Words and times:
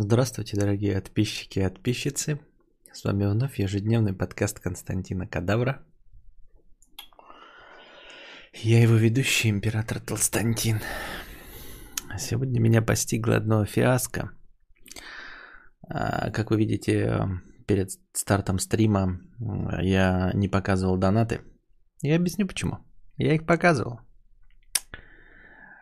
Здравствуйте, 0.00 0.56
дорогие 0.56 0.94
подписчики 0.94 1.58
и 1.58 1.64
подписчицы. 1.64 2.38
С 2.92 3.02
вами 3.02 3.26
вновь 3.26 3.58
ежедневный 3.58 4.12
подкаст 4.12 4.60
Константина 4.60 5.26
Кадавра. 5.26 5.84
Я 8.54 8.80
его 8.80 8.94
ведущий, 8.94 9.50
император 9.50 9.98
Толстантин. 9.98 10.78
Сегодня 12.16 12.60
меня 12.60 12.80
постигло 12.80 13.34
одно 13.34 13.64
фиаско. 13.64 14.30
А, 15.88 16.30
как 16.30 16.52
вы 16.52 16.58
видите, 16.58 17.28
перед 17.66 17.90
стартом 18.12 18.60
стрима 18.60 19.20
я 19.82 20.30
не 20.32 20.46
показывал 20.46 20.96
донаты. 20.96 21.40
Я 22.02 22.14
объясню 22.14 22.46
почему. 22.46 22.78
Я 23.16 23.34
их 23.34 23.44
показывал. 23.46 23.98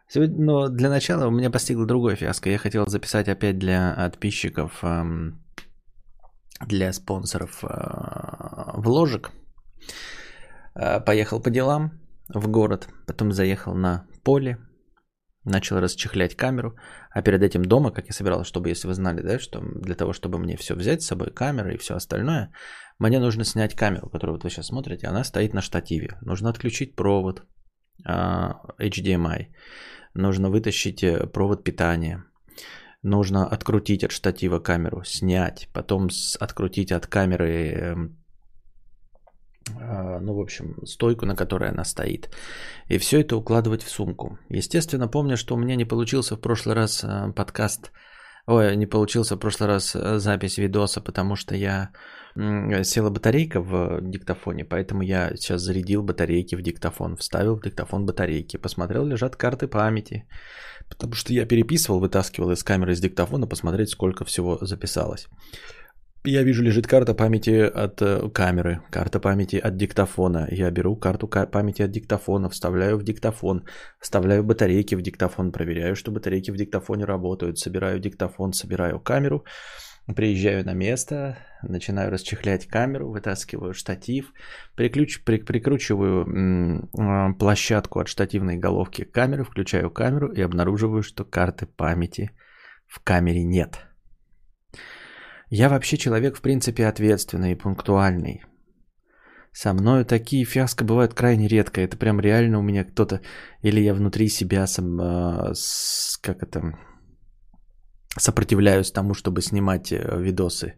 Сегодня, 0.09 0.45
но 0.45 0.69
для 0.69 0.89
начала 0.89 1.27
у 1.27 1.31
меня 1.31 1.51
постигло 1.51 1.87
другое 1.87 2.17
фиаско. 2.17 2.49
Я 2.49 2.59
хотел 2.59 2.87
записать 2.87 3.29
опять 3.29 3.59
для 3.59 3.95
подписчиков, 3.97 4.85
для 6.61 6.93
спонсоров 6.93 7.65
э, 7.65 8.81
вложек. 8.81 9.31
Э, 10.75 11.01
поехал 11.01 11.41
по 11.41 11.51
делам 11.51 12.01
в 12.29 12.49
город, 12.49 12.89
потом 13.07 13.33
заехал 13.33 13.75
на 13.75 14.07
поле, 14.23 14.59
начал 15.45 15.81
расчехлять 15.81 16.35
камеру, 16.35 16.77
а 17.11 17.23
перед 17.23 17.43
этим 17.43 17.65
дома, 17.65 17.91
как 17.91 18.07
я 18.07 18.13
собирался, 18.13 18.49
чтобы, 18.49 18.69
если 18.69 18.89
вы 18.89 18.95
знали, 18.95 19.23
да, 19.23 19.39
что 19.39 19.61
для 19.61 19.95
того, 19.95 20.13
чтобы 20.13 20.39
мне 20.39 20.57
все 20.57 20.75
взять 20.75 21.03
с 21.03 21.07
собой, 21.07 21.31
камеры 21.31 21.75
и 21.75 21.79
все 21.79 21.95
остальное, 21.95 22.53
мне 22.99 23.19
нужно 23.19 23.45
снять 23.45 23.75
камеру, 23.75 24.09
которую 24.09 24.37
вот 24.37 24.45
вы 24.45 24.51
сейчас 24.51 24.67
смотрите, 24.67 25.07
она 25.07 25.25
стоит 25.25 25.53
на 25.53 25.61
штативе. 25.61 26.17
Нужно 26.23 26.51
отключить 26.51 26.97
провод 26.97 27.45
HDMI 28.05 29.47
нужно 30.17 30.51
вытащить 30.51 31.03
э, 31.03 31.27
провод 31.27 31.65
питания, 31.65 32.25
нужно 33.03 33.47
открутить 33.47 34.05
от 34.05 34.13
штатива 34.13 34.59
камеру, 34.59 35.05
снять, 35.05 35.69
потом 35.73 36.09
открутить 36.41 36.93
от 36.93 37.07
камеры, 37.07 37.73
эм, 37.73 38.17
а, 39.81 40.21
ну, 40.21 40.35
в 40.35 40.41
общем, 40.41 40.87
стойку, 40.87 41.27
на 41.27 41.37
которой 41.37 41.71
она 41.71 41.85
стоит. 41.85 42.31
И 42.89 42.99
все 42.99 43.21
это 43.21 43.37
укладывать 43.37 43.83
в 43.83 43.91
сумку. 43.91 44.39
Естественно, 44.49 45.09
помню, 45.09 45.37
что 45.37 45.55
у 45.55 45.59
меня 45.59 45.77
не 45.77 45.85
получился 45.85 46.37
в 46.37 46.41
прошлый 46.41 46.75
раз 46.75 47.05
э, 47.05 47.33
подкаст, 47.33 47.93
ой, 48.47 48.77
не 48.77 48.87
получился 48.87 49.37
в 49.37 49.39
прошлый 49.39 49.69
раз 49.69 49.97
э, 49.97 50.19
запись 50.19 50.59
видоса, 50.59 51.01
потому 51.01 51.37
что 51.37 51.55
я 51.55 51.91
села 52.85 53.11
батарейка 53.11 53.61
в 53.61 54.01
диктофоне, 54.03 54.65
поэтому 54.65 55.03
я 55.03 55.31
сейчас 55.37 55.63
зарядил 55.63 56.03
батарейки 56.03 56.55
в 56.55 56.63
диктофон, 56.63 57.17
вставил 57.17 57.57
в 57.57 57.63
диктофон 57.63 58.05
батарейки, 58.05 58.59
посмотрел, 58.59 59.07
лежат 59.07 59.37
карты 59.37 59.69
памяти, 59.69 60.29
потому 60.89 61.15
что 61.15 61.33
я 61.33 61.47
переписывал, 61.47 61.99
вытаскивал 61.99 62.51
из 62.51 62.63
камеры 62.63 62.93
из 62.93 63.01
диктофона, 63.01 63.47
посмотреть, 63.47 63.89
сколько 63.89 64.25
всего 64.25 64.59
записалось. 64.61 65.29
Я 66.27 66.43
вижу, 66.43 66.63
лежит 66.63 66.87
карта 66.87 67.15
памяти 67.15 67.61
от 67.61 68.03
э, 68.03 68.29
камеры, 68.31 68.81
карта 68.91 69.21
памяти 69.21 69.57
от 69.57 69.77
диктофона. 69.77 70.49
Я 70.51 70.71
беру 70.71 70.97
карту 70.97 71.29
памяти 71.29 71.83
от 71.83 71.91
диктофона, 71.91 72.49
вставляю 72.49 72.99
в 72.99 73.05
диктофон, 73.05 73.65
вставляю 74.01 74.43
батарейки 74.43 74.97
в 74.97 75.03
диктофон, 75.03 75.53
проверяю, 75.53 75.95
что 75.95 76.11
батарейки 76.11 76.51
в 76.51 76.57
диктофоне 76.57 77.05
работают, 77.05 77.59
собираю 77.59 78.01
диктофон, 78.01 78.53
собираю 78.53 78.99
камеру, 78.99 79.45
Приезжаю 80.15 80.65
на 80.65 80.73
место, 80.73 81.37
начинаю 81.63 82.13
расчехлять 82.13 82.67
камеру, 82.67 83.11
вытаскиваю 83.11 83.75
штатив, 83.75 84.33
приключ, 84.77 85.25
при, 85.25 85.39
прикручиваю 85.39 86.25
м, 86.25 87.35
площадку 87.35 87.99
от 87.99 88.07
штативной 88.07 88.57
головки 88.57 89.03
к 89.03 89.11
камере, 89.11 89.43
включаю 89.43 89.91
камеру 89.91 90.33
и 90.33 90.41
обнаруживаю, 90.41 91.03
что 91.03 91.25
карты 91.25 91.67
памяти 91.67 92.31
в 92.87 93.01
камере 93.01 93.43
нет. 93.43 93.86
Я 95.51 95.69
вообще 95.69 95.97
человек, 95.97 96.37
в 96.37 96.41
принципе, 96.41 96.87
ответственный 96.87 97.53
и 97.53 97.57
пунктуальный. 97.57 98.43
Со 99.53 99.73
мною 99.73 100.05
такие 100.05 100.45
фиаско 100.45 100.85
бывают 100.85 101.15
крайне 101.15 101.49
редко. 101.49 101.81
Это 101.81 101.97
прям 101.97 102.21
реально 102.21 102.59
у 102.59 102.63
меня 102.63 102.85
кто-то... 102.85 103.21
Или 103.63 103.81
я 103.81 103.95
внутри 103.95 104.29
себя 104.29 104.67
сам... 104.67 105.01
Э, 105.01 105.55
с, 105.55 106.19
как 106.21 106.43
это 106.43 106.77
сопротивляюсь 108.19 108.91
тому, 108.91 109.15
чтобы 109.15 109.41
снимать 109.41 109.93
э, 109.93 110.21
видосы. 110.21 110.75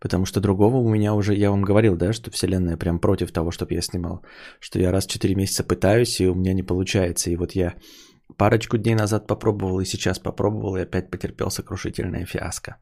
Потому 0.00 0.26
что 0.26 0.40
другого 0.40 0.76
у 0.76 0.88
меня 0.88 1.14
уже, 1.14 1.34
я 1.34 1.50
вам 1.50 1.62
говорил, 1.62 1.96
да, 1.96 2.12
что 2.12 2.30
Вселенная 2.30 2.76
прям 2.76 2.98
против 2.98 3.32
того, 3.32 3.50
чтобы 3.50 3.74
я 3.74 3.82
снимал. 3.82 4.22
Что 4.60 4.78
я 4.78 4.92
раз 4.92 5.06
в 5.06 5.10
4 5.10 5.34
месяца 5.34 5.64
пытаюсь, 5.64 6.20
и 6.20 6.28
у 6.28 6.34
меня 6.34 6.52
не 6.52 6.62
получается. 6.62 7.30
И 7.30 7.36
вот 7.36 7.52
я 7.52 7.74
парочку 8.36 8.76
дней 8.76 8.94
назад 8.94 9.26
попробовал, 9.26 9.80
и 9.80 9.86
сейчас 9.86 10.18
попробовал, 10.18 10.76
и 10.76 10.82
опять 10.82 11.10
потерпел 11.10 11.50
сокрушительное 11.50 12.26
фиаско. 12.26 12.76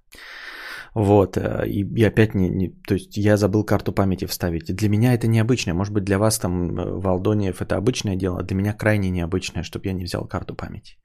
Вот, 0.95 1.37
э, 1.37 1.65
и, 1.67 1.85
и 1.85 2.05
опять 2.05 2.35
не, 2.35 2.49
не, 2.49 2.69
то 2.69 2.95
есть 2.95 3.17
я 3.17 3.37
забыл 3.37 3.65
карту 3.65 3.93
памяти 3.93 4.27
вставить. 4.27 4.75
Для 4.75 4.89
меня 4.89 5.15
это 5.15 5.27
необычное, 5.27 5.75
может 5.75 5.93
быть 5.93 6.05
для 6.05 6.19
вас 6.19 6.39
там, 6.39 6.79
э, 6.79 7.01
Валдониев, 7.01 7.61
это 7.61 7.77
обычное 7.77 8.17
дело, 8.17 8.43
для 8.43 8.57
меня 8.57 8.73
крайне 8.73 9.11
необычное, 9.11 9.63
чтобы 9.63 9.87
я 9.87 9.93
не 9.93 10.05
взял 10.05 10.27
карту 10.27 10.55
памяти. 10.55 10.99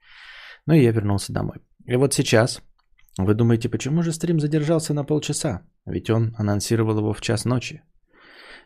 Ну 0.66 0.74
и 0.74 0.82
я 0.82 0.92
вернулся 0.92 1.32
домой. 1.32 1.56
И 1.86 1.96
вот 1.96 2.14
сейчас 2.14 2.62
вы 3.18 3.34
думаете, 3.34 3.68
почему 3.68 4.02
же 4.02 4.12
стрим 4.12 4.40
задержался 4.40 4.94
на 4.94 5.04
полчаса? 5.04 5.62
Ведь 5.86 6.10
он 6.10 6.34
анонсировал 6.38 6.98
его 6.98 7.12
в 7.12 7.20
час 7.20 7.44
ночи. 7.44 7.82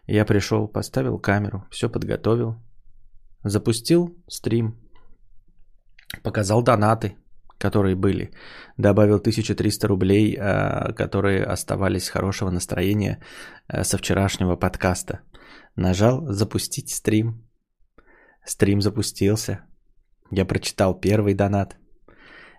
Я 0.07 0.25
пришел, 0.25 0.69
поставил 0.69 1.19
камеру, 1.19 1.67
все 1.71 1.91
подготовил, 1.91 2.57
запустил 3.45 4.17
стрим, 4.27 4.78
показал 6.23 6.62
донаты, 6.62 7.18
которые 7.59 7.97
были, 7.97 8.31
добавил 8.77 9.19
1300 9.19 9.89
рублей, 9.89 10.37
а, 10.39 10.93
которые 10.93 11.45
оставались 11.45 12.09
хорошего 12.09 12.51
настроения 12.51 13.23
а, 13.67 13.85
со 13.85 13.99
вчерашнего 13.99 14.57
подкаста. 14.57 15.21
Нажал 15.77 16.27
запустить 16.33 16.91
стрим. 16.91 17.49
Стрим 18.45 18.81
запустился. 18.81 19.61
Я 20.31 20.45
прочитал 20.45 20.99
первый 20.99 21.35
донат. 21.35 21.77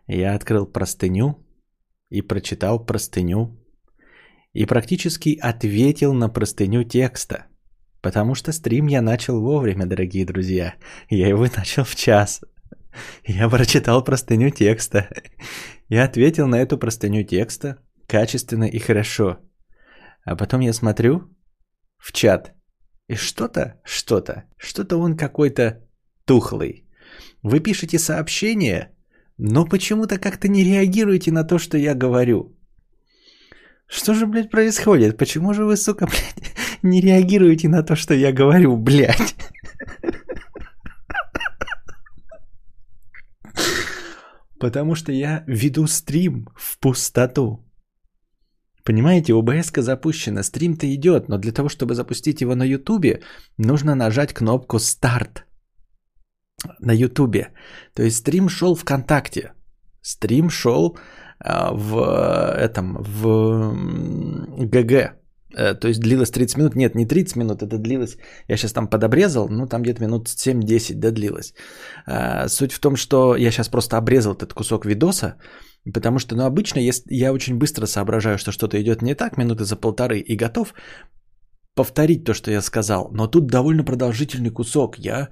Я 0.08 0.36
открыл 0.36 0.66
простыню, 0.66 1.46
и 2.10 2.22
прочитал 2.22 2.86
простыню. 2.86 3.56
И 4.54 4.66
практически 4.66 5.38
ответил 5.42 6.14
на 6.14 6.30
простыню 6.30 6.84
текста. 6.84 7.46
Потому 8.02 8.36
что 8.36 8.52
стрим 8.52 8.88
я 8.88 9.02
начал 9.02 9.42
вовремя, 9.42 9.86
дорогие 9.86 10.26
друзья. 10.26 10.76
Я 11.10 11.28
его 11.28 11.46
начал 11.58 11.84
в 11.84 11.96
час. 11.96 12.42
Я 13.24 13.50
прочитал 13.50 14.04
простыню 14.04 14.50
текста. 14.50 15.10
Я 15.88 16.06
ответил 16.06 16.48
на 16.48 16.56
эту 16.56 16.78
простыню 16.78 17.24
текста 17.24 17.78
качественно 18.08 18.66
и 18.66 18.80
хорошо. 18.80 19.38
А 20.24 20.36
потом 20.36 20.62
я 20.62 20.74
смотрю 20.74 21.30
в 21.98 22.12
чат. 22.12 22.54
И 23.08 23.16
что-то, 23.16 23.80
что-то, 23.84 24.44
что-то 24.58 24.98
он 24.98 25.18
какой-то 25.18 25.84
тухлый. 26.26 26.88
Вы 27.42 27.60
пишете 27.60 27.98
сообщение, 27.98 28.92
но 29.38 29.66
почему-то 29.66 30.20
как-то 30.20 30.48
не 30.48 30.64
реагируете 30.64 31.32
на 31.32 31.44
то, 31.44 31.58
что 31.58 31.78
я 31.78 31.96
говорю. 31.96 32.56
Что 33.88 34.14
же, 34.14 34.28
блядь, 34.28 34.52
происходит? 34.52 35.18
Почему 35.18 35.54
же 35.54 35.66
вы, 35.66 35.76
сука, 35.76 36.06
блядь, 36.08 36.54
не 36.84 37.02
реагируете 37.02 37.70
на 37.70 37.82
то, 37.82 37.96
что 37.96 38.14
я 38.14 38.32
говорю, 38.32 38.78
блядь? 38.78 39.36
Потому 44.60 44.96
что 44.96 45.12
я 45.12 45.44
веду 45.48 45.88
стрим 45.88 46.48
в 46.56 46.78
пустоту. 46.80 47.66
Понимаете, 48.84 49.34
обс 49.34 49.72
запущена, 49.76 50.44
стрим-то 50.44 50.86
идет, 50.86 51.30
но 51.30 51.38
для 51.38 51.52
того, 51.52 51.70
чтобы 51.70 51.96
запустить 51.96 52.42
его 52.42 52.56
на 52.56 52.64
ютубе, 52.64 53.22
нужно 53.58 53.96
нажать 53.96 54.34
кнопку 54.34 54.80
«Старт» 54.80 55.46
на 56.80 56.92
Ютубе. 56.92 57.50
То 57.94 58.04
есть 58.04 58.18
стрим 58.18 58.50
шел 58.50 58.76
ВКонтакте. 58.76 59.54
Стрим 60.02 60.50
шел 60.50 60.98
а, 61.40 61.72
в 61.74 62.56
этом, 62.58 62.98
в 63.02 63.76
ГГ. 64.66 65.19
Э, 65.56 65.74
то 65.74 65.88
есть 65.88 66.00
длилось 66.00 66.32
30 66.32 66.58
минут. 66.58 66.76
Нет, 66.76 66.96
не 66.96 67.06
30 67.06 67.36
минут, 67.36 67.62
это 67.62 67.78
длилось. 67.78 68.18
Я 68.48 68.58
сейчас 68.58 68.74
там 68.74 68.88
подобрезал, 68.88 69.50
ну 69.50 69.68
там 69.68 69.82
где-то 69.82 70.02
минут 70.02 70.28
7-10, 70.28 70.96
да, 70.96 71.12
длилось. 71.12 71.54
А, 72.06 72.48
суть 72.48 72.74
в 72.74 72.80
том, 72.80 72.96
что 72.96 73.36
я 73.36 73.52
сейчас 73.52 73.70
просто 73.70 73.98
обрезал 73.98 74.34
этот 74.34 74.54
кусок 74.54 74.86
видоса, 74.86 75.36
потому 75.94 76.20
что, 76.20 76.36
ну, 76.36 76.44
обычно 76.46 76.80
я 77.10 77.34
очень 77.34 77.58
быстро 77.58 77.88
соображаю, 77.88 78.38
что 78.38 78.52
что-то 78.52 78.78
идет 78.82 79.02
не 79.02 79.16
так, 79.16 79.38
минуты 79.38 79.64
за 79.64 79.76
полторы, 79.76 80.20
и 80.20 80.36
готов 80.36 80.74
повторить 81.76 82.26
то, 82.26 82.34
что 82.34 82.52
я 82.52 82.62
сказал. 82.62 83.10
Но 83.12 83.28
тут 83.28 83.48
довольно 83.48 83.84
продолжительный 83.84 84.52
кусок. 84.52 84.98
Я 85.00 85.30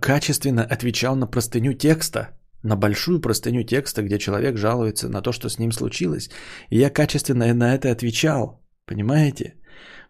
качественно 0.00 0.62
отвечал 0.62 1.16
на 1.16 1.26
простыню 1.26 1.74
текста, 1.74 2.28
на 2.62 2.76
большую 2.76 3.20
простыню 3.20 3.62
текста, 3.62 4.02
где 4.02 4.18
человек 4.18 4.56
жалуется 4.56 5.08
на 5.08 5.20
то, 5.20 5.32
что 5.32 5.48
с 5.50 5.58
ним 5.58 5.72
случилось. 5.72 6.30
И 6.70 6.78
я 6.78 6.88
качественно 6.88 7.52
на 7.54 7.74
это 7.74 7.90
отвечал, 7.90 8.63
понимаете? 8.86 9.54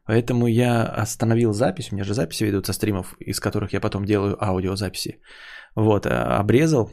Поэтому 0.06 0.47
я 0.47 0.82
остановил 1.03 1.53
запись, 1.53 1.91
у 1.91 1.94
меня 1.94 2.05
же 2.05 2.15
записи 2.15 2.44
ведут 2.44 2.67
со 2.67 2.73
стримов, 2.73 3.17
из 3.21 3.41
которых 3.41 3.73
я 3.73 3.81
потом 3.81 4.05
делаю 4.05 4.37
аудиозаписи. 4.38 5.21
Вот, 5.76 6.06
а, 6.06 6.38
обрезал 6.41 6.91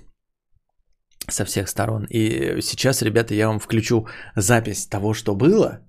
со 1.29 1.45
всех 1.45 1.67
сторон. 1.67 2.05
И 2.09 2.61
сейчас, 2.61 3.01
ребята, 3.01 3.33
я 3.33 3.47
вам 3.47 3.59
включу 3.59 4.07
запись 4.35 4.87
того, 4.87 5.13
что 5.13 5.35
было. 5.35 5.79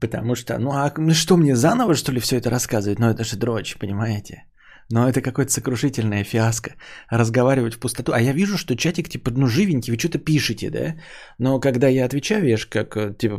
Потому 0.00 0.34
что, 0.34 0.58
ну 0.58 0.70
а 0.72 0.92
что 1.14 1.36
мне 1.36 1.56
заново, 1.56 1.94
что 1.94 2.12
ли, 2.12 2.20
все 2.20 2.36
это 2.36 2.50
рассказывать? 2.50 2.98
Ну 2.98 3.06
это 3.06 3.24
же 3.24 3.36
дрочь, 3.36 3.76
понимаете? 3.78 4.44
Но 4.90 5.08
это 5.08 5.20
какое-то 5.20 5.52
сокрушительное 5.52 6.24
фиаско. 6.24 6.70
Разговаривать 7.10 7.74
в 7.74 7.78
пустоту. 7.78 8.12
А 8.12 8.20
я 8.20 8.32
вижу, 8.32 8.56
что 8.56 8.76
чатик 8.76 9.08
типа, 9.08 9.30
ну 9.30 9.46
живенький, 9.46 9.92
вы 9.92 9.98
что-то 9.98 10.18
пишете, 10.18 10.70
да? 10.70 10.94
Но 11.38 11.60
когда 11.60 11.88
я 11.88 12.04
отвечаю, 12.04 12.46
я 12.46 12.56
же 12.56 12.68
как, 12.68 12.96
э, 12.96 13.14
типа, 13.18 13.38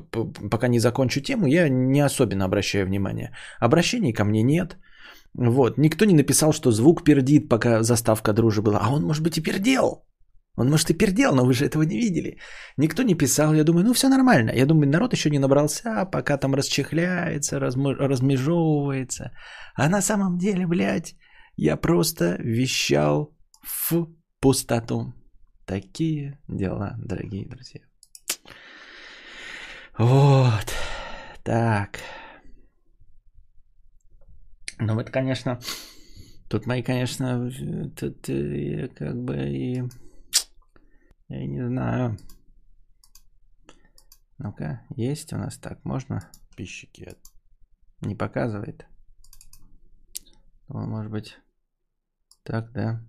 пока 0.52 0.68
не 0.68 0.80
закончу 0.80 1.22
тему, 1.22 1.48
я 1.48 1.70
не 1.70 2.02
особенно 2.02 2.46
обращаю 2.46 2.86
внимание. 2.86 3.32
Обращений 3.60 4.14
ко 4.14 4.26
мне 4.26 4.44
нет. 4.44 4.78
Вот. 5.38 5.78
Никто 5.78 6.06
не 6.06 6.14
написал, 6.14 6.52
что 6.54 6.72
звук 6.72 7.04
пердит, 7.04 7.48
пока 7.50 7.84
заставка 7.84 8.34
дружи 8.34 8.62
была. 8.62 8.80
А 8.82 8.90
он, 8.90 9.04
может 9.04 9.24
быть, 9.24 9.38
и 9.38 9.44
пердел. 9.44 10.04
Он, 10.58 10.70
может, 10.70 10.90
и 10.90 10.98
пердел, 10.98 11.36
но 11.36 11.46
вы 11.46 11.54
же 11.54 11.66
этого 11.66 11.84
не 11.84 11.98
видели. 11.98 12.40
Никто 12.78 13.04
не 13.04 13.16
писал. 13.16 13.54
Я 13.54 13.64
думаю, 13.64 13.86
ну 13.86 13.94
все 13.94 14.10
нормально. 14.10 14.52
Я 14.56 14.66
думаю, 14.66 14.90
народ 14.90 15.14
еще 15.14 15.30
не 15.30 15.40
набрался, 15.40 16.06
пока 16.12 16.38
там 16.38 16.56
расчехляется, 16.56 17.60
размежевывается. 17.60 19.32
А 19.76 19.88
на 19.88 20.02
самом 20.02 20.38
деле, 20.38 20.66
блядь, 20.66 21.16
я 21.58 21.76
просто 21.76 22.36
вещал 22.40 23.36
в 23.62 24.08
пустоту. 24.40 25.14
Такие 25.66 26.40
дела, 26.48 26.96
дорогие 26.98 27.46
друзья. 27.46 27.82
Вот. 29.98 30.74
Так. 31.44 32.00
Ну, 34.80 34.98
это, 35.00 35.12
конечно, 35.12 35.60
тут 36.50 36.68
мои, 36.68 36.84
конечно, 36.84 37.52
тут 38.00 38.30
э, 38.30 38.88
как 38.90 39.18
бы 39.24 39.36
и 39.50 39.84
я 41.30 41.46
не 41.46 41.68
знаю. 41.68 42.18
Ну-ка, 44.38 44.86
есть 44.96 45.34
у 45.34 45.38
нас 45.38 45.58
так, 45.58 45.84
можно? 45.84 46.30
Пищики 46.56 47.16
не 48.02 48.16
показывает. 48.16 48.86
Ну, 50.70 50.86
может 50.86 51.12
быть, 51.12 51.38
так, 52.48 52.72
да? 52.72 53.02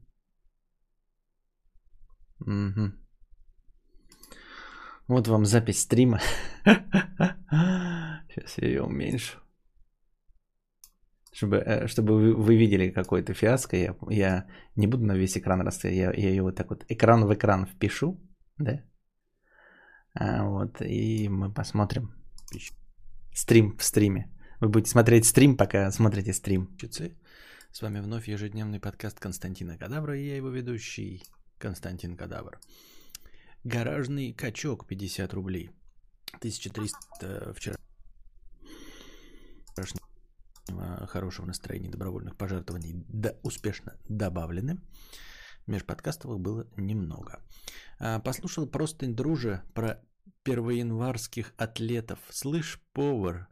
Угу. 2.40 2.92
Вот 5.08 5.28
вам 5.28 5.46
запись 5.46 5.82
стрима. 5.82 6.20
Сейчас 8.28 8.58
я 8.58 8.68
ее 8.68 8.82
уменьшу. 8.82 9.38
Чтобы, 11.32 11.56
э, 11.56 11.86
чтобы 11.86 12.14
вы, 12.14 12.34
вы 12.34 12.56
видели 12.56 12.90
какой-то 12.90 13.32
фиаско, 13.32 13.76
я, 13.76 13.94
я 14.10 14.46
не 14.76 14.86
буду 14.86 15.04
на 15.04 15.16
весь 15.16 15.36
экран 15.36 15.60
расставить, 15.60 15.96
я, 15.96 16.12
я 16.12 16.30
ее 16.30 16.42
вот 16.42 16.56
так 16.56 16.70
вот 16.70 16.84
экран 16.88 17.24
в 17.24 17.32
экран 17.32 17.66
впишу, 17.66 18.20
да? 18.58 18.82
А, 20.14 20.44
вот, 20.44 20.80
и 20.80 21.28
мы 21.28 21.54
посмотрим. 21.54 22.12
Стрим 23.32 23.76
в 23.76 23.84
стриме. 23.84 24.26
Вы 24.60 24.68
будете 24.68 24.90
смотреть 24.90 25.26
стрим, 25.26 25.56
пока 25.56 25.92
смотрите 25.92 26.32
стрим. 26.32 26.76
С 27.78 27.82
вами 27.82 28.00
вновь 28.00 28.26
ежедневный 28.26 28.80
подкаст 28.80 29.20
Константина 29.20 29.78
Кадавра 29.78 30.18
и 30.18 30.26
я 30.26 30.34
его 30.34 30.48
ведущий 30.48 31.22
Константин 31.58 32.16
Кадавр. 32.16 32.58
Гаражный 33.62 34.32
качок 34.32 34.84
50 34.84 35.32
рублей. 35.32 35.70
1300 36.38 37.54
вчера 37.54 37.76
хорошего 41.06 41.46
настроения 41.46 41.88
добровольных 41.88 42.36
пожертвований 42.36 43.04
да, 43.06 43.36
успешно 43.44 43.96
добавлены. 44.08 44.80
Межподкастовых 45.68 46.40
было 46.40 46.66
немного. 46.76 47.40
А, 48.00 48.18
послушал 48.18 48.66
просто 48.66 49.06
друже 49.06 49.62
про 49.72 50.02
первоянварских 50.42 51.54
атлетов. 51.56 52.18
Слышь, 52.28 52.82
повар, 52.92 53.46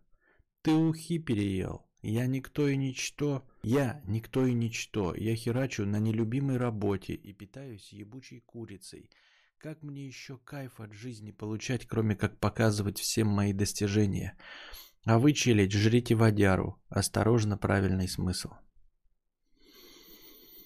ты 0.63 0.73
ухи 0.73 1.21
переел. 1.21 1.86
Я 2.09 2.27
никто 2.27 2.69
и 2.69 2.77
ничто. 2.77 3.45
Я 3.65 4.01
никто 4.07 4.47
и 4.47 4.53
ничто. 4.53 5.13
Я 5.17 5.35
херачу 5.35 5.85
на 5.85 5.99
нелюбимой 5.99 6.57
работе 6.57 7.15
и 7.15 7.33
питаюсь 7.33 7.93
ебучей 7.93 8.39
курицей. 8.39 9.11
Как 9.59 9.83
мне 9.83 10.07
еще 10.07 10.39
кайф 10.39 10.79
от 10.79 10.93
жизни 10.93 11.33
получать, 11.33 11.85
кроме 11.85 12.15
как 12.15 12.39
показывать 12.39 13.01
всем 13.01 13.27
мои 13.27 13.53
достижения? 13.53 14.39
А 15.05 15.19
вы, 15.19 15.33
челядь, 15.33 15.73
жрите 15.73 16.15
водяру. 16.15 16.81
Осторожно, 16.91 17.59
правильный 17.59 18.07
смысл. 18.07 18.51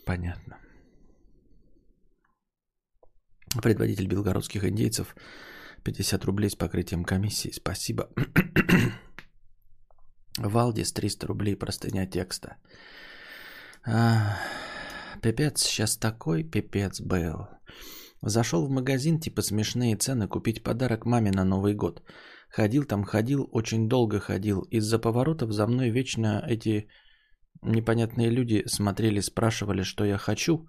Понятно. 0.04 0.58
Предводитель 3.62 4.08
белгородских 4.08 4.64
индейцев 4.64 5.16
50 5.84 6.22
рублей 6.26 6.50
с 6.50 6.54
покрытием 6.54 7.02
комиссии. 7.02 7.50
Спасибо. 7.50 8.10
Валдис 10.42 10.92
300 10.92 11.26
рублей 11.26 11.56
простыня 11.56 12.06
текста. 12.06 12.56
А, 13.86 14.36
пипец 15.22 15.62
сейчас 15.62 15.96
такой, 15.98 16.44
пипец 16.44 17.00
был. 17.00 17.48
Зашел 18.22 18.66
в 18.66 18.70
магазин, 18.70 19.20
типа 19.20 19.42
смешные 19.42 19.96
цены, 19.96 20.28
купить 20.28 20.62
подарок 20.62 21.06
маме 21.06 21.30
на 21.30 21.44
Новый 21.44 21.74
год. 21.74 22.02
Ходил 22.50 22.84
там, 22.84 23.04
ходил, 23.04 23.48
очень 23.52 23.88
долго 23.88 24.18
ходил. 24.18 24.62
Из-за 24.70 24.98
поворотов 24.98 25.52
за 25.52 25.66
мной 25.66 25.90
вечно 25.90 26.42
эти 26.48 26.88
непонятные 27.62 28.30
люди 28.30 28.62
смотрели, 28.66 29.20
спрашивали, 29.20 29.82
что 29.82 30.04
я 30.04 30.18
хочу. 30.18 30.66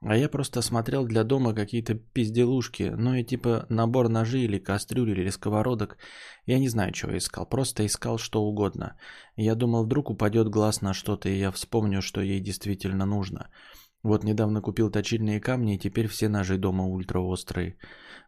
А 0.00 0.16
я 0.16 0.28
просто 0.28 0.62
смотрел 0.62 1.06
для 1.06 1.24
дома 1.24 1.54
какие-то 1.54 1.94
пизделушки, 1.94 2.92
ну 2.96 3.14
и 3.14 3.24
типа 3.24 3.66
набор 3.70 4.08
ножей 4.08 4.44
или 4.44 4.58
кастрюль 4.58 5.10
или 5.10 5.30
сковородок. 5.30 5.96
Я 6.46 6.58
не 6.58 6.68
знаю, 6.68 6.92
чего 6.92 7.16
искал, 7.16 7.46
просто 7.46 7.86
искал 7.86 8.18
что 8.18 8.42
угодно. 8.42 8.98
Я 9.36 9.54
думал, 9.54 9.84
вдруг 9.84 10.10
упадет 10.10 10.48
глаз 10.48 10.82
на 10.82 10.92
что-то, 10.92 11.28
и 11.28 11.38
я 11.38 11.50
вспомню, 11.50 12.02
что 12.02 12.20
ей 12.20 12.40
действительно 12.40 13.06
нужно. 13.06 13.48
Вот 14.04 14.22
недавно 14.22 14.60
купил 14.60 14.90
точильные 14.90 15.40
камни, 15.40 15.76
и 15.76 15.78
теперь 15.78 16.08
все 16.08 16.28
ножи 16.28 16.58
дома 16.58 16.84
ультраострые. 16.84 17.78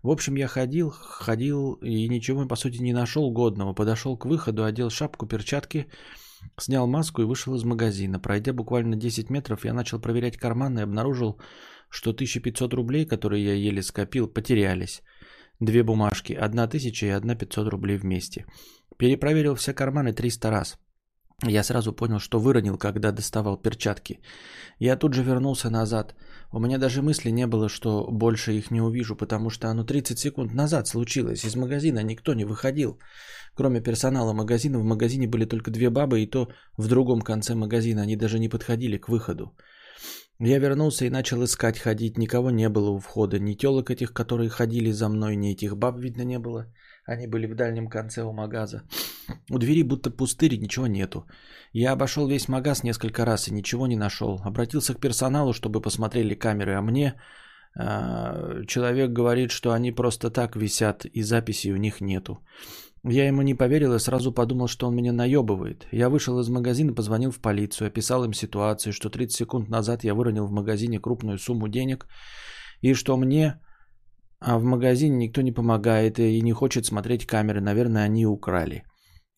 В 0.03 0.11
общем, 0.11 0.37
я 0.37 0.49
ходил, 0.49 0.91
ходил 0.91 1.75
и 1.75 2.09
ничего, 2.09 2.47
по 2.47 2.57
сути, 2.57 2.79
не 2.79 2.95
нашел 2.95 3.31
годного. 3.31 3.75
Подошел 3.75 4.17
к 4.17 4.25
выходу, 4.25 4.65
одел 4.65 4.89
шапку, 4.89 5.27
перчатки, 5.27 5.87
снял 6.59 6.87
маску 6.87 7.23
и 7.23 7.25
вышел 7.25 7.55
из 7.55 7.65
магазина. 7.65 8.19
Пройдя 8.21 8.53
буквально 8.53 8.97
10 8.97 9.31
метров, 9.31 9.65
я 9.65 9.73
начал 9.73 10.01
проверять 10.01 10.37
карманы 10.37 10.81
и 10.81 10.83
обнаружил, 10.83 11.41
что 11.91 12.11
1500 12.11 12.75
рублей, 12.75 13.07
которые 13.07 13.45
я 13.45 13.55
еле 13.55 13.83
скопил, 13.83 14.29
потерялись. 14.29 15.03
Две 15.61 15.83
бумажки, 15.83 16.33
одна 16.35 16.67
тысяча 16.67 17.07
и 17.07 17.17
одна 17.17 17.35
500 17.35 17.69
рублей 17.69 17.97
вместе. 17.97 18.45
Перепроверил 18.99 19.55
все 19.55 19.73
карманы 19.73 20.13
300 20.13 20.51
раз. 20.51 20.79
Я 21.45 21.63
сразу 21.63 21.93
понял, 21.93 22.19
что 22.19 22.39
выронил, 22.39 22.79
когда 22.79 23.13
доставал 23.13 23.59
перчатки. 23.59 24.21
Я 24.79 24.97
тут 24.97 25.15
же 25.15 25.23
вернулся 25.23 25.71
назад. 25.71 26.15
У 26.53 26.61
меня 26.61 26.79
даже 26.79 27.03
мысли 27.03 27.31
не 27.31 27.47
было, 27.47 27.69
что 27.69 28.07
больше 28.11 28.53
их 28.53 28.71
не 28.71 28.81
увижу, 28.81 29.17
потому 29.17 29.51
что 29.51 29.69
оно 29.69 29.85
30 29.85 30.19
секунд 30.19 30.55
назад 30.55 30.87
случилось. 30.87 31.45
Из 31.45 31.57
магазина 31.57 32.03
никто 32.03 32.35
не 32.35 32.45
выходил. 32.45 32.99
Кроме 33.55 33.81
персонала 33.81 34.33
магазина, 34.33 34.79
в 34.79 34.85
магазине 34.85 35.27
были 35.27 35.45
только 35.45 35.71
две 35.71 35.91
бабы, 35.91 36.21
и 36.21 36.31
то 36.31 36.49
в 36.77 36.89
другом 36.89 37.23
конце 37.23 37.55
магазина. 37.55 38.03
Они 38.03 38.17
даже 38.17 38.39
не 38.39 38.49
подходили 38.49 38.99
к 38.99 39.09
выходу. 39.09 39.55
Я 40.39 40.59
вернулся 40.59 41.07
и 41.07 41.11
начал 41.11 41.43
искать, 41.43 41.79
ходить. 41.79 42.19
Никого 42.19 42.51
не 42.51 42.69
было 42.69 42.91
у 42.91 42.99
входа. 42.99 43.39
Ни 43.39 43.55
телок 43.55 43.91
этих, 43.91 44.13
которые 44.13 44.51
ходили 44.51 44.93
за 44.93 45.09
мной, 45.09 45.37
ни 45.37 45.53
этих 45.53 45.77
баб 45.77 45.99
видно 45.99 46.23
не 46.23 46.39
было. 46.39 46.67
Они 47.07 47.29
были 47.29 47.47
в 47.47 47.55
дальнем 47.55 47.89
конце 47.89 48.23
у 48.23 48.33
магаза. 48.33 48.83
У 49.51 49.59
двери 49.59 49.83
будто 49.83 50.11
пустырь, 50.11 50.59
ничего 50.59 50.87
нету. 50.87 51.27
Я 51.73 51.93
обошел 51.93 52.27
весь 52.27 52.49
магаз 52.49 52.83
несколько 52.83 53.25
раз 53.25 53.49
и 53.49 53.53
ничего 53.53 53.87
не 53.87 53.97
нашел. 53.97 54.41
Обратился 54.45 54.95
к 54.95 55.01
персоналу, 55.01 55.53
чтобы 55.53 55.81
посмотрели 55.81 56.35
камеры, 56.35 56.75
а 56.75 56.83
мне 56.83 57.15
э, 57.79 58.65
человек 58.67 59.13
говорит, 59.13 59.51
что 59.51 59.71
они 59.71 59.93
просто 59.93 60.31
так 60.31 60.57
висят 60.57 61.05
и 61.05 61.23
записей 61.23 61.73
у 61.73 61.77
них 61.77 62.01
нету. 62.01 62.41
Я 63.05 63.29
ему 63.29 63.43
не 63.43 63.55
поверил 63.55 63.95
и 63.95 64.01
сразу 64.01 64.33
подумал, 64.33 64.67
что 64.67 64.89
он 64.89 64.97
меня 64.97 65.13
наебывает. 65.13 65.87
Я 65.93 66.09
вышел 66.09 66.41
из 66.41 66.49
магазина, 66.49 66.93
позвонил 66.93 67.31
в 67.31 67.39
полицию, 67.39 67.87
описал 67.87 68.25
им 68.25 68.33
ситуацию, 68.33 68.93
что 68.93 69.11
30 69.11 69.37
секунд 69.37 69.69
назад 69.69 70.03
я 70.03 70.15
выронил 70.15 70.47
в 70.47 70.53
магазине 70.53 70.99
крупную 70.99 71.39
сумму 71.39 71.69
денег 71.69 72.07
и 72.81 72.95
что 72.95 73.17
мне 73.17 73.61
а 74.47 74.59
в 74.59 74.65
магазине 74.65 75.17
никто 75.17 75.43
не 75.43 75.53
помогает 75.53 76.19
и 76.19 76.41
не 76.41 76.53
хочет 76.53 76.87
смотреть 76.87 77.27
камеры. 77.27 77.61
Наверное, 77.61 78.05
они 78.05 78.27
украли. 78.27 78.85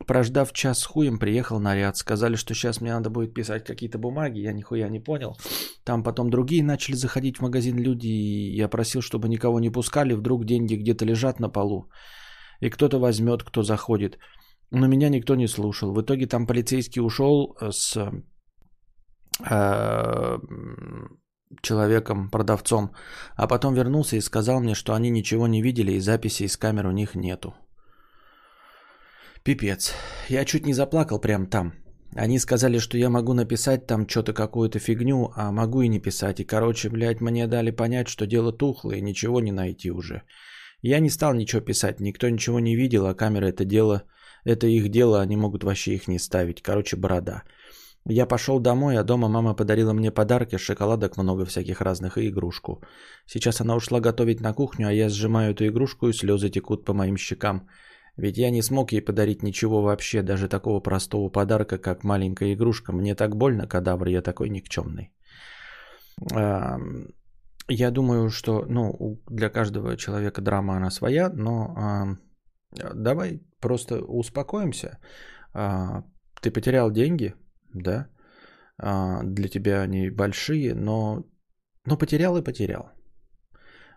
Прождав 0.06 0.52
час 0.52 0.80
с 0.80 0.86
хуем, 0.86 1.18
приехал 1.18 1.60
наряд. 1.60 1.96
Сказали, 1.96 2.36
что 2.36 2.54
сейчас 2.54 2.80
мне 2.80 2.92
надо 2.92 3.08
будет 3.08 3.34
писать 3.34 3.64
какие-то 3.64 3.98
бумаги. 3.98 4.40
Я 4.40 4.52
нихуя 4.52 4.90
не 4.90 5.00
понял. 5.00 5.36
Там 5.84 6.02
потом 6.02 6.28
другие 6.28 6.62
начали 6.62 6.96
заходить 6.96 7.38
в 7.38 7.42
магазин 7.42 7.78
люди. 7.78 8.06
И 8.06 8.60
я 8.60 8.68
просил, 8.68 9.00
чтобы 9.00 9.28
никого 9.28 9.60
не 9.60 9.70
пускали. 9.70 10.12
Вдруг 10.12 10.44
деньги 10.44 10.76
где-то 10.76 11.06
лежат 11.06 11.40
на 11.40 11.48
полу. 11.48 11.88
И 12.60 12.68
кто-то 12.68 12.98
возьмет, 12.98 13.42
кто 13.42 13.62
заходит. 13.62 14.18
Но 14.70 14.88
меня 14.88 15.08
никто 15.08 15.36
не 15.36 15.48
слушал. 15.48 15.94
В 15.94 16.02
итоге 16.02 16.26
там 16.26 16.46
полицейский 16.46 17.00
ушел 17.00 17.56
с... 17.70 18.12
Человеком, 21.62 22.30
продавцом, 22.30 22.90
а 23.36 23.46
потом 23.46 23.74
вернулся 23.74 24.16
и 24.16 24.20
сказал 24.20 24.60
мне, 24.60 24.74
что 24.74 24.92
они 24.92 25.10
ничего 25.10 25.46
не 25.46 25.62
видели 25.62 25.92
и 25.92 26.00
записи 26.00 26.42
из 26.44 26.56
камер 26.56 26.86
у 26.86 26.92
них 26.92 27.14
нету. 27.14 27.54
Пипец. 29.42 29.94
Я 30.28 30.44
чуть 30.44 30.66
не 30.66 30.74
заплакал 30.74 31.20
прям 31.20 31.46
там. 31.46 31.72
Они 32.14 32.38
сказали, 32.38 32.78
что 32.78 32.98
я 32.98 33.08
могу 33.10 33.34
написать 33.34 33.86
там 33.86 34.08
что-то 34.08 34.32
какую-то 34.32 34.78
фигню, 34.78 35.32
а 35.36 35.52
могу 35.52 35.82
и 35.82 35.88
не 35.88 36.00
писать. 36.00 36.40
И, 36.40 36.44
короче, 36.44 36.90
блядь, 36.90 37.20
мне 37.20 37.46
дали 37.46 37.70
понять, 37.70 38.08
что 38.08 38.26
дело 38.26 38.52
тухлое, 38.52 39.00
ничего 39.00 39.40
не 39.40 39.52
найти 39.52 39.90
уже. 39.90 40.22
Я 40.82 41.00
не 41.00 41.10
стал 41.10 41.34
ничего 41.34 41.60
писать, 41.60 42.00
никто 42.00 42.28
ничего 42.28 42.60
не 42.60 42.76
видел, 42.76 43.06
а 43.06 43.14
камера 43.14 43.46
это 43.46 43.64
дело, 43.64 44.02
это 44.44 44.66
их 44.66 44.90
дело, 44.90 45.20
они 45.20 45.36
могут 45.36 45.64
вообще 45.64 45.94
их 45.94 46.08
не 46.08 46.18
ставить. 46.18 46.62
Короче, 46.62 46.96
борода. 46.96 47.42
Я 48.06 48.26
пошел 48.26 48.60
домой, 48.60 48.96
а 48.96 49.04
дома 49.04 49.28
мама 49.28 49.54
подарила 49.54 49.92
мне 49.92 50.10
подарки, 50.10 50.56
шоколадок 50.56 51.16
много 51.16 51.44
всяких 51.44 51.80
разных 51.80 52.16
и 52.16 52.28
игрушку. 52.28 52.82
Сейчас 53.26 53.60
она 53.60 53.76
ушла 53.76 54.00
готовить 54.00 54.40
на 54.40 54.54
кухню, 54.54 54.88
а 54.88 54.92
я 54.92 55.08
сжимаю 55.08 55.52
эту 55.52 55.66
игрушку 55.66 56.08
и 56.08 56.12
слезы 56.12 56.50
текут 56.50 56.84
по 56.84 56.94
моим 56.94 57.16
щекам. 57.16 57.68
Ведь 58.16 58.38
я 58.38 58.50
не 58.50 58.62
смог 58.62 58.92
ей 58.92 59.00
подарить 59.00 59.42
ничего 59.42 59.82
вообще, 59.82 60.22
даже 60.22 60.48
такого 60.48 60.80
простого 60.80 61.28
подарка, 61.30 61.78
как 61.78 62.04
маленькая 62.04 62.52
игрушка. 62.54 62.92
Мне 62.92 63.14
так 63.14 63.36
больно, 63.36 63.66
кадавр, 63.66 64.08
я 64.08 64.22
такой 64.22 64.48
никчемный. 64.48 65.12
Я 67.70 67.90
думаю, 67.90 68.30
что 68.30 68.64
ну, 68.68 69.20
для 69.30 69.50
каждого 69.50 69.96
человека 69.96 70.40
драма 70.40 70.76
она 70.76 70.90
своя, 70.90 71.30
но 71.30 72.16
давай 72.94 73.40
просто 73.60 74.00
успокоимся. 74.00 74.98
А, 75.54 76.02
ты 76.40 76.50
потерял 76.50 76.90
деньги, 76.90 77.34
да? 77.74 78.08
А, 78.78 79.22
для 79.24 79.48
тебя 79.48 79.82
они 79.82 80.10
большие, 80.10 80.74
но, 80.74 81.24
но 81.86 81.98
потерял 81.98 82.36
и 82.36 82.44
потерял. 82.44 82.90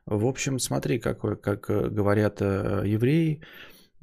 В 0.05 0.25
общем, 0.25 0.59
смотри, 0.59 0.99
как, 0.99 1.19
как 1.41 1.93
говорят 1.93 2.41
э, 2.41 2.83
евреи, 2.85 3.41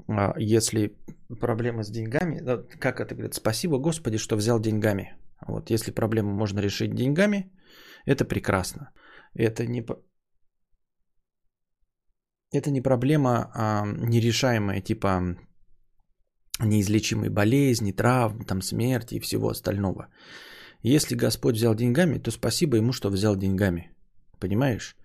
а, 0.08 0.34
если 0.38 0.96
проблема 1.40 1.82
с 1.82 1.90
деньгами, 1.90 2.40
как 2.78 3.00
это 3.00 3.14
говорят, 3.14 3.34
спасибо 3.34 3.78
Господи, 3.78 4.18
что 4.18 4.36
взял 4.36 4.60
деньгами. 4.60 5.16
Вот, 5.46 5.70
если 5.70 5.90
проблему 5.90 6.32
можно 6.32 6.60
решить 6.60 6.94
деньгами, 6.94 7.50
это 8.06 8.24
прекрасно. 8.24 8.90
Это 9.34 9.66
не, 9.66 9.84
это 12.52 12.70
не 12.70 12.80
проблема 12.80 13.50
а, 13.54 13.84
нерешаемая, 13.86 14.80
типа 14.80 15.36
неизлечимой 16.60 17.28
болезни, 17.28 17.92
травм, 17.92 18.44
там, 18.44 18.62
смерти 18.62 19.16
и 19.16 19.20
всего 19.20 19.48
остального. 19.48 20.08
Если 20.82 21.16
Господь 21.16 21.56
взял 21.56 21.74
деньгами, 21.74 22.18
то 22.18 22.30
спасибо 22.30 22.76
ему, 22.76 22.92
что 22.92 23.10
взял 23.10 23.36
деньгами. 23.36 23.90
Понимаешь? 24.38 24.96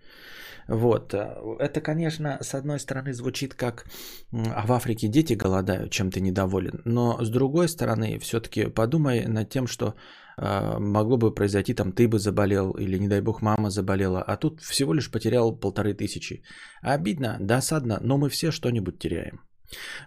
Вот. 0.67 1.13
Это, 1.13 1.81
конечно, 1.81 2.37
с 2.41 2.53
одной 2.53 2.79
стороны 2.79 3.13
звучит 3.13 3.53
как 3.53 3.85
а 4.31 4.65
в 4.65 4.71
Африке 4.71 5.07
дети 5.07 5.33
голодают, 5.33 5.91
чем 5.91 6.09
ты 6.09 6.21
недоволен. 6.21 6.81
Но 6.85 7.17
с 7.23 7.29
другой 7.29 7.67
стороны, 7.67 8.19
все-таки 8.19 8.69
подумай 8.69 9.25
над 9.27 9.49
тем, 9.49 9.67
что 9.67 9.95
э, 10.37 10.79
могло 10.79 11.17
бы 11.17 11.33
произойти, 11.33 11.73
там 11.73 11.91
ты 11.91 12.07
бы 12.07 12.19
заболел, 12.19 12.71
или, 12.71 12.97
не 12.97 13.07
дай 13.07 13.21
бог, 13.21 13.41
мама 13.41 13.69
заболела, 13.69 14.21
а 14.21 14.37
тут 14.37 14.61
всего 14.61 14.93
лишь 14.93 15.11
потерял 15.11 15.59
полторы 15.59 15.93
тысячи. 15.93 16.43
Обидно, 16.81 17.37
досадно, 17.39 17.99
но 18.01 18.17
мы 18.17 18.29
все 18.29 18.51
что-нибудь 18.51 18.99
теряем. 18.99 19.41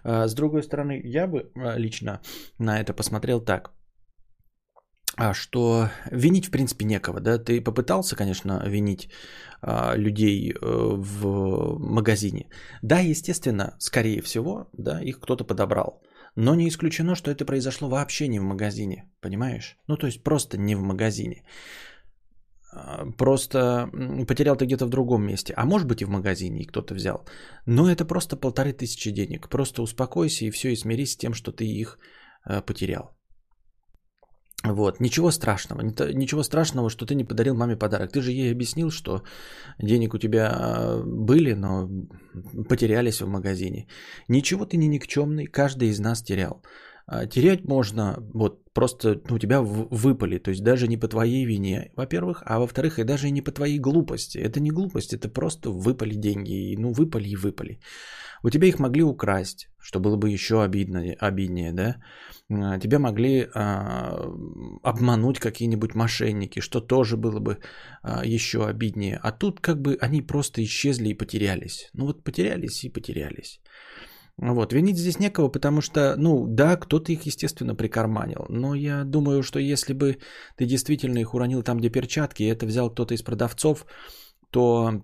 Э, 0.03 0.27
с 0.27 0.33
другой 0.33 0.63
стороны, 0.63 1.01
я 1.03 1.27
бы 1.27 1.51
лично 1.55 2.21
на 2.59 2.79
это 2.79 2.93
посмотрел 2.93 3.41
так 3.41 3.71
а 5.17 5.33
что 5.33 5.89
винить, 6.11 6.45
в 6.45 6.51
принципе, 6.51 6.85
некого, 6.85 7.19
да, 7.19 7.39
ты 7.39 7.59
попытался, 7.59 8.15
конечно, 8.15 8.63
винить 8.67 9.09
а, 9.61 9.95
людей 9.95 10.51
э, 10.51 10.55
в 10.61 11.79
магазине. 11.79 12.45
Да, 12.83 12.99
естественно, 12.99 13.75
скорее 13.79 14.21
всего, 14.21 14.69
да, 14.77 15.01
их 15.01 15.19
кто-то 15.19 15.43
подобрал. 15.43 16.03
Но 16.35 16.53
не 16.53 16.67
исключено, 16.67 17.15
что 17.15 17.31
это 17.31 17.45
произошло 17.45 17.89
вообще 17.89 18.27
не 18.27 18.39
в 18.39 18.43
магазине, 18.43 19.09
понимаешь? 19.19 19.77
Ну, 19.87 19.97
то 19.97 20.05
есть 20.05 20.23
просто 20.23 20.59
не 20.59 20.75
в 20.75 20.81
магазине. 20.81 21.43
А, 22.71 23.05
просто 23.17 23.89
потерял 24.27 24.55
ты 24.55 24.65
где-то 24.65 24.85
в 24.85 24.89
другом 24.89 25.25
месте. 25.25 25.53
А 25.57 25.65
может 25.65 25.87
быть 25.87 26.01
и 26.01 26.05
в 26.05 26.09
магазине, 26.09 26.61
и 26.61 26.65
кто-то 26.65 26.93
взял. 26.93 27.25
Но 27.65 27.89
это 27.89 28.05
просто 28.05 28.35
полторы 28.35 28.73
тысячи 28.73 29.11
денег. 29.11 29.49
Просто 29.49 29.81
успокойся 29.81 30.45
и 30.45 30.51
все, 30.51 30.69
и 30.69 30.75
смирись 30.75 31.13
с 31.13 31.17
тем, 31.17 31.33
что 31.33 31.51
ты 31.51 31.65
их 31.65 31.97
э, 32.49 32.61
потерял. 32.61 33.17
Вот, 34.63 34.99
ничего 34.99 35.31
страшного, 35.31 35.81
ничего 35.81 36.43
страшного, 36.43 36.89
что 36.89 37.05
ты 37.05 37.15
не 37.15 37.23
подарил 37.23 37.55
маме 37.55 37.77
подарок. 37.77 38.11
Ты 38.11 38.21
же 38.21 38.31
ей 38.31 38.51
объяснил, 38.51 38.89
что 38.89 39.21
денег 39.79 40.13
у 40.13 40.17
тебя 40.17 40.49
а, 40.51 41.03
были, 41.05 41.53
но 41.53 41.87
потерялись 42.67 43.21
в 43.21 43.27
магазине. 43.27 43.87
Ничего 44.27 44.65
ты 44.65 44.77
не 44.77 44.87
никчемный, 44.87 45.45
каждый 45.45 45.89
из 45.89 45.99
нас 45.99 46.23
терял. 46.23 46.63
А, 47.09 47.25
терять 47.25 47.63
можно, 47.63 48.17
вот 48.33 48.73
просто 48.73 49.21
ну, 49.29 49.39
тебя 49.39 49.61
выпали, 49.61 50.39
то 50.39 50.51
есть 50.51 50.63
даже 50.63 50.87
не 50.87 50.97
по 50.97 51.07
твоей 51.07 51.45
вине, 51.45 51.91
во-первых, 51.95 52.43
а 52.45 52.59
во-вторых, 52.59 52.99
и 52.99 53.05
даже 53.05 53.31
не 53.31 53.41
по 53.41 53.51
твоей 53.51 53.79
глупости. 53.79 54.37
Это 54.37 54.59
не 54.59 54.71
глупость, 54.71 55.13
это 55.13 55.29
просто 55.29 55.69
выпали 55.69 56.15
деньги, 56.15 56.75
ну 56.77 56.91
выпали 56.91 57.29
и 57.29 57.35
выпали. 57.37 57.79
У 58.43 58.49
тебя 58.49 58.67
их 58.67 58.79
могли 58.79 59.03
украсть, 59.03 59.69
что 59.79 59.99
было 59.99 60.17
бы 60.17 60.29
еще 60.29 60.61
обидно, 60.63 60.99
обиднее, 61.19 61.71
да? 61.71 61.95
А, 62.51 62.77
тебя 62.77 62.99
могли 62.99 63.47
а, 63.55 64.29
обмануть 64.83 65.39
какие-нибудь 65.39 65.95
мошенники, 65.95 66.59
что 66.59 66.81
тоже 66.81 67.15
было 67.15 67.39
бы 67.39 67.57
а, 68.03 68.25
еще 68.25 68.67
обиднее. 68.67 69.19
А 69.23 69.31
тут 69.31 69.61
как 69.61 69.81
бы 69.81 69.97
они 70.01 70.21
просто 70.21 70.61
исчезли 70.61 71.09
и 71.09 71.17
потерялись. 71.17 71.89
Ну 71.93 72.05
вот 72.05 72.23
потерялись 72.23 72.83
и 72.83 72.89
потерялись. 72.89 73.61
Вот, 74.39 74.71
винить 74.71 74.97
здесь 74.97 75.19
некого, 75.19 75.49
потому 75.49 75.81
что, 75.81 76.15
ну, 76.17 76.45
да, 76.47 76.77
кто-то 76.77 77.11
их, 77.11 77.25
естественно, 77.25 77.75
прикарманил. 77.75 78.45
Но 78.49 78.75
я 78.75 79.03
думаю, 79.03 79.41
что 79.41 79.59
если 79.59 79.93
бы 79.93 80.17
ты 80.57 80.65
действительно 80.65 81.17
их 81.19 81.33
уронил 81.33 81.63
там, 81.63 81.77
где 81.77 81.89
перчатки, 81.89 82.43
и 82.43 82.47
это 82.47 82.67
взял 82.67 82.91
кто-то 82.91 83.15
из 83.15 83.23
продавцов, 83.23 83.85
то 84.51 85.01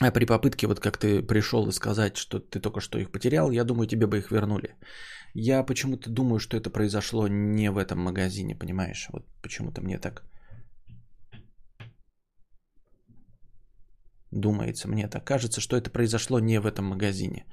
а 0.00 0.12
при 0.12 0.26
попытке, 0.26 0.66
вот 0.66 0.80
как 0.80 0.96
ты 0.96 1.22
пришел 1.22 1.68
и 1.68 1.72
сказать, 1.72 2.16
что 2.16 2.38
ты 2.38 2.60
только 2.60 2.80
что 2.80 2.98
их 2.98 3.10
потерял, 3.10 3.50
я 3.50 3.64
думаю, 3.64 3.86
тебе 3.86 4.06
бы 4.06 4.18
их 4.18 4.30
вернули. 4.30 4.76
Я 5.34 5.62
почему-то 5.64 6.10
думаю, 6.10 6.38
что 6.38 6.56
это 6.56 6.70
произошло 6.70 7.28
не 7.28 7.70
в 7.70 7.78
этом 7.78 7.98
магазине, 7.98 8.54
понимаешь? 8.54 9.08
Вот 9.12 9.26
почему-то 9.42 9.80
мне 9.80 9.98
так 9.98 10.22
думается, 14.30 14.88
мне 14.88 15.08
так 15.08 15.24
кажется, 15.24 15.60
что 15.60 15.76
это 15.76 15.90
произошло 15.90 16.40
не 16.40 16.60
в 16.60 16.66
этом 16.66 16.84
магазине. 16.86 17.44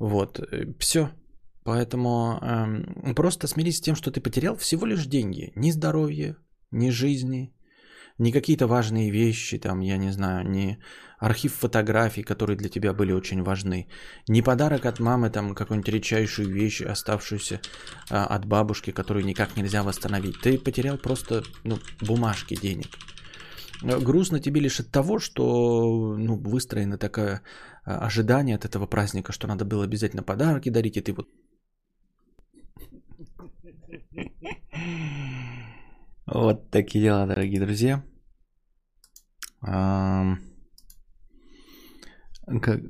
Вот, 0.00 0.40
э, 0.40 0.66
все. 0.78 1.10
Поэтому 1.62 2.38
эм, 2.42 3.14
просто 3.14 3.46
смирись 3.46 3.76
с 3.76 3.80
тем, 3.80 3.94
что 3.94 4.10
ты 4.10 4.20
потерял 4.20 4.56
всего 4.56 4.86
лишь 4.86 5.06
деньги. 5.06 5.52
Ни 5.56 5.70
здоровье, 5.72 6.36
ни 6.70 6.90
жизни, 6.90 7.52
ни 8.18 8.32
какие-то 8.32 8.66
важные 8.66 9.10
вещи, 9.10 9.58
там, 9.58 9.80
я 9.80 9.98
не 9.98 10.10
знаю, 10.10 10.48
ни 10.50 10.78
архив 11.18 11.54
фотографий, 11.54 12.22
которые 12.22 12.56
для 12.56 12.70
тебя 12.70 12.94
были 12.94 13.12
очень 13.12 13.42
важны, 13.42 13.88
ни 14.28 14.40
подарок 14.40 14.86
от 14.86 15.00
мамы, 15.00 15.30
там, 15.30 15.54
какую-нибудь 15.54 15.92
редчайшую 15.92 16.48
вещь, 16.48 16.80
оставшуюся 16.80 17.60
а, 18.08 18.24
от 18.24 18.46
бабушки, 18.46 18.92
которую 18.92 19.26
никак 19.26 19.56
нельзя 19.56 19.82
восстановить. 19.82 20.40
Ты 20.40 20.58
потерял 20.58 20.96
просто, 20.96 21.44
ну, 21.64 21.78
бумажки 22.00 22.56
денег. 22.56 22.88
Грустно 23.82 24.40
тебе 24.40 24.60
лишь 24.60 24.80
от 24.80 24.90
того, 24.90 25.18
что 25.18 26.16
ну, 26.16 26.36
выстроено 26.36 26.98
такое 26.98 27.42
а, 27.84 28.06
ожидание 28.06 28.56
от 28.56 28.64
этого 28.64 28.86
праздника, 28.86 29.32
что 29.32 29.46
надо 29.46 29.64
было 29.64 29.84
обязательно 29.84 30.22
подарки 30.22 30.70
дарить, 30.70 30.96
и 30.96 31.00
ты 31.00 31.12
вот... 31.12 31.28
Вот 36.26 36.70
такие 36.70 37.04
дела, 37.04 37.26
дорогие 37.26 37.60
друзья. 37.60 38.04
Как... 42.60 42.80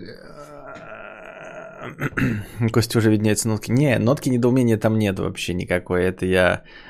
Костя 2.72 2.98
уже 2.98 3.10
виднеется 3.10 3.48
нотки. 3.48 3.70
Не, 3.70 3.98
нотки 3.98 4.28
недоумения 4.28 4.76
там 4.76 4.98
нет 4.98 5.18
вообще 5.18 5.54
никакой. 5.54 6.04
Это 6.04 6.26
я 6.26 6.54
э, 6.54 6.89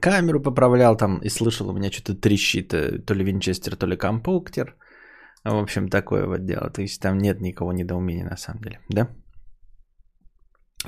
камеру 0.00 0.40
поправлял 0.40 0.96
там 0.96 1.18
и 1.18 1.28
слышал, 1.28 1.68
у 1.68 1.72
меня 1.72 1.90
что-то 1.90 2.14
трещит. 2.14 2.72
Э, 2.72 2.98
то 2.98 3.14
ли 3.14 3.24
винчестер, 3.24 3.76
то 3.76 3.86
ли 3.86 3.96
компуктер. 3.96 4.76
В 5.44 5.56
общем, 5.56 5.88
такое 5.88 6.26
вот 6.26 6.44
дело. 6.44 6.70
То 6.70 6.82
есть 6.82 7.00
там 7.00 7.18
нет 7.18 7.40
никакого 7.40 7.72
недоумения 7.72 8.24
на 8.24 8.36
самом 8.36 8.60
деле. 8.62 8.80
Да? 8.88 9.08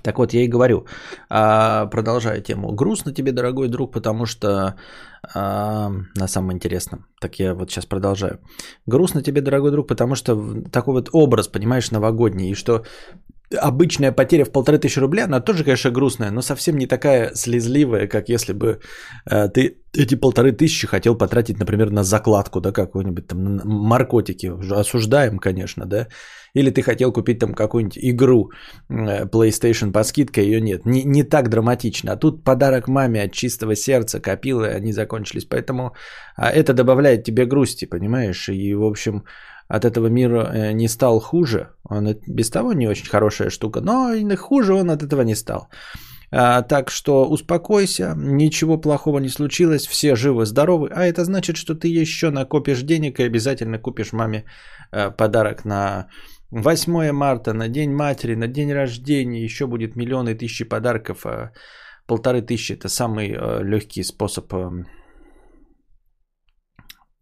Так 0.03 0.19
вот, 0.19 0.33
я 0.33 0.45
и 0.45 0.49
говорю, 0.49 0.87
а, 1.29 1.87
продолжая 1.87 2.41
тему. 2.41 2.73
Грустно 2.73 3.13
тебе, 3.13 3.33
дорогой 3.33 3.69
друг, 3.69 3.93
потому 3.93 4.25
что 4.25 4.77
а, 5.35 5.91
на 6.17 6.29
самом 6.29 6.53
интересном. 6.53 7.07
Так 7.21 7.41
я 7.41 7.55
вот 7.55 7.71
сейчас 7.71 7.87
продолжаю. 7.87 8.39
Грустно 8.87 9.23
тебе, 9.23 9.41
дорогой 9.41 9.73
друг, 9.73 9.89
потому 9.89 10.15
что 10.15 10.63
такой 10.71 10.95
вот 10.95 11.09
образ, 11.13 11.49
понимаешь, 11.49 11.91
новогодний, 11.91 12.51
и 12.51 12.55
что 12.55 12.85
обычная 13.59 14.13
потеря 14.13 14.45
в 14.45 14.51
полторы 14.51 14.79
тысячи 14.79 14.99
рублей, 15.01 15.25
она 15.25 15.41
тоже, 15.41 15.65
конечно, 15.65 15.91
грустная, 15.91 16.31
но 16.31 16.43
совсем 16.43 16.77
не 16.77 16.87
такая 16.87 17.35
слезливая, 17.35 18.07
как 18.07 18.29
если 18.29 18.53
бы 18.53 18.81
э, 19.31 19.49
ты 19.49 19.77
эти 19.93 20.15
полторы 20.15 20.53
тысячи 20.53 20.87
хотел 20.87 21.19
потратить, 21.19 21.59
например, 21.59 21.91
на 21.91 22.05
закладку, 22.05 22.61
да, 22.61 22.73
какой-нибудь 22.73 23.27
там 23.27 23.57
на 23.57 23.65
наркотики. 23.65 24.53
Осуждаем, 24.73 25.39
конечно, 25.39 25.85
да. 25.85 26.07
Или 26.55 26.71
ты 26.71 26.83
хотел 26.83 27.13
купить 27.13 27.39
там 27.39 27.55
какую-нибудь 27.55 27.99
игру 27.99 28.51
э, 28.89 29.25
PlayStation 29.25 29.93
по 29.93 30.05
скидке, 30.05 30.45
ее 30.45 30.61
нет. 30.61 30.87
Не, 30.87 31.03
не 31.05 31.25
так 31.25 31.49
драматично. 31.49 32.13
А 32.13 32.17
тут 32.17 32.45
подарок 32.45 32.89
маме 32.89 33.23
от 33.23 33.33
чистого 33.33 33.75
сердца 33.75 34.21
копил, 34.21 34.63
и 34.63 34.69
они 34.69 34.93
закончились. 34.93 35.45
Поэтому 35.45 35.93
а 36.37 36.51
это 36.51 36.73
добавляет 36.73 37.25
тебе 37.25 37.45
грусти, 37.45 37.85
понимаешь? 37.85 38.49
И, 38.49 38.75
в 38.75 38.85
общем, 38.85 39.25
от 39.71 39.85
этого 39.85 40.09
мира 40.09 40.51
э, 40.53 40.73
не 40.73 40.89
стал 40.89 41.21
хуже. 41.21 41.69
Он 41.85 42.15
без 42.27 42.51
того 42.51 42.73
не 42.73 42.89
очень 42.89 43.09
хорошая 43.09 43.51
штука, 43.51 43.81
но 43.81 44.13
и 44.13 44.37
хуже 44.37 44.75
он 44.75 44.91
от 44.91 45.03
этого 45.03 45.23
не 45.23 45.37
стал. 45.37 45.69
А, 46.33 46.63
так 46.63 46.91
что 46.91 47.29
успокойся, 47.31 48.15
ничего 48.17 48.81
плохого 48.81 49.21
не 49.21 49.29
случилось, 49.29 49.87
все 49.87 50.17
живы, 50.17 50.45
здоровы, 50.45 50.89
а 50.93 51.05
это 51.05 51.25
значит, 51.25 51.57
что 51.57 51.75
ты 51.75 52.03
еще 52.03 52.31
накопишь 52.31 52.83
денег 52.83 53.19
и 53.19 53.27
обязательно 53.27 53.79
купишь 53.79 54.13
маме 54.13 54.45
э, 54.93 55.11
подарок 55.17 55.65
на 55.65 56.07
8 56.51 57.13
марта, 57.13 57.53
на 57.53 57.69
День 57.69 57.93
матери, 57.93 58.37
на 58.37 58.49
день 58.49 58.73
рождения, 58.73 59.45
еще 59.45 59.67
будет 59.67 59.97
миллионы 59.97 60.35
тысячи 60.35 60.65
подарков, 60.65 61.27
а 61.27 61.53
полторы 62.07 62.43
тысячи 62.43 62.73
это 62.73 62.89
самый 62.89 63.31
э, 63.31 63.65
легкий 63.65 64.05
способ 64.05 64.53
эм, 64.55 64.87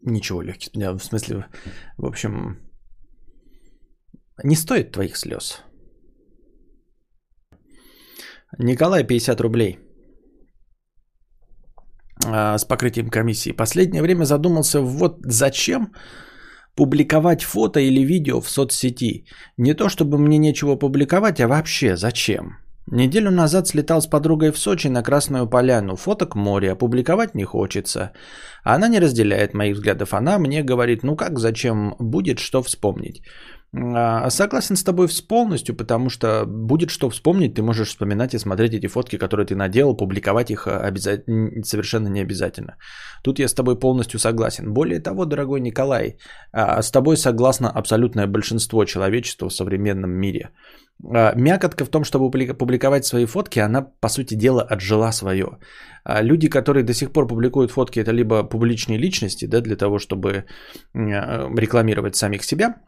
Ничего 0.03 0.43
легких. 0.43 0.71
В 0.75 1.05
смысле, 1.05 1.47
в 1.97 2.07
общем, 2.07 2.59
не 4.45 4.57
стоит 4.57 4.93
твоих 4.93 5.17
слез. 5.17 5.63
Николай, 8.59 9.05
50 9.05 9.41
рублей. 9.41 9.79
А, 12.27 12.59
с 12.59 12.65
покрытием 12.65 13.11
комиссии. 13.11 13.53
Последнее 13.53 14.03
время 14.03 14.25
задумался, 14.25 14.81
вот 14.81 15.19
зачем 15.25 15.93
публиковать 16.75 17.43
фото 17.43 17.81
или 17.81 18.05
видео 18.05 18.41
в 18.41 18.49
соцсети. 18.49 19.27
Не 19.57 19.75
то, 19.75 19.89
чтобы 19.89 20.19
мне 20.19 20.39
нечего 20.39 20.77
публиковать, 20.77 21.41
а 21.41 21.49
вообще 21.49 21.97
зачем? 21.97 22.59
Неделю 22.91 23.31
назад 23.31 23.69
слетал 23.69 24.01
с 24.01 24.07
подругой 24.07 24.51
в 24.51 24.59
Сочи 24.59 24.89
на 24.89 25.03
Красную 25.03 25.47
Поляну. 25.47 25.97
Фоток 25.97 26.35
море, 26.35 26.73
опубликовать 26.73 27.35
не 27.35 27.45
хочется. 27.45 28.13
Она 28.65 28.89
не 28.89 28.99
разделяет 28.99 29.53
моих 29.53 29.77
взглядов. 29.77 30.15
Она 30.15 30.39
мне 30.39 30.63
говорит, 30.63 31.03
ну 31.03 31.15
как, 31.15 31.39
зачем, 31.39 31.95
будет 31.99 32.39
что 32.39 32.63
вспомнить. 32.63 33.23
А, 33.77 34.31
согласен 34.31 34.77
с 34.77 34.83
тобой 34.83 35.09
полностью, 35.29 35.77
потому 35.77 36.09
что 36.11 36.47
будет 36.47 36.91
что 36.91 37.11
вспомнить, 37.11 37.55
ты 37.55 37.63
можешь 37.63 37.89
вспоминать 37.89 38.35
и 38.35 38.39
смотреть 38.39 38.73
эти 38.73 38.87
фотки, 38.87 39.19
которые 39.19 39.47
ты 39.47 39.55
наделал, 39.55 39.95
публиковать 39.95 40.51
их 40.51 40.67
а, 40.67 40.81
обязательно, 40.89 41.63
совершенно 41.65 42.09
не 42.09 42.23
обязательно. 42.23 42.77
Тут 43.23 43.39
я 43.39 43.49
с 43.49 43.55
тобой 43.55 43.79
полностью 43.79 44.19
согласен. 44.21 44.73
Более 44.73 45.01
того, 45.01 45.27
дорогой 45.27 45.61
Николай, 45.61 46.17
а, 46.53 46.81
с 46.83 46.91
тобой 46.91 47.17
согласно 47.17 47.71
абсолютное 47.71 48.27
большинство 48.27 48.85
человечества 48.87 49.49
в 49.49 49.55
современном 49.55 50.11
мире. 50.11 50.51
Мякотка 51.01 51.85
в 51.85 51.91
том, 51.91 52.05
чтобы 52.05 52.31
публиковать 52.55 53.05
свои 53.05 53.27
фотки, 53.27 53.61
она, 53.61 53.83
по 54.01 54.09
сути 54.09 54.35
дела, 54.35 54.63
отжила 54.63 55.13
свое. 55.13 55.59
Люди, 56.05 56.49
которые 56.49 56.83
до 56.83 56.93
сих 56.93 57.13
пор 57.13 57.29
публикуют 57.29 57.71
фотки, 57.71 58.01
это 58.01 58.11
либо 58.11 58.43
публичные 58.43 58.99
личности, 58.99 59.47
да, 59.47 59.61
для 59.61 59.77
того, 59.77 60.01
чтобы 60.01 60.45
рекламировать 60.95 62.17
самих 62.17 62.43
себя– 62.43 62.75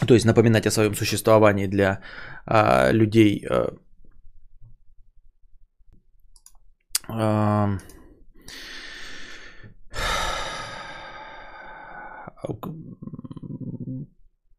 то 0.00 0.14
есть 0.14 0.26
напоминать 0.26 0.66
о 0.66 0.70
своем 0.70 0.94
существовании 0.94 1.66
для 1.66 2.00
а, 2.46 2.90
людей, 2.90 3.46
а, 3.48 3.74
а, 7.08 7.78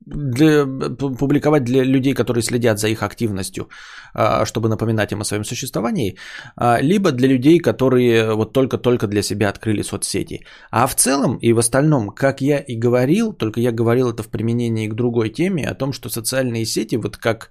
для, 0.06 0.66
публиковать 1.20 1.64
для 1.64 1.84
людей, 1.84 2.14
которые 2.14 2.44
следят 2.44 2.80
за 2.80 2.88
их 2.88 3.04
активностью, 3.04 3.70
а, 4.14 4.46
чтобы 4.46 4.70
напоминать 4.70 5.12
им 5.12 5.22
о 5.22 5.26
своем 5.26 5.44
существовании, 5.44 6.18
а, 6.56 6.80
либо 6.82 7.12
для 7.12 7.28
людей, 7.28 7.60
которые 7.60 8.34
вот 8.36 8.54
только-только 8.54 9.08
для 9.08 9.22
себя 9.22 9.50
открыли 9.50 9.82
соцсети. 9.84 10.46
А 10.72 10.88
в 10.88 10.96
целом 10.96 11.38
и 11.38 11.54
в 11.54 11.60
остальном, 11.60 12.10
как 12.10 12.42
я 12.42 12.60
и 12.60 12.76
говорил, 12.76 13.34
только 13.34 13.60
я 13.60 13.72
говорил 13.72 14.10
это 14.10 14.24
в 14.24 14.30
применении 14.30 14.88
к 14.88 14.94
другой 14.94 15.30
теме, 15.30 15.68
о 15.68 15.76
том, 15.76 15.94
что 15.94 16.10
социальные 16.10 16.66
сети, 16.66 16.96
вот 16.98 17.18
как 17.18 17.50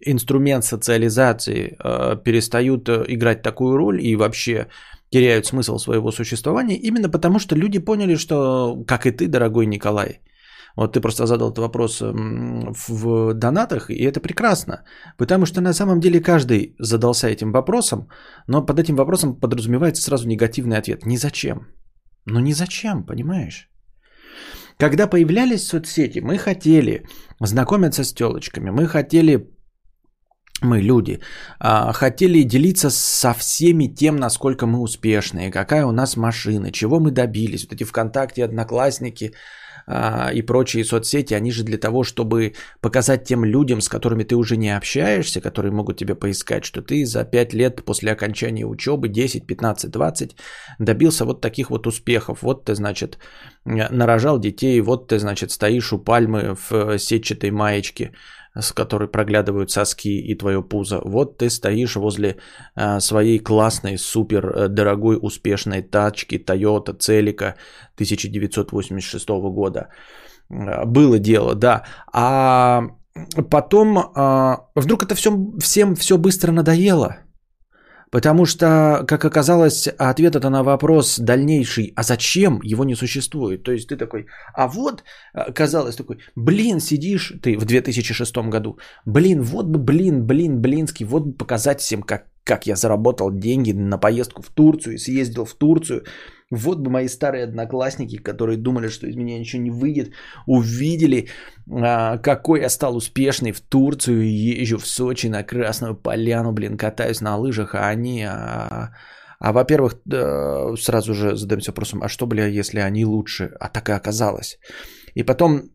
инструмент 0.00 0.64
социализации, 0.64 1.76
а, 1.78 2.16
перестают 2.16 2.88
э, 2.88 3.04
играть 3.08 3.42
такую 3.42 3.76
роль 3.76 4.00
и 4.02 4.16
вообще 4.16 4.66
теряют 5.10 5.46
смысл 5.46 5.78
своего 5.78 6.12
существования, 6.12 6.76
именно 6.76 7.08
потому 7.08 7.38
что 7.38 7.54
люди 7.54 7.78
поняли, 7.78 8.16
что, 8.16 8.82
как 8.86 9.06
и 9.06 9.12
ты, 9.12 9.28
дорогой 9.28 9.66
Николай, 9.66 10.20
вот 10.76 10.92
ты 10.92 11.00
просто 11.00 11.26
задал 11.26 11.50
этот 11.50 11.58
вопрос 11.58 12.00
в 12.00 13.34
донатах, 13.34 13.90
и 13.90 14.02
это 14.02 14.20
прекрасно, 14.20 14.84
потому 15.18 15.46
что 15.46 15.60
на 15.60 15.72
самом 15.72 16.00
деле 16.00 16.20
каждый 16.20 16.74
задался 16.80 17.28
этим 17.28 17.52
вопросом, 17.52 18.08
но 18.48 18.66
под 18.66 18.78
этим 18.78 18.96
вопросом 18.96 19.40
подразумевается 19.40 20.02
сразу 20.02 20.28
негативный 20.28 20.78
ответ. 20.78 21.06
Ни 21.06 21.16
зачем. 21.16 21.66
Ну 22.26 22.40
ни 22.40 22.52
зачем, 22.52 23.04
понимаешь? 23.06 23.70
Когда 24.78 25.06
появлялись 25.06 25.66
соцсети, 25.66 26.20
мы 26.20 26.38
хотели 26.38 27.06
знакомиться 27.40 28.02
с 28.02 28.12
телочками, 28.12 28.70
мы 28.70 28.86
хотели 28.88 29.53
мы 30.62 30.80
люди, 30.80 31.20
а, 31.58 31.92
хотели 31.92 32.42
делиться 32.42 32.90
со 32.90 33.32
всеми 33.34 33.86
тем, 33.86 34.16
насколько 34.16 34.66
мы 34.66 34.80
успешные, 34.80 35.50
какая 35.50 35.84
у 35.84 35.92
нас 35.92 36.16
машина, 36.16 36.70
чего 36.72 37.00
мы 37.00 37.10
добились. 37.10 37.64
Вот 37.64 37.72
эти 37.72 37.84
ВКонтакте, 37.84 38.44
Одноклассники, 38.44 39.34
а, 39.86 40.30
и 40.32 40.42
прочие 40.42 40.84
соцсети, 40.84 41.34
они 41.34 41.52
же 41.52 41.64
для 41.64 41.78
того, 41.78 42.04
чтобы 42.04 42.54
показать 42.80 43.24
тем 43.24 43.44
людям, 43.44 43.80
с 43.80 43.88
которыми 43.88 44.24
ты 44.24 44.36
уже 44.36 44.56
не 44.56 44.76
общаешься, 44.76 45.40
которые 45.40 45.72
могут 45.72 45.98
тебя 45.98 46.14
поискать, 46.14 46.64
что 46.64 46.80
ты 46.80 47.04
за 47.04 47.24
5 47.24 47.54
лет 47.54 47.84
после 47.84 48.12
окончания 48.12 48.64
учебы, 48.64 49.08
10, 49.08 49.46
15, 49.46 49.90
20, 49.90 50.36
добился 50.78 51.24
вот 51.24 51.40
таких 51.40 51.70
вот 51.70 51.86
успехов. 51.86 52.38
Вот 52.42 52.64
ты, 52.64 52.74
значит, 52.74 53.18
нарожал 53.64 54.38
детей, 54.38 54.80
вот 54.80 55.08
ты, 55.08 55.18
значит, 55.18 55.50
стоишь 55.50 55.92
у 55.92 55.98
пальмы 55.98 56.56
в 56.68 56.98
сетчатой 56.98 57.50
маечке, 57.50 58.12
с 58.60 58.72
которой 58.72 59.08
проглядывают 59.08 59.70
соски 59.70 60.20
и 60.20 60.34
твое 60.34 60.62
пузо. 60.62 61.00
Вот 61.04 61.38
ты 61.38 61.50
стоишь 61.50 61.96
возле 61.96 62.36
э, 62.76 63.00
своей 63.00 63.38
классной, 63.38 63.98
супер 63.98 64.46
э, 64.46 64.68
дорогой, 64.68 65.18
успешной 65.20 65.82
тачки 65.82 66.36
Toyota 66.36 66.96
Celica 66.98 67.54
1986 67.96 69.28
года. 69.28 69.88
Э, 70.50 70.84
было 70.84 71.18
дело, 71.18 71.54
да. 71.54 71.84
А 72.12 72.82
потом 73.50 73.98
э, 73.98 74.56
вдруг 74.76 75.02
это 75.02 75.14
все, 75.14 75.30
всем 75.60 75.94
все 75.94 76.16
быстро 76.16 76.52
надоело. 76.52 77.16
Потому 78.14 78.46
что, 78.46 79.04
как 79.08 79.24
оказалось, 79.24 79.88
ответа 79.88 80.48
на 80.48 80.62
вопрос 80.62 81.18
дальнейший, 81.18 81.92
а 81.96 82.04
зачем 82.04 82.60
его 82.62 82.84
не 82.84 82.94
существует. 82.94 83.64
То 83.64 83.72
есть 83.72 83.88
ты 83.88 83.96
такой, 83.96 84.26
а 84.54 84.68
вот, 84.68 85.02
э, 85.34 85.50
казалось 85.52 85.96
такой, 85.96 86.18
блин, 86.36 86.78
сидишь 86.78 87.32
ты 87.42 87.58
в 87.58 87.64
2006 87.64 88.36
году, 88.50 88.78
блин, 89.04 89.42
вот 89.42 89.66
бы, 89.66 89.80
блин, 89.80 90.26
блин, 90.26 90.60
блинский, 90.60 91.06
вот 91.06 91.24
бы 91.24 91.32
показать 91.32 91.80
всем, 91.80 92.02
как, 92.02 92.26
как 92.44 92.68
я 92.68 92.76
заработал 92.76 93.32
деньги 93.32 93.72
на 93.72 93.98
поездку 93.98 94.42
в 94.42 94.48
Турцию 94.50 94.94
и 94.94 94.98
съездил 94.98 95.44
в 95.44 95.54
Турцию, 95.54 96.04
вот 96.54 96.78
бы 96.78 96.90
мои 96.90 97.08
старые 97.08 97.44
одноклассники, 97.44 98.16
которые 98.16 98.56
думали, 98.56 98.88
что 98.88 99.06
из 99.06 99.16
меня 99.16 99.38
ничего 99.38 99.62
не 99.62 99.70
выйдет, 99.70 100.12
увидели, 100.46 101.28
а, 101.70 102.18
какой 102.18 102.60
я 102.60 102.68
стал 102.68 102.96
успешный 102.96 103.52
в 103.52 103.60
Турцию, 103.60 104.30
езжу 104.30 104.78
в 104.78 104.86
Сочи 104.86 105.28
на 105.28 105.42
Красную 105.42 105.94
Поляну, 105.94 106.52
блин, 106.52 106.76
катаюсь 106.76 107.20
на 107.20 107.36
лыжах, 107.36 107.74
а 107.74 107.88
они... 107.88 108.24
А, 108.24 108.90
а 109.40 109.52
во-первых, 109.52 109.96
сразу 110.78 111.12
же 111.12 111.36
задаемся 111.36 111.70
вопросом, 111.70 112.02
а 112.02 112.08
что, 112.08 112.26
бля, 112.26 112.46
если 112.46 112.78
они 112.78 113.04
лучше? 113.04 113.52
А 113.60 113.68
так 113.68 113.90
и 113.90 113.92
оказалось. 113.92 114.58
И 115.14 115.22
потом 115.22 115.73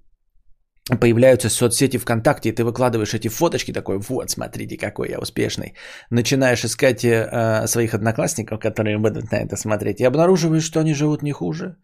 появляются 0.97 1.49
соцсети 1.49 1.97
ВКонтакте, 1.97 2.49
и 2.49 2.52
ты 2.52 2.63
выкладываешь 2.63 3.13
эти 3.13 3.28
фоточки, 3.28 3.73
такой, 3.73 3.99
вот, 3.99 4.30
смотрите, 4.30 4.78
какой 4.78 5.10
я 5.10 5.19
успешный. 5.19 5.73
Начинаешь 6.12 6.65
искать 6.65 7.04
э, 7.04 7.67
своих 7.67 7.93
одноклассников, 7.93 8.60
которые 8.60 8.97
будут 8.97 9.32
на 9.32 9.38
это 9.38 9.56
смотреть, 9.56 10.02
и 10.02 10.08
обнаруживаешь, 10.08 10.63
что 10.63 10.80
они 10.80 10.93
живут 10.93 11.21
не 11.21 11.32
хуже, 11.32 11.75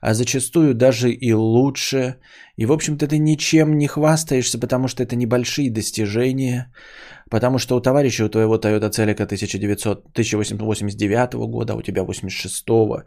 а 0.00 0.14
зачастую 0.14 0.74
даже 0.74 1.10
и 1.10 1.32
лучше. 1.32 2.16
И, 2.56 2.66
в 2.66 2.72
общем-то, 2.72 3.06
ты 3.06 3.18
ничем 3.18 3.78
не 3.78 3.86
хвастаешься, 3.86 4.58
потому 4.58 4.88
что 4.88 5.02
это 5.02 5.16
небольшие 5.16 5.70
достижения, 5.70 6.72
потому 7.30 7.58
что 7.58 7.76
у 7.76 7.80
товарища, 7.80 8.24
у 8.24 8.28
твоего 8.28 8.58
Toyota 8.58 8.90
Celica 8.90 9.24
1900, 9.24 10.06
1889 10.12 11.34
года, 11.34 11.72
а 11.72 11.76
у 11.76 11.82
тебя 11.82 12.04
86 12.04 12.68
-го. 12.68 13.02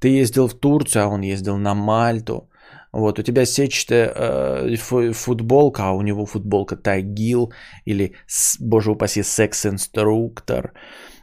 Ты 0.00 0.08
ездил 0.22 0.48
в 0.48 0.54
Турцию, 0.54 1.04
а 1.04 1.08
он 1.08 1.22
ездил 1.22 1.56
на 1.56 1.74
Мальту, 1.74 2.48
Вот, 2.92 3.18
у 3.18 3.22
тебя 3.22 3.44
сетчатая 3.44 4.12
э, 4.14 4.76
футболка, 5.12 5.82
а 5.82 5.92
у 5.92 6.02
него 6.02 6.26
футболка 6.26 6.76
Тайгил 6.76 7.52
или, 7.84 8.14
боже 8.60 8.90
упаси, 8.90 9.22
секс-инструктор. 9.22 10.72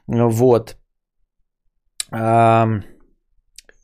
Вот. 0.07 0.77
А, 2.11 2.67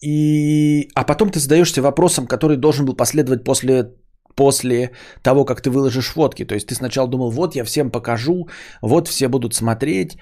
и, 0.01 0.89
а 0.95 1.03
потом 1.03 1.29
ты 1.29 1.39
задаешься 1.39 1.81
вопросом, 1.81 2.27
который 2.27 2.57
должен 2.57 2.85
был 2.85 2.95
последовать 2.95 3.43
после 3.43 3.93
после 4.35 4.91
того, 5.23 5.45
как 5.45 5.61
ты 5.61 5.69
выложишь 5.69 6.13
фотки. 6.13 6.45
То 6.45 6.55
есть 6.55 6.67
ты 6.67 6.75
сначала 6.75 7.07
думал, 7.09 7.31
вот 7.31 7.55
я 7.55 7.65
всем 7.65 7.91
покажу, 7.91 8.47
вот 8.81 9.07
все 9.07 9.27
будут 9.27 9.53
смотреть, 9.53 10.17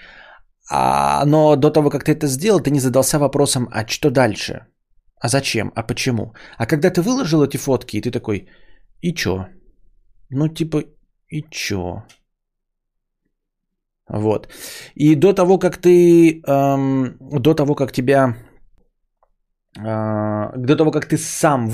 а, 0.72 1.26
но 1.26 1.56
до 1.56 1.70
того, 1.70 1.90
как 1.90 2.04
ты 2.04 2.12
это 2.12 2.28
сделал, 2.28 2.60
ты 2.60 2.72
не 2.72 2.80
задался 2.80 3.20
вопросом, 3.20 3.68
а 3.72 3.88
что 3.88 4.10
дальше? 4.10 4.68
А 5.22 5.28
зачем? 5.28 5.72
А 5.76 5.84
почему? 5.84 6.34
А 6.58 6.66
когда 6.66 6.90
ты 6.90 7.02
выложил 7.02 7.44
эти 7.44 7.58
фотки, 7.58 7.98
и 7.98 8.02
ты 8.02 8.12
такой, 8.12 8.48
и 9.02 9.14
чё? 9.14 9.48
Ну, 10.30 10.48
типа, 10.48 10.84
и 11.30 11.44
чё? 11.52 12.04
Вот. 14.10 14.48
И 14.96 15.16
до 15.16 15.34
того, 15.34 15.58
как 15.60 15.78
ты, 15.78 16.42
эм, 16.48 17.18
до 17.20 17.54
того, 17.54 17.76
как 17.76 17.92
тебя 17.92 18.36
до 19.76 20.76
того, 20.76 20.92
как 20.92 21.06
ты 21.06 21.18
сам 21.18 21.70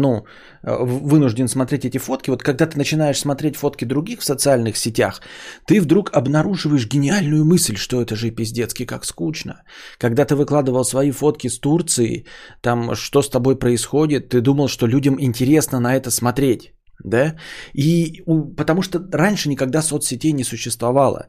ну, 0.00 0.24
вынужден 0.62 1.48
смотреть 1.48 1.84
эти 1.86 1.98
фотки, 1.98 2.30
вот 2.30 2.42
когда 2.42 2.66
ты 2.66 2.76
начинаешь 2.76 3.18
смотреть 3.18 3.56
фотки 3.56 3.86
других 3.86 4.20
в 4.20 4.24
социальных 4.24 4.76
сетях, 4.76 5.22
ты 5.66 5.80
вдруг 5.80 6.10
обнаруживаешь 6.12 6.86
гениальную 6.86 7.44
мысль, 7.44 7.76
что 7.76 8.02
это 8.02 8.14
же 8.14 8.30
пиздецки 8.30 8.84
как 8.84 9.04
скучно. 9.04 9.62
Когда 9.98 10.26
ты 10.26 10.36
выкладывал 10.36 10.84
свои 10.84 11.12
фотки 11.12 11.48
с 11.48 11.58
Турции, 11.58 12.26
там 12.60 12.94
что 12.94 13.22
с 13.22 13.30
тобой 13.30 13.58
происходит, 13.58 14.28
ты 14.28 14.40
думал, 14.42 14.68
что 14.68 14.86
людям 14.86 15.16
интересно 15.18 15.80
на 15.80 15.96
это 15.96 16.10
смотреть 16.10 16.74
да, 17.04 17.36
и 17.72 18.22
потому 18.56 18.82
что 18.82 19.00
раньше 19.12 19.48
никогда 19.48 19.82
соцсетей 19.82 20.32
не 20.32 20.44
существовало. 20.44 21.26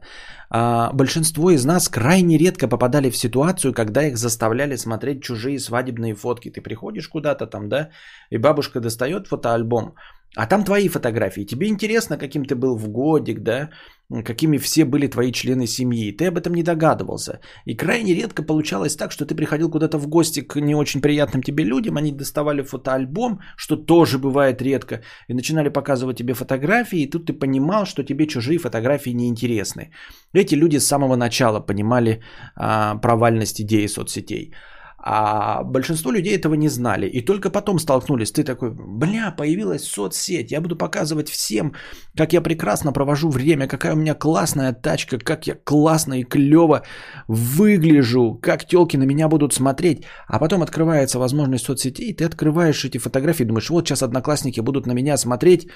А 0.50 0.92
большинство 0.92 1.50
из 1.50 1.64
нас 1.64 1.88
крайне 1.88 2.38
редко 2.38 2.68
попадали 2.68 3.10
в 3.10 3.16
ситуацию, 3.16 3.72
когда 3.72 4.06
их 4.06 4.16
заставляли 4.16 4.76
смотреть 4.76 5.22
чужие 5.22 5.58
свадебные 5.58 6.14
фотки. 6.14 6.50
Ты 6.50 6.60
приходишь 6.60 7.08
куда-то 7.08 7.46
там, 7.46 7.68
да, 7.68 7.88
и 8.30 8.38
бабушка 8.38 8.80
достает 8.80 9.28
фотоальбом, 9.28 9.94
а 10.36 10.46
там 10.46 10.64
твои 10.64 10.88
фотографии. 10.88 11.44
Тебе 11.44 11.66
интересно, 11.66 12.16
каким 12.16 12.44
ты 12.44 12.54
был 12.54 12.76
в 12.76 12.88
годик, 12.88 13.40
да, 13.40 13.70
какими 14.24 14.58
все 14.58 14.84
были 14.84 15.06
твои 15.06 15.32
члены 15.32 15.66
семьи. 15.66 16.16
Ты 16.16 16.28
об 16.28 16.36
этом 16.36 16.54
не 16.54 16.62
догадывался. 16.62 17.40
И 17.66 17.76
крайне 17.76 18.14
редко 18.14 18.42
получалось 18.42 18.96
так, 18.96 19.12
что 19.12 19.26
ты 19.26 19.34
приходил 19.34 19.70
куда-то 19.70 19.98
в 19.98 20.08
гости 20.08 20.40
к 20.40 20.60
не 20.60 20.74
очень 20.74 21.00
приятным 21.00 21.42
тебе 21.42 21.64
людям, 21.64 21.96
они 21.96 22.12
доставали 22.12 22.62
фотоальбом, 22.62 23.40
что 23.56 23.76
тоже 23.76 24.18
бывает 24.18 24.62
редко, 24.62 25.02
и 25.28 25.34
начинали 25.34 25.68
показывать 25.68 26.16
тебе 26.16 26.34
фотографии, 26.34 27.02
и 27.02 27.10
тут 27.10 27.26
ты 27.26 27.32
понимал, 27.32 27.86
что 27.86 28.02
тебе 28.02 28.26
чужие 28.26 28.58
фотографии 28.58 29.14
не 29.14 29.28
интересны. 29.28 29.92
Эти 30.34 30.54
люди 30.54 30.78
с 30.78 30.86
самого 30.86 31.16
начала 31.16 31.60
понимали 31.60 32.22
а, 32.56 32.96
провальность 32.96 33.60
идеи 33.60 33.86
соцсетей. 33.86 34.52
А 35.04 35.64
большинство 35.64 36.12
людей 36.12 36.36
этого 36.36 36.54
не 36.54 36.68
знали. 36.68 37.06
И 37.06 37.24
только 37.24 37.50
потом 37.50 37.80
столкнулись. 37.80 38.30
Ты 38.30 38.44
такой, 38.44 38.70
бля, 38.70 39.32
появилась 39.36 39.84
соцсеть. 39.84 40.52
Я 40.52 40.60
буду 40.60 40.76
показывать 40.76 41.28
всем, 41.28 41.74
как 42.16 42.32
я 42.32 42.40
прекрасно 42.40 42.92
провожу 42.92 43.28
время, 43.28 43.66
какая 43.66 43.94
у 43.94 43.96
меня 43.96 44.14
классная 44.14 44.72
тачка, 44.72 45.18
как 45.18 45.46
я 45.46 45.56
классно 45.64 46.20
и 46.20 46.24
клево 46.24 46.82
выгляжу, 47.28 48.38
как 48.40 48.64
телки 48.64 48.96
на 48.96 49.04
меня 49.04 49.28
будут 49.28 49.52
смотреть. 49.52 50.04
А 50.28 50.38
потом 50.38 50.62
открывается 50.62 51.18
возможность 51.18 51.64
соцсетей, 51.64 52.10
и 52.10 52.16
ты 52.16 52.24
открываешь 52.24 52.84
эти 52.84 52.98
фотографии, 52.98 53.44
думаешь, 53.44 53.70
вот 53.70 53.88
сейчас 53.88 54.02
одноклассники 54.02 54.60
будут 54.60 54.86
на 54.86 54.92
меня 54.92 55.16
смотреть. 55.16 55.66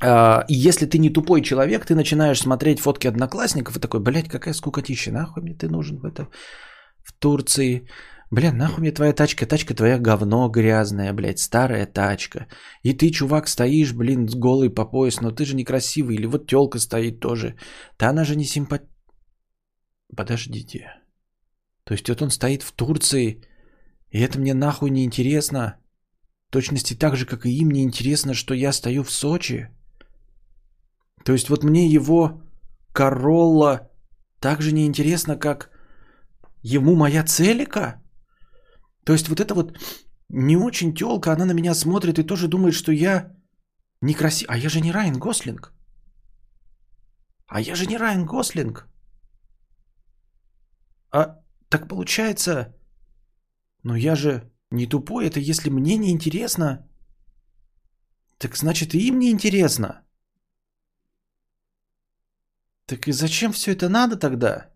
А, 0.00 0.44
и 0.48 0.54
если 0.54 0.86
ты 0.86 0.98
не 0.98 1.10
тупой 1.10 1.42
человек, 1.42 1.84
ты 1.84 1.94
начинаешь 1.94 2.40
смотреть 2.40 2.80
фотки 2.80 3.06
одноклассников 3.06 3.76
и 3.76 3.80
такой, 3.80 4.00
блядь, 4.00 4.28
какая 4.28 4.54
скукотища, 4.54 5.12
нахуй 5.12 5.42
мне 5.42 5.54
ты 5.54 5.68
нужен 5.68 5.98
в 5.98 6.06
это 6.06 6.28
в 7.04 7.12
Турции. 7.18 7.88
Бля, 8.30 8.52
нахуй 8.52 8.80
мне 8.80 8.92
твоя 8.92 9.12
тачка? 9.12 9.46
Тачка 9.46 9.74
твоя 9.74 9.98
говно 9.98 10.48
грязная, 10.48 11.12
блядь, 11.12 11.38
старая 11.38 11.86
тачка. 11.86 12.46
И 12.82 12.94
ты, 12.94 13.10
чувак, 13.10 13.48
стоишь, 13.48 13.92
блин, 13.92 14.26
голый 14.26 14.70
по 14.70 14.84
пояс, 14.84 15.20
но 15.20 15.30
ты 15.30 15.44
же 15.44 15.54
некрасивый. 15.54 16.16
Или 16.16 16.26
вот 16.26 16.46
телка 16.46 16.78
стоит 16.78 17.20
тоже. 17.20 17.56
Да 17.98 18.10
она 18.10 18.24
же 18.24 18.36
не 18.36 18.44
симпат... 18.44 18.82
Подождите. 20.16 21.02
То 21.84 21.94
есть 21.94 22.08
вот 22.08 22.22
он 22.22 22.30
стоит 22.30 22.62
в 22.62 22.72
Турции, 22.72 23.42
и 24.10 24.20
это 24.20 24.38
мне 24.38 24.54
нахуй 24.54 24.90
не 24.90 25.04
интересно. 25.04 25.78
Точности 26.50 26.94
так 26.94 27.16
же, 27.16 27.26
как 27.26 27.46
и 27.46 27.50
им 27.50 27.70
не 27.70 27.82
интересно, 27.82 28.34
что 28.34 28.54
я 28.54 28.72
стою 28.72 29.02
в 29.02 29.10
Сочи. 29.10 29.68
То 31.24 31.32
есть 31.32 31.48
вот 31.48 31.64
мне 31.64 31.86
его 31.86 32.42
Королла 32.92 33.90
так 34.38 34.60
же 34.62 34.70
интересно, 34.70 35.36
как 35.36 35.71
Ему 36.62 36.94
моя 36.96 37.24
целика? 37.24 38.02
То 39.04 39.12
есть 39.12 39.28
вот 39.28 39.40
это 39.40 39.54
вот 39.54 39.78
не 40.28 40.56
очень 40.56 40.94
телка, 40.94 41.32
она 41.32 41.44
на 41.44 41.52
меня 41.52 41.74
смотрит 41.74 42.18
и 42.18 42.26
тоже 42.26 42.48
думает, 42.48 42.74
что 42.74 42.92
я 42.92 43.36
некрасив. 44.00 44.48
А 44.48 44.56
я 44.56 44.68
же 44.68 44.80
не 44.80 44.92
Райан 44.92 45.18
Гослинг. 45.18 45.72
А 47.46 47.60
я 47.60 47.74
же 47.74 47.86
не 47.86 47.98
Райан 47.98 48.26
Гослинг. 48.26 48.88
А 51.10 51.42
так 51.68 51.88
получается, 51.88 52.74
но 53.82 53.96
я 53.96 54.14
же 54.14 54.50
не 54.70 54.86
тупой, 54.86 55.26
это 55.26 55.40
если 55.40 55.70
мне 55.70 55.98
не 55.98 56.10
интересно, 56.10 56.88
так 58.38 58.56
значит 58.56 58.94
и 58.94 59.08
им 59.08 59.18
не 59.18 59.30
интересно. 59.30 60.04
Так 62.86 63.08
и 63.08 63.12
зачем 63.12 63.52
все 63.52 63.72
это 63.72 63.88
надо 63.88 64.16
тогда? 64.16 64.71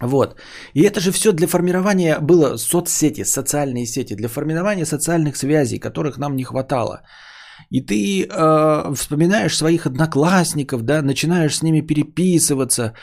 Вот. 0.00 0.40
И 0.74 0.82
это 0.82 1.00
же 1.00 1.12
все 1.12 1.32
для 1.32 1.46
формирования 1.46 2.18
было 2.20 2.56
соцсети, 2.56 3.24
социальные 3.24 3.86
сети, 3.86 4.16
для 4.16 4.28
формирования 4.28 4.86
социальных 4.86 5.36
связей, 5.36 5.78
которых 5.78 6.18
нам 6.18 6.36
не 6.36 6.44
хватало. 6.44 7.02
И 7.70 7.82
ты 7.82 8.24
э, 8.24 8.94
вспоминаешь 8.94 9.56
своих 9.56 9.86
одноклассников, 9.86 10.82
да, 10.82 11.02
начинаешь 11.02 11.56
с 11.56 11.62
ними 11.62 11.82
переписываться, 11.82 12.94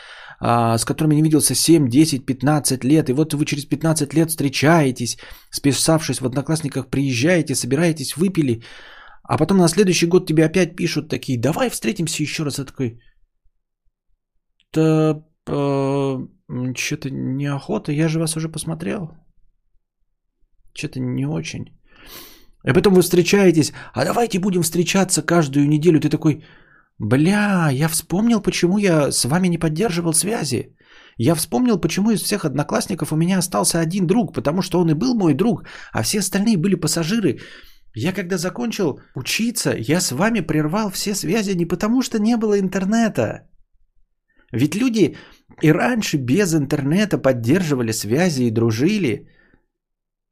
э, 0.41 0.77
с 0.77 0.85
которыми 0.85 1.15
не 1.15 1.21
виделся 1.21 1.55
7, 1.55 1.87
10, 1.87 2.25
15 2.25 2.83
лет. 2.83 3.09
И 3.09 3.13
вот 3.13 3.33
вы 3.33 3.45
через 3.45 3.65
15 3.65 4.13
лет 4.15 4.29
встречаетесь, 4.29 5.17
списавшись 5.51 6.21
в 6.21 6.25
одноклассниках, 6.25 6.89
приезжаете, 6.89 7.55
собираетесь, 7.55 8.17
выпили. 8.17 8.63
А 9.23 9.37
потом 9.37 9.57
на 9.57 9.67
следующий 9.67 10.07
год 10.07 10.25
тебе 10.25 10.45
опять 10.45 10.75
пишут 10.75 11.09
такие, 11.09 11.39
давай 11.39 11.69
встретимся 11.69 12.23
еще 12.23 12.43
раз. 12.43 12.57
Я 12.57 12.65
такой, 12.65 12.99
да, 14.73 15.21
что-то 16.75 17.09
неохота, 17.09 17.91
я 17.91 18.07
же 18.07 18.19
вас 18.19 18.35
уже 18.37 18.49
посмотрел. 18.49 19.11
Что-то 20.73 20.99
не 20.99 21.25
очень. 21.25 21.65
И 22.65 22.73
потом 22.73 22.93
вы 22.93 23.01
встречаетесь, 23.01 23.73
а 23.93 24.05
давайте 24.05 24.39
будем 24.39 24.61
встречаться 24.61 25.21
каждую 25.21 25.67
неделю. 25.67 25.99
Ты 25.99 26.09
такой, 26.09 26.43
бля, 26.99 27.69
я 27.71 27.87
вспомнил, 27.87 28.41
почему 28.41 28.77
я 28.77 29.11
с 29.11 29.25
вами 29.25 29.47
не 29.47 29.57
поддерживал 29.57 30.13
связи. 30.13 30.75
Я 31.17 31.35
вспомнил, 31.35 31.79
почему 31.79 32.11
из 32.11 32.21
всех 32.21 32.45
одноклассников 32.45 33.11
у 33.11 33.15
меня 33.15 33.37
остался 33.39 33.79
один 33.79 34.05
друг, 34.05 34.33
потому 34.33 34.61
что 34.61 34.79
он 34.79 34.89
и 34.89 34.93
был 34.93 35.15
мой 35.15 35.33
друг, 35.33 35.63
а 35.91 36.03
все 36.03 36.19
остальные 36.19 36.57
были 36.57 36.75
пассажиры. 36.75 37.39
Я 37.95 38.13
когда 38.13 38.37
закончил 38.37 38.99
учиться, 39.15 39.75
я 39.77 39.99
с 39.99 40.11
вами 40.11 40.41
прервал 40.41 40.91
все 40.91 41.15
связи 41.15 41.55
не 41.55 41.65
потому, 41.65 42.01
что 42.01 42.19
не 42.19 42.37
было 42.37 42.59
интернета. 42.59 43.47
Ведь 44.51 44.75
люди 44.75 45.17
и 45.61 45.71
раньше 45.71 46.17
без 46.17 46.53
интернета 46.53 47.17
поддерживали 47.17 47.91
связи 47.91 48.43
и 48.43 48.51
дружили, 48.51 49.27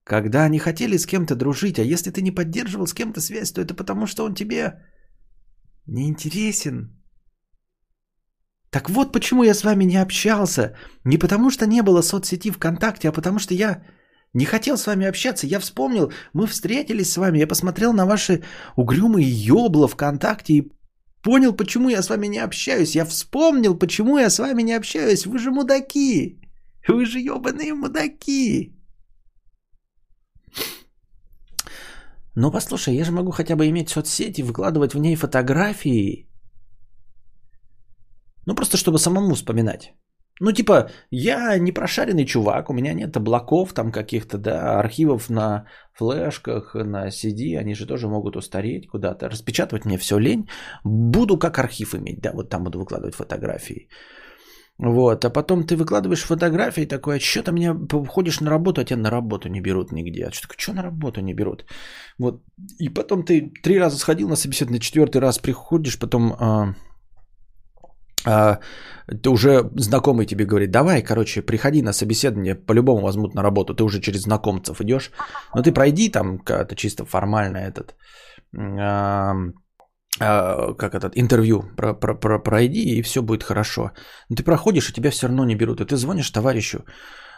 когда 0.03 0.45
они 0.45 0.59
хотели 0.59 0.97
с 0.97 1.05
кем-то 1.05 1.35
дружить. 1.35 1.79
А 1.79 1.83
если 1.83 2.11
ты 2.11 2.21
не 2.21 2.31
поддерживал 2.31 2.87
с 2.87 2.93
кем-то 2.93 3.21
связь, 3.21 3.51
то 3.51 3.61
это 3.61 3.73
потому, 3.73 4.07
что 4.07 4.23
он 4.23 4.35
тебе 4.35 4.79
не 5.87 6.07
интересен. 6.07 6.91
Так 8.69 8.89
вот 8.89 9.13
почему 9.13 9.43
я 9.43 9.53
с 9.53 9.63
вами 9.63 9.85
не 9.85 10.01
общался. 10.01 10.75
Не 11.05 11.17
потому, 11.17 11.49
что 11.49 11.65
не 11.65 11.81
было 11.81 12.01
соцсети 12.01 12.51
ВКонтакте, 12.51 13.09
а 13.09 13.11
потому 13.11 13.39
что 13.39 13.53
я 13.53 13.83
не 14.33 14.45
хотел 14.45 14.77
с 14.77 14.85
вами 14.85 15.07
общаться. 15.07 15.47
Я 15.47 15.59
вспомнил, 15.59 16.11
мы 16.33 16.45
встретились 16.47 17.11
с 17.11 17.17
вами, 17.17 17.39
я 17.39 17.47
посмотрел 17.47 17.93
на 17.93 18.05
ваши 18.05 18.43
угрюмые 18.75 19.27
ёбла 19.29 19.87
ВКонтакте 19.87 20.53
и 20.53 20.71
понял, 21.25 21.55
почему 21.55 21.89
я 21.89 22.01
с 22.01 22.09
вами 22.09 22.27
не 22.27 22.43
общаюсь. 22.43 22.95
Я 22.95 23.05
вспомнил, 23.05 23.79
почему 23.79 24.17
я 24.17 24.29
с 24.29 24.39
вами 24.39 24.63
не 24.63 24.77
общаюсь. 24.77 25.25
Вы 25.25 25.39
же 25.39 25.51
мудаки. 25.51 26.39
Вы 26.87 27.05
же 27.05 27.19
ебаные 27.19 27.73
мудаки. 27.73 28.71
Ну 32.35 32.51
послушай, 32.51 32.95
я 32.95 33.05
же 33.05 33.11
могу 33.11 33.31
хотя 33.31 33.55
бы 33.55 33.67
иметь 33.67 33.89
соцсети, 33.89 34.43
выкладывать 34.43 34.93
в 34.93 34.99
ней 34.99 35.15
фотографии. 35.15 36.27
Ну 38.45 38.55
просто 38.55 38.77
чтобы 38.77 38.99
самому 38.99 39.33
вспоминать. 39.35 39.93
Ну, 40.41 40.51
типа, 40.51 40.89
я 41.11 41.57
не 41.57 41.71
прошаренный 41.71 42.25
чувак, 42.25 42.69
у 42.69 42.73
меня 42.73 42.93
нет 42.93 43.15
облаков 43.15 43.73
там 43.73 43.91
каких-то, 43.91 44.37
да, 44.37 44.79
архивов 44.79 45.29
на 45.29 45.65
флешках, 45.93 46.75
на 46.75 47.07
CD, 47.07 47.57
они 47.57 47.73
же 47.75 47.85
тоже 47.85 48.07
могут 48.07 48.35
устареть 48.35 48.87
куда-то. 48.87 49.29
Распечатывать 49.29 49.85
мне 49.85 49.97
все 49.97 50.19
лень. 50.19 50.49
Буду 50.83 51.37
как 51.37 51.57
архив 51.57 51.95
иметь, 51.95 52.19
да, 52.21 52.31
вот 52.33 52.49
там 52.49 52.63
буду 52.63 52.79
выкладывать 52.79 53.15
фотографии. 53.15 53.87
Вот, 54.77 55.23
а 55.23 55.29
потом 55.29 55.63
ты 55.63 55.77
выкладываешь 55.77 56.25
фотографии 56.25 56.85
такое, 56.85 57.19
что-то 57.19 57.53
меня 57.53 57.73
ходишь 58.09 58.41
на 58.41 58.49
работу, 58.49 58.81
а 58.81 58.83
тебя 58.83 58.97
на 58.97 59.09
работу 59.09 59.47
не 59.47 59.61
берут 59.61 59.93
нигде. 59.93 60.25
А 60.25 60.31
что 60.33 60.41
такое, 60.41 60.57
что 60.59 60.73
на 60.73 60.83
работу 60.83 61.21
не 61.21 61.33
берут? 61.33 61.65
Вот, 62.19 62.43
и 62.79 62.89
потом 62.89 63.23
ты 63.23 63.53
три 63.63 63.79
раза 63.79 63.97
сходил 63.97 64.27
на 64.27 64.35
собеседование, 64.35 64.81
четвертый 64.81 65.21
раз 65.21 65.39
приходишь, 65.39 65.97
потом 65.97 66.33
а, 66.33 66.75
а, 68.25 68.59
ты 69.07 69.29
уже 69.29 69.69
знакомый 69.75 70.25
тебе 70.25 70.45
говорит, 70.45 70.71
давай, 70.71 71.01
короче, 71.01 71.41
приходи 71.41 71.81
на 71.81 71.93
собеседование, 71.93 72.55
по-любому 72.55 73.01
возьмут 73.01 73.35
на 73.35 73.43
работу, 73.43 73.73
ты 73.73 73.83
уже 73.83 74.01
через 74.01 74.21
знакомцев 74.21 74.81
идешь, 74.81 75.11
но 75.53 75.61
ты 75.61 75.71
пройди 75.71 76.09
там 76.09 76.39
как-то 76.39 76.75
чисто 76.75 77.05
формально 77.05 77.57
этот, 77.57 77.95
а, 78.57 79.33
а, 80.19 80.73
как 80.73 80.95
этот, 80.95 81.17
интервью 81.17 81.63
про, 81.77 81.93
про, 81.93 82.15
про, 82.15 82.39
пройди, 82.39 82.97
и 82.97 83.01
все 83.01 83.21
будет 83.21 83.43
хорошо. 83.43 83.91
Но 84.29 84.35
ты 84.35 84.43
проходишь, 84.43 84.89
и 84.89 84.93
тебя 84.93 85.11
все 85.11 85.27
равно 85.27 85.45
не 85.45 85.55
берут, 85.55 85.81
и 85.81 85.85
ты 85.85 85.95
звонишь 85.95 86.31
товарищу, 86.31 86.85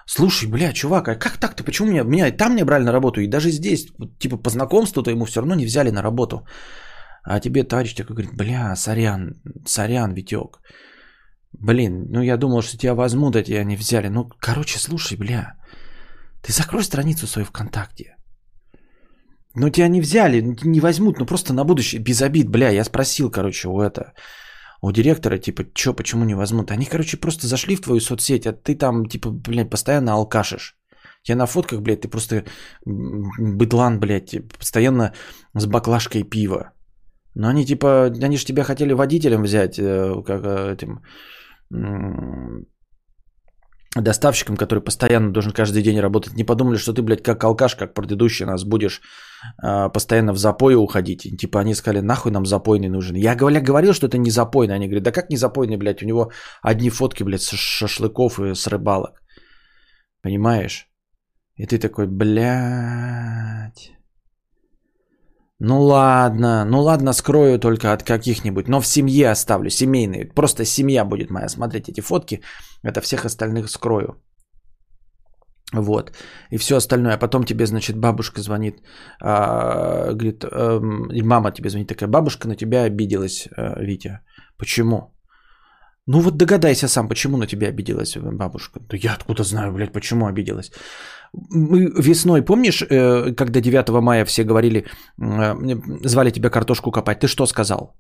слушай, 0.06 0.50
бля, 0.50 0.74
чувак, 0.74 1.08
а 1.08 1.16
как 1.16 1.38
так-то, 1.38 1.64
почему 1.64 1.90
меня, 1.90 2.04
меня 2.04 2.28
и 2.28 2.38
там 2.38 2.56
не 2.56 2.64
брали 2.64 2.84
на 2.84 2.92
работу, 2.92 3.22
и 3.22 3.28
даже 3.28 3.52
здесь, 3.52 3.88
типа 4.20 4.38
по 4.38 4.50
знакомству-то 4.50 5.12
ему 5.12 5.26
все 5.26 5.42
равно 5.42 5.56
не 5.56 5.66
взяли 5.66 5.92
на 5.92 6.02
работу. 6.02 6.48
А 7.30 7.40
тебе 7.40 7.64
товарищ 7.64 7.94
такой 7.94 8.16
говорит, 8.16 8.38
бля, 8.38 8.76
сорян, 8.76 9.36
сорян, 9.66 10.14
Витек. 10.14 10.62
Блин, 11.52 12.06
ну 12.10 12.24
я 12.24 12.38
думал, 12.38 12.62
что 12.62 12.78
тебя 12.78 12.96
возьмут, 12.96 13.36
а 13.36 13.44
тебя 13.44 13.66
не 13.66 13.76
взяли. 13.76 14.08
Ну, 14.08 14.30
короче, 14.40 14.80
слушай, 14.80 15.18
бля, 15.18 15.56
ты 16.42 16.54
закрой 16.54 16.84
страницу 16.84 17.28
свою 17.28 17.46
ВКонтакте. 17.46 18.16
Ну, 19.56 19.70
тебя 19.70 19.90
не 19.90 20.02
взяли, 20.02 20.42
не 20.64 20.80
возьмут, 20.80 21.20
ну 21.20 21.26
просто 21.26 21.54
на 21.54 21.66
будущее, 21.66 22.02
без 22.02 22.22
обид, 22.22 22.50
бля, 22.50 22.70
я 22.70 22.84
спросил, 22.86 23.32
короче, 23.32 23.68
у 23.68 23.82
это, 23.82 24.14
у 24.82 24.92
директора, 24.92 25.38
типа, 25.38 25.64
что, 25.74 25.94
почему 25.94 26.26
не 26.26 26.36
возьмут? 26.36 26.72
Они, 26.72 26.86
короче, 26.86 27.18
просто 27.18 27.48
зашли 27.48 27.76
в 27.76 27.82
твою 27.82 28.00
соцсеть, 28.00 28.48
а 28.48 28.54
ты 28.54 28.78
там, 28.78 29.06
типа, 29.06 29.32
блядь, 29.32 29.70
постоянно 29.70 30.14
алкашишь. 30.14 30.78
Я 31.26 31.36
на 31.36 31.46
фотках, 31.46 31.82
блядь, 31.82 32.02
ты 32.02 32.08
просто 32.08 32.46
быдлан, 32.86 34.00
блядь, 34.00 34.36
постоянно 34.58 35.14
с 35.56 35.66
баклажкой 35.66 36.24
пива. 36.24 36.72
Но 37.38 37.50
они 37.50 37.66
типа, 37.66 38.06
они 38.06 38.38
же 38.38 38.46
тебя 38.46 38.64
хотели 38.64 38.94
водителем 38.94 39.44
взять, 39.44 39.78
э, 39.78 40.24
как 40.26 40.42
э, 40.44 40.74
этим 40.74 41.02
доставщиком, 43.96 44.58
который 44.58 44.80
постоянно 44.84 45.32
должен 45.32 45.52
каждый 45.52 45.84
день 45.84 46.00
работать. 46.00 46.34
Не 46.34 46.44
подумали, 46.44 46.78
что 46.78 46.94
ты, 46.94 47.04
блядь, 47.04 47.22
как 47.22 47.44
алкаш, 47.44 47.76
как 47.76 47.94
предыдущий 47.94 48.46
нас 48.46 48.64
будешь 48.64 49.02
э, 49.64 49.90
постоянно 49.94 50.34
в 50.34 50.38
запое 50.38 50.78
уходить. 50.78 51.38
Типа 51.38 51.60
они 51.60 51.76
сказали, 51.76 52.02
нахуй 52.02 52.32
нам 52.32 52.46
запойный 52.46 52.90
нужен. 52.90 53.16
Я 53.16 53.36
говоря, 53.36 53.62
говорил, 53.62 53.94
что 53.94 54.08
это 54.08 54.18
не 54.18 54.32
запойный. 54.32 54.74
Они 54.74 54.88
говорят, 54.88 55.04
да 55.04 55.12
как 55.12 55.30
не 55.30 55.38
запойный, 55.38 55.78
блядь, 55.78 56.02
у 56.02 56.08
него 56.08 56.32
одни 56.64 56.90
фотки, 56.90 57.22
блядь, 57.24 57.44
с 57.44 57.56
шашлыков 57.56 58.40
и 58.40 58.56
с 58.56 58.66
рыбалок. 58.68 59.22
Понимаешь? 60.24 60.90
И 61.56 61.68
ты 61.68 61.78
такой, 61.78 62.08
блядь. 62.08 63.97
Ну 65.60 65.82
ладно, 65.82 66.66
ну 66.66 66.82
ладно, 66.82 67.14
скрою 67.14 67.60
только 67.60 67.92
от 67.92 68.04
каких-нибудь, 68.04 68.68
но 68.68 68.80
в 68.80 68.86
семье 68.88 69.32
оставлю, 69.32 69.70
семейные. 69.70 70.26
Просто 70.36 70.66
семья 70.66 71.04
будет 71.06 71.32
моя 71.32 71.50
смотреть 71.50 71.90
эти 71.90 72.02
фотки, 72.02 72.42
это 72.84 73.02
всех 73.02 73.26
остальных 73.26 73.70
скрою. 73.70 74.22
Вот. 75.74 76.12
И 76.52 76.58
все 76.58 76.76
остальное. 76.76 77.16
А 77.16 77.18
потом 77.18 77.44
тебе, 77.44 77.66
значит, 77.66 77.98
бабушка 77.98 78.42
звонит, 78.42 78.82
а, 79.22 80.14
говорит, 80.14 80.46
а, 80.46 80.80
мама 81.24 81.52
тебе 81.52 81.70
звонит 81.70 81.88
такая, 81.88 82.10
бабушка 82.10 82.48
на 82.48 82.56
тебя 82.56 82.84
обиделась, 82.84 83.48
а, 83.58 83.82
Витя. 83.82 84.20
Почему? 84.58 85.14
Ну 86.06 86.22
вот 86.22 86.38
догадайся 86.38 86.88
сам, 86.88 87.10
почему 87.10 87.38
на 87.38 87.48
тебя 87.48 87.68
обиделась 87.68 88.16
бабушка. 88.18 88.80
Да 88.80 88.98
я 88.98 89.14
откуда 89.14 89.44
знаю, 89.44 89.74
блядь, 89.74 89.92
почему 89.92 90.28
обиделась. 90.28 90.72
Мы 91.50 91.92
весной, 92.00 92.42
помнишь, 92.42 92.82
э, 92.82 93.34
когда 93.36 93.62
9 93.62 94.02
мая 94.02 94.26
все 94.26 94.44
говорили, 94.44 94.86
звали 95.18 96.32
тебя 96.32 96.50
картошку 96.50 96.92
копать, 96.92 97.20
ты 97.20 97.28
что 97.28 97.46
сказал? 97.46 97.96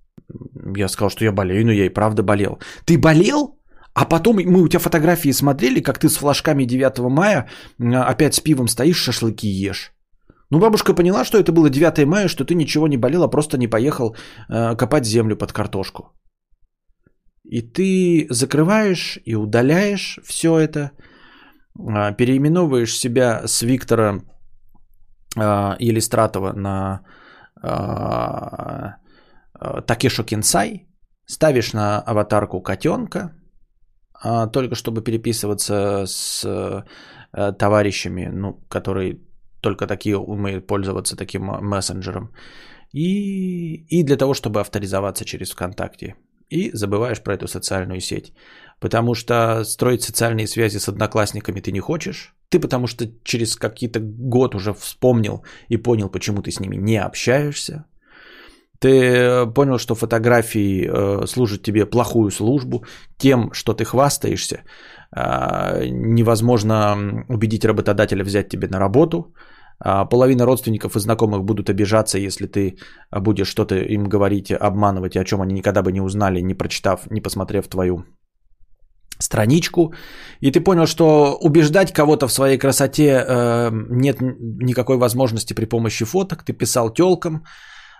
Я 0.77 0.87
сказал, 0.87 1.09
что 1.09 1.25
я 1.25 1.31
болею, 1.31 1.65
но 1.65 1.71
я 1.71 1.85
и 1.85 1.93
правда 1.93 2.23
болел. 2.23 2.59
Ты 2.85 2.97
болел? 2.97 3.57
А 3.93 4.05
потом 4.05 4.35
мы 4.35 4.61
у 4.61 4.67
тебя 4.67 4.79
фотографии 4.79 5.33
смотрели, 5.33 5.81
как 5.81 5.99
ты 5.99 6.07
с 6.09 6.17
флажками 6.17 6.65
9 6.65 6.99
мая 7.09 7.47
опять 7.79 8.35
с 8.35 8.39
пивом 8.39 8.67
стоишь, 8.67 8.97
шашлыки 8.97 9.47
ешь. 9.47 9.91
Ну, 10.51 10.59
бабушка 10.59 10.93
поняла, 10.93 11.25
что 11.25 11.37
это 11.37 11.51
было 11.51 11.69
9 11.69 12.05
мая, 12.05 12.27
что 12.27 12.45
ты 12.45 12.55
ничего 12.55 12.87
не 12.87 12.97
болел, 12.97 13.23
а 13.23 13.29
просто 13.29 13.57
не 13.57 13.67
поехал 13.67 14.15
э, 14.49 14.75
копать 14.75 15.05
землю 15.05 15.35
под 15.35 15.51
картошку. 15.51 16.13
И 17.43 17.61
ты 17.61 18.27
закрываешь 18.29 19.19
и 19.25 19.35
удаляешь 19.35 20.19
все 20.23 20.59
это, 20.59 20.91
переименовываешь 22.17 22.97
себя 22.97 23.47
с 23.47 23.61
Виктора 23.61 24.21
Елистратова 25.79 26.53
на 26.53 27.01
а, 27.61 28.95
а, 29.53 29.81
Такешо 29.81 30.23
Кинсай, 30.23 30.87
ставишь 31.25 31.73
на 31.73 31.99
аватарку 31.99 32.61
котенка, 32.61 33.33
только 34.51 34.75
чтобы 34.75 35.03
переписываться 35.03 36.05
с 36.07 36.83
товарищами, 37.59 38.29
ну, 38.33 38.53
которые 38.67 39.19
только 39.61 39.85
такие 39.87 40.17
умеют 40.17 40.67
пользоваться 40.67 41.15
таким 41.15 41.43
мессенджером. 41.43 42.31
И, 42.93 43.85
и 43.89 44.03
для 44.03 44.17
того, 44.17 44.33
чтобы 44.33 44.59
авторизоваться 44.59 45.25
через 45.25 45.51
ВКонтакте. 45.51 46.15
И 46.49 46.71
забываешь 46.73 47.21
про 47.21 47.33
эту 47.33 47.47
социальную 47.47 47.99
сеть. 47.99 48.33
Потому 48.79 49.15
что 49.15 49.63
строить 49.63 50.03
социальные 50.03 50.47
связи 50.47 50.77
с 50.77 50.87
одноклассниками 50.87 51.61
ты 51.61 51.71
не 51.71 51.79
хочешь. 51.79 52.35
Ты 52.49 52.59
потому 52.59 52.87
что 52.87 53.05
через 53.23 53.55
какие-то 53.55 53.99
год 53.99 54.55
уже 54.55 54.73
вспомнил 54.73 55.43
и 55.69 55.77
понял, 55.77 56.09
почему 56.09 56.41
ты 56.41 56.51
с 56.51 56.59
ними 56.59 56.75
не 56.75 56.97
общаешься. 56.97 57.85
Ты 58.79 58.89
э, 58.89 59.53
понял, 59.53 59.79
что 59.79 59.95
фотографии 59.95 60.87
э, 60.87 61.25
служат 61.27 61.63
тебе 61.63 61.85
плохую 61.85 62.29
службу. 62.29 62.85
Тем, 63.17 63.51
что 63.51 63.73
ты 63.73 63.85
хвастаешься, 63.85 64.63
э, 65.15 65.87
невозможно 65.89 67.25
убедить 67.29 67.65
работодателя 67.65 68.23
взять 68.23 68.49
тебя 68.49 68.67
на 68.69 68.79
работу. 68.79 69.33
А 69.79 70.05
половина 70.05 70.45
родственников 70.45 70.95
и 70.95 70.99
знакомых 70.99 71.43
будут 71.43 71.69
обижаться, 71.69 72.17
если 72.17 72.47
ты 72.47 72.77
будешь 73.11 73.47
что-то 73.47 73.75
им 73.75 74.09
говорить, 74.09 74.51
обманывать, 74.51 75.15
о 75.17 75.23
чем 75.23 75.41
они 75.41 75.53
никогда 75.53 75.81
бы 75.81 75.91
не 75.91 76.01
узнали, 76.01 76.41
не 76.41 76.55
прочитав, 76.55 77.11
не 77.11 77.21
посмотрев 77.21 77.67
твою 77.67 78.05
страничку, 79.19 79.93
и 80.41 80.51
ты 80.51 80.61
понял, 80.61 80.85
что 80.85 81.37
убеждать 81.41 81.93
кого-то 81.93 82.27
в 82.27 82.33
своей 82.33 82.57
красоте 82.57 83.25
э, 83.27 83.71
нет 83.89 84.17
никакой 84.19 84.97
возможности 84.97 85.53
при 85.53 85.65
помощи 85.65 86.05
фоток. 86.05 86.43
Ты 86.43 86.53
писал 86.53 86.93
телкам, 86.93 87.43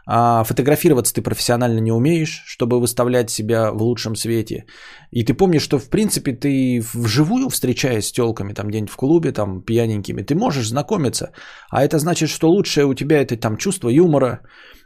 а 0.10 0.44
фотографироваться 0.46 1.14
ты 1.14 1.22
профессионально 1.22 1.80
не 1.82 1.92
умеешь, 1.92 2.44
чтобы 2.46 2.80
выставлять 2.80 3.30
себя 3.30 3.72
в 3.72 3.82
лучшем 3.82 4.16
свете. 4.16 4.66
И 5.12 5.26
ты 5.26 5.34
помнишь, 5.34 5.64
что 5.64 5.80
в 5.80 5.90
принципе 5.90 6.32
ты 6.32 6.82
вживую 6.94 7.50
встречаясь 7.50 8.08
с 8.08 8.12
телками, 8.12 8.54
там 8.54 8.68
где-нибудь 8.68 8.94
в 8.94 8.96
клубе, 8.96 9.32
там 9.34 9.62
пьяненькими, 9.62 10.22
ты 10.24 10.34
можешь 10.34 10.70
знакомиться. 10.70 11.32
А 11.70 11.84
это 11.84 12.00
значит, 12.00 12.30
что 12.30 12.50
лучшее 12.50 12.86
у 12.86 12.94
тебя 12.94 13.22
это 13.22 13.36
там 13.36 13.58
чувство 13.58 13.90
юмора, 13.90 14.40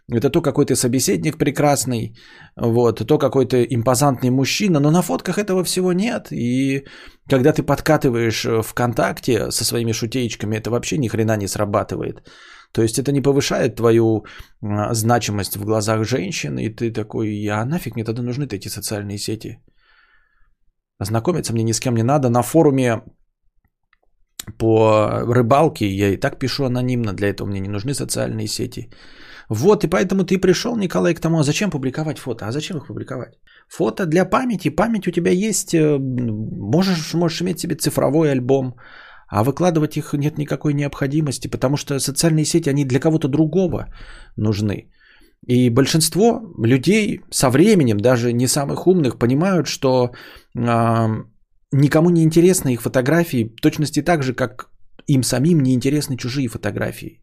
это 0.09 0.29
то, 0.29 0.41
какой 0.41 0.65
ты 0.65 0.75
собеседник 0.75 1.37
прекрасный, 1.37 2.15
вот, 2.57 3.07
то, 3.07 3.17
какой 3.17 3.45
ты 3.45 3.65
импозантный 3.69 4.31
мужчина, 4.31 4.79
но 4.79 4.91
на 4.91 5.03
фотках 5.03 5.37
этого 5.37 5.63
всего 5.63 5.93
нет. 5.93 6.31
И 6.31 6.85
когда 7.29 7.53
ты 7.53 7.61
подкатываешь 7.63 8.45
ВКонтакте 8.65 9.51
со 9.51 9.63
своими 9.63 9.93
шутеечками, 9.93 10.57
это 10.57 10.71
вообще 10.71 10.97
ни 10.97 11.07
хрена 11.07 11.37
не 11.37 11.47
срабатывает. 11.47 12.27
То 12.73 12.81
есть 12.81 12.99
это 12.99 13.11
не 13.11 13.21
повышает 13.21 13.75
твою 13.75 14.25
значимость 14.93 15.55
в 15.57 15.65
глазах 15.65 16.03
женщин, 16.03 16.57
и 16.57 16.69
ты 16.69 16.91
такой, 16.91 17.47
а 17.47 17.65
нафиг 17.65 17.95
мне 17.95 18.05
тогда 18.05 18.21
нужны 18.21 18.45
эти 18.45 18.69
социальные 18.69 19.17
сети? 19.17 19.59
Знакомиться 20.99 21.53
мне 21.53 21.63
ни 21.63 21.73
с 21.73 21.79
кем 21.79 21.95
не 21.95 22.03
надо. 22.03 22.29
На 22.29 22.43
форуме 22.43 23.01
по 24.57 25.23
рыбалке 25.27 25.85
я 25.85 26.09
и 26.09 26.17
так 26.17 26.39
пишу 26.39 26.65
анонимно, 26.65 27.13
для 27.13 27.29
этого 27.29 27.47
мне 27.47 27.59
не 27.59 27.69
нужны 27.69 27.93
социальные 27.93 28.47
сети. 28.47 28.89
Вот, 29.49 29.83
и 29.83 29.87
поэтому 29.87 30.23
ты 30.23 30.37
пришел, 30.37 30.77
Николай, 30.77 31.13
к 31.13 31.19
тому, 31.19 31.39
а 31.39 31.43
зачем 31.43 31.69
публиковать 31.69 32.19
фото? 32.19 32.47
А 32.47 32.51
зачем 32.51 32.77
их 32.77 32.87
публиковать? 32.87 33.33
Фото 33.67 34.05
для 34.05 34.25
памяти, 34.25 34.69
память 34.69 35.07
у 35.07 35.11
тебя 35.11 35.31
есть, 35.31 35.73
э, 35.73 35.97
можешь, 35.99 37.13
можешь 37.13 37.41
иметь 37.41 37.59
себе 37.59 37.75
цифровой 37.75 38.31
альбом, 38.31 38.75
а 39.31 39.43
выкладывать 39.43 39.97
их 39.97 40.13
нет 40.13 40.37
никакой 40.37 40.73
необходимости, 40.73 41.47
потому 41.47 41.77
что 41.77 41.99
социальные 41.99 42.45
сети, 42.45 42.69
они 42.69 42.85
для 42.85 42.99
кого-то 42.99 43.27
другого 43.29 43.87
нужны. 44.37 44.91
И 45.47 45.69
большинство 45.69 46.41
людей 46.67 47.21
со 47.31 47.49
временем, 47.49 47.97
даже 47.97 48.33
не 48.33 48.47
самых 48.47 48.87
умных, 48.87 49.17
понимают, 49.17 49.67
что 49.67 50.11
э, 50.55 51.23
никому 51.71 52.09
не 52.09 52.23
интересны 52.23 52.73
их 52.73 52.81
фотографии, 52.81 53.55
точности 53.61 54.01
так 54.01 54.23
же, 54.23 54.33
как 54.33 54.69
им 55.07 55.23
самим 55.23 55.63
не 55.63 55.73
интересны 55.73 56.17
чужие 56.17 56.49
фотографии. 56.49 57.21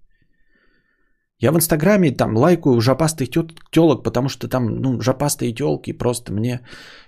Я 1.40 1.52
в 1.52 1.56
Инстаграме 1.56 2.10
там 2.10 2.36
лайкаю 2.36 2.80
жопастых 2.80 3.28
телок, 3.70 4.02
потому 4.02 4.28
что 4.28 4.48
там 4.48 4.66
ну, 4.66 5.00
жопастые 5.00 5.54
телки 5.54 5.92
просто 5.92 6.32
мне 6.32 6.60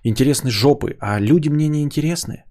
интересны 0.04 0.50
жопы, 0.50 0.96
а 1.00 1.18
люди 1.20 1.48
мне 1.48 1.68
не 1.68 1.82
интересны. 1.82 2.44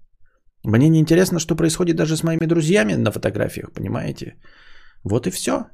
Мне 0.64 0.88
не 0.88 1.00
интересно, 1.00 1.38
что 1.38 1.56
происходит 1.56 1.96
даже 1.96 2.16
с 2.16 2.22
моими 2.22 2.46
друзьями 2.46 2.94
на 2.94 3.10
фотографиях, 3.10 3.72
понимаете? 3.72 4.36
Вот 5.04 5.26
и 5.26 5.30
все. 5.30 5.66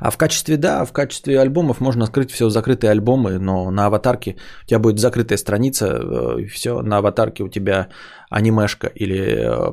А 0.00 0.10
в 0.10 0.16
качестве, 0.16 0.56
да, 0.56 0.84
в 0.84 0.92
качестве 0.92 1.40
альбомов 1.40 1.80
можно 1.80 2.04
открыть 2.04 2.30
все 2.30 2.50
закрытые 2.50 2.90
альбомы, 2.90 3.38
но 3.38 3.70
на 3.70 3.86
аватарке 3.86 4.36
у 4.64 4.66
тебя 4.66 4.78
будет 4.78 4.98
закрытая 4.98 5.38
страница, 5.38 5.86
э, 5.86 6.42
и 6.42 6.46
все, 6.46 6.82
на 6.82 6.98
аватарке 6.98 7.44
у 7.44 7.48
тебя 7.48 7.88
анимешка 8.30 8.88
или 8.88 9.16
э, 9.16 9.72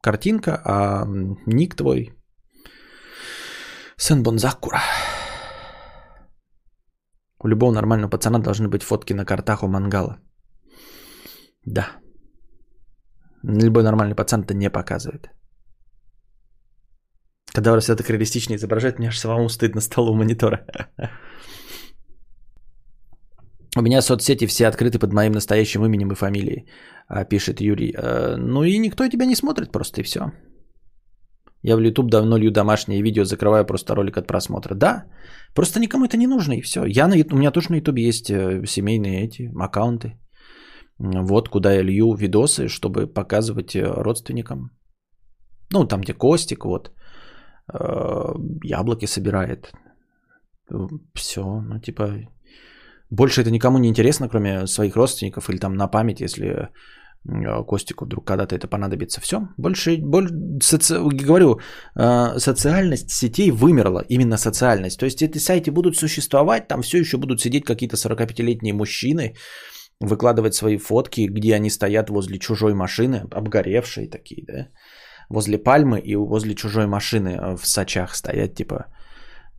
картинка, 0.00 0.60
а 0.64 1.04
ник 1.46 1.74
твой 1.74 2.12
Сенбон 3.96 4.38
Закура. 4.38 4.80
У 7.44 7.48
любого 7.48 7.72
нормального 7.72 8.10
пацана 8.10 8.38
должны 8.38 8.68
быть 8.68 8.82
фотки 8.82 9.12
на 9.12 9.24
картах 9.24 9.62
у 9.62 9.68
мангала. 9.68 10.18
Да. 11.66 11.88
Любой 13.42 13.82
нормальный 13.82 14.14
пацан 14.14 14.42
это 14.42 14.54
не 14.54 14.70
показывает. 14.70 15.30
Когда 17.54 17.80
все 17.80 17.96
так 17.96 18.08
реалистично 18.10 18.54
изображает, 18.54 18.98
мне 18.98 19.08
аж 19.08 19.18
самому 19.18 19.48
стыдно 19.48 19.80
стало 19.80 20.10
у 20.10 20.14
монитора. 20.14 20.66
У 23.76 23.82
меня 23.82 24.02
соцсети 24.02 24.46
все 24.46 24.66
открыты 24.66 24.98
под 24.98 25.12
моим 25.12 25.32
настоящим 25.32 25.84
именем 25.84 26.12
и 26.12 26.14
фамилией, 26.14 26.66
а, 27.08 27.24
пишет 27.24 27.60
Юрий. 27.60 27.94
Э, 27.96 28.36
ну 28.36 28.64
и 28.64 28.78
никто 28.78 29.08
тебя 29.08 29.24
не 29.24 29.34
смотрит 29.34 29.72
просто 29.72 30.00
и 30.00 30.04
все. 30.04 30.32
Я 31.62 31.76
в 31.76 31.80
YouTube 31.80 32.10
давно 32.10 32.36
лью 32.36 32.50
домашние 32.50 33.02
видео, 33.02 33.24
закрываю 33.24 33.64
просто 33.64 33.94
ролик 33.94 34.16
от 34.16 34.26
просмотра. 34.26 34.74
Да, 34.74 35.04
просто 35.54 35.80
никому 35.80 36.04
это 36.04 36.16
не 36.16 36.26
нужно 36.26 36.52
и 36.52 36.60
все. 36.60 36.84
Я 36.84 37.06
на, 37.06 37.14
у 37.14 37.36
меня 37.36 37.50
тоже 37.50 37.70
на 37.70 37.76
YouTube 37.76 37.98
есть 37.98 38.30
э, 38.30 38.66
семейные 38.66 39.24
эти 39.24 39.50
аккаунты. 39.58 40.18
Вот 40.98 41.48
куда 41.48 41.72
я 41.72 41.82
лью 41.82 42.14
видосы, 42.14 42.68
чтобы 42.68 43.06
показывать 43.06 43.74
э, 43.74 43.82
родственникам. 43.82 44.70
Ну, 45.72 45.86
там, 45.86 46.00
где 46.00 46.14
Костик, 46.14 46.64
вот. 46.64 46.92
Э, 47.72 48.34
яблоки 48.64 49.06
собирает. 49.06 49.72
Все, 51.14 51.42
ну 51.42 51.80
типа, 51.80 52.28
больше 53.10 53.42
это 53.42 53.50
никому 53.50 53.78
не 53.78 53.88
интересно, 53.88 54.28
кроме 54.28 54.66
своих 54.66 54.96
родственников 54.96 55.50
или 55.50 55.58
там 55.58 55.74
на 55.74 55.88
память, 55.88 56.20
если 56.20 56.46
э, 57.28 57.64
Костику 57.66 58.04
вдруг 58.04 58.26
когда-то 58.26 58.54
это 58.54 58.68
понадобится. 58.68 59.20
Все, 59.20 59.48
больше, 59.58 59.98
больше 59.98 60.34
соци... 60.60 60.94
говорю, 61.26 61.60
э, 61.94 62.38
социальность 62.38 63.10
сетей 63.10 63.50
вымерла, 63.50 64.04
именно 64.08 64.36
социальность. 64.38 64.98
То 64.98 65.06
есть 65.06 65.22
эти 65.22 65.38
сайты 65.38 65.70
будут 65.70 65.96
существовать, 65.96 66.68
там 66.68 66.82
все 66.82 66.98
еще 66.98 67.18
будут 67.18 67.40
сидеть 67.40 67.64
какие-то 67.64 67.96
45-летние 67.96 68.72
мужчины, 68.72 69.34
выкладывать 70.02 70.54
свои 70.54 70.78
фотки, 70.78 71.28
где 71.30 71.54
они 71.54 71.70
стоят 71.70 72.10
возле 72.10 72.38
чужой 72.38 72.74
машины, 72.74 73.26
обгоревшие 73.30 74.08
такие, 74.08 74.44
да, 74.46 74.68
возле 75.28 75.58
пальмы 75.58 76.00
и 76.00 76.16
возле 76.16 76.54
чужой 76.54 76.86
машины 76.86 77.28
э, 77.28 77.56
в 77.56 77.66
Сочах 77.66 78.14
стоят, 78.14 78.54
типа, 78.54 78.86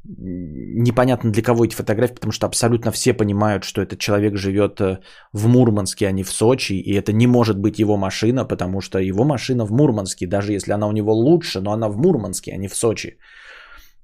непонятно 0.06 1.32
для 1.32 1.43
кого 1.43 1.63
эти 1.63 1.75
фотографии, 1.75 2.15
потому 2.15 2.32
что 2.32 2.45
абсолютно 2.45 2.91
все 2.91 3.13
понимают, 3.13 3.63
что 3.63 3.82
этот 3.82 3.99
человек 3.99 4.38
живет 4.38 4.82
э, 4.82 4.99
в 5.34 5.47
Мурманске, 5.47 6.08
а 6.08 6.12
не 6.12 6.23
в 6.23 6.32
Сочи, 6.32 6.73
и 6.73 6.93
это 6.93 7.13
не 7.13 7.27
может 7.27 7.58
быть 7.58 7.79
его 7.79 7.97
машина, 7.97 8.45
потому 8.45 8.82
что 8.82 8.99
его 8.99 9.23
машина 9.23 9.65
в 9.65 9.71
Мурманске, 9.71 10.27
даже 10.27 10.51
если 10.51 10.73
она 10.73 10.88
у 10.88 10.91
него 10.91 11.13
лучше, 11.13 11.62
но 11.62 11.71
она 11.71 11.89
в 11.89 11.97
Мурманске, 11.97 12.53
а 12.53 12.58
не 12.58 12.67
в 12.67 12.75
Сочи. 12.75 13.17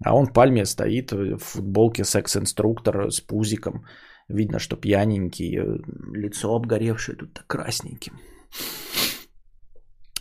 А 0.06 0.16
он 0.16 0.28
в 0.28 0.34
пальме 0.34 0.66
стоит 0.66 1.12
в 1.12 1.40
футболке 1.40 2.06
секс-инструктор 2.06 3.12
с 3.12 3.20
пузиком. 3.20 3.84
Видно, 4.30 4.60
что 4.60 4.76
пьяненький, 4.76 5.58
э, 5.58 5.78
лицо 6.14 6.56
обгоревшее 6.56 7.18
тут 7.18 7.44
красненьким. 7.48 8.14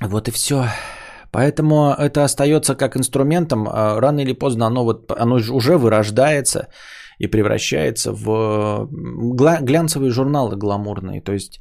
Вот 0.00 0.28
и 0.28 0.30
все. 0.30 0.64
Поэтому 1.30 1.90
это 1.90 2.24
остается 2.24 2.74
как 2.74 2.96
инструментом. 2.96 3.68
А 3.68 4.00
рано 4.00 4.20
или 4.20 4.32
поздно 4.32 4.66
оно, 4.66 4.84
вот, 4.84 5.12
оно 5.12 5.36
уже 5.36 5.76
вырождается 5.76 6.68
и 7.18 7.26
превращается 7.26 8.12
в 8.12 8.88
глянцевые 8.90 10.10
журналы 10.10 10.56
гламурные. 10.56 11.20
То 11.20 11.32
есть 11.32 11.60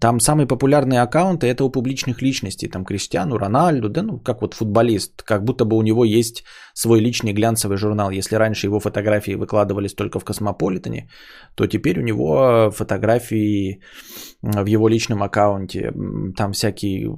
там 0.00 0.20
самые 0.20 0.46
популярные 0.46 1.00
аккаунты 1.00 1.46
это 1.46 1.64
у 1.64 1.70
публичных 1.70 2.22
личностей, 2.22 2.68
там 2.68 2.84
Криштиану, 2.84 3.38
Рональду, 3.38 3.88
да, 3.88 4.02
ну 4.02 4.18
как 4.18 4.42
вот 4.42 4.54
футболист, 4.54 5.22
как 5.22 5.44
будто 5.44 5.64
бы 5.64 5.76
у 5.76 5.82
него 5.82 6.04
есть 6.04 6.44
свой 6.74 7.00
личный 7.00 7.32
глянцевый 7.32 7.78
журнал. 7.78 8.10
Если 8.10 8.36
раньше 8.36 8.66
его 8.66 8.80
фотографии 8.80 9.34
выкладывались 9.34 9.94
только 9.94 10.20
в 10.20 10.24
Космополитене, 10.24 11.08
то 11.54 11.66
теперь 11.66 11.98
у 11.98 12.02
него 12.02 12.70
фотографии 12.70 13.80
в 14.42 14.66
его 14.66 14.88
личном 14.88 15.22
аккаунте, 15.22 15.92
там 16.36 16.52
всякие 16.52 17.08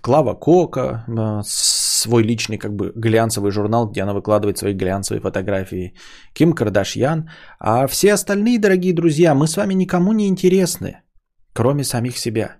Клава 0.00 0.34
Кока, 0.34 1.04
свой 1.44 2.24
личный 2.24 2.58
как 2.58 2.74
бы 2.74 2.92
глянцевый 2.96 3.52
журнал, 3.52 3.88
где 3.88 4.02
она 4.02 4.12
выкладывает 4.12 4.58
свои 4.58 4.74
глянцевые 4.74 5.22
фотографии, 5.22 5.94
Ким 6.34 6.52
Кардашьян, 6.52 7.30
а 7.60 7.86
все 7.86 8.12
остальные, 8.14 8.58
дорогие 8.58 8.92
друзья, 8.92 9.34
мы 9.34 9.46
с 9.46 9.56
вами 9.56 9.74
никому 9.74 10.12
не 10.12 10.26
интересны 10.28 11.05
кроме 11.56 11.84
самих 11.84 12.18
себя. 12.18 12.56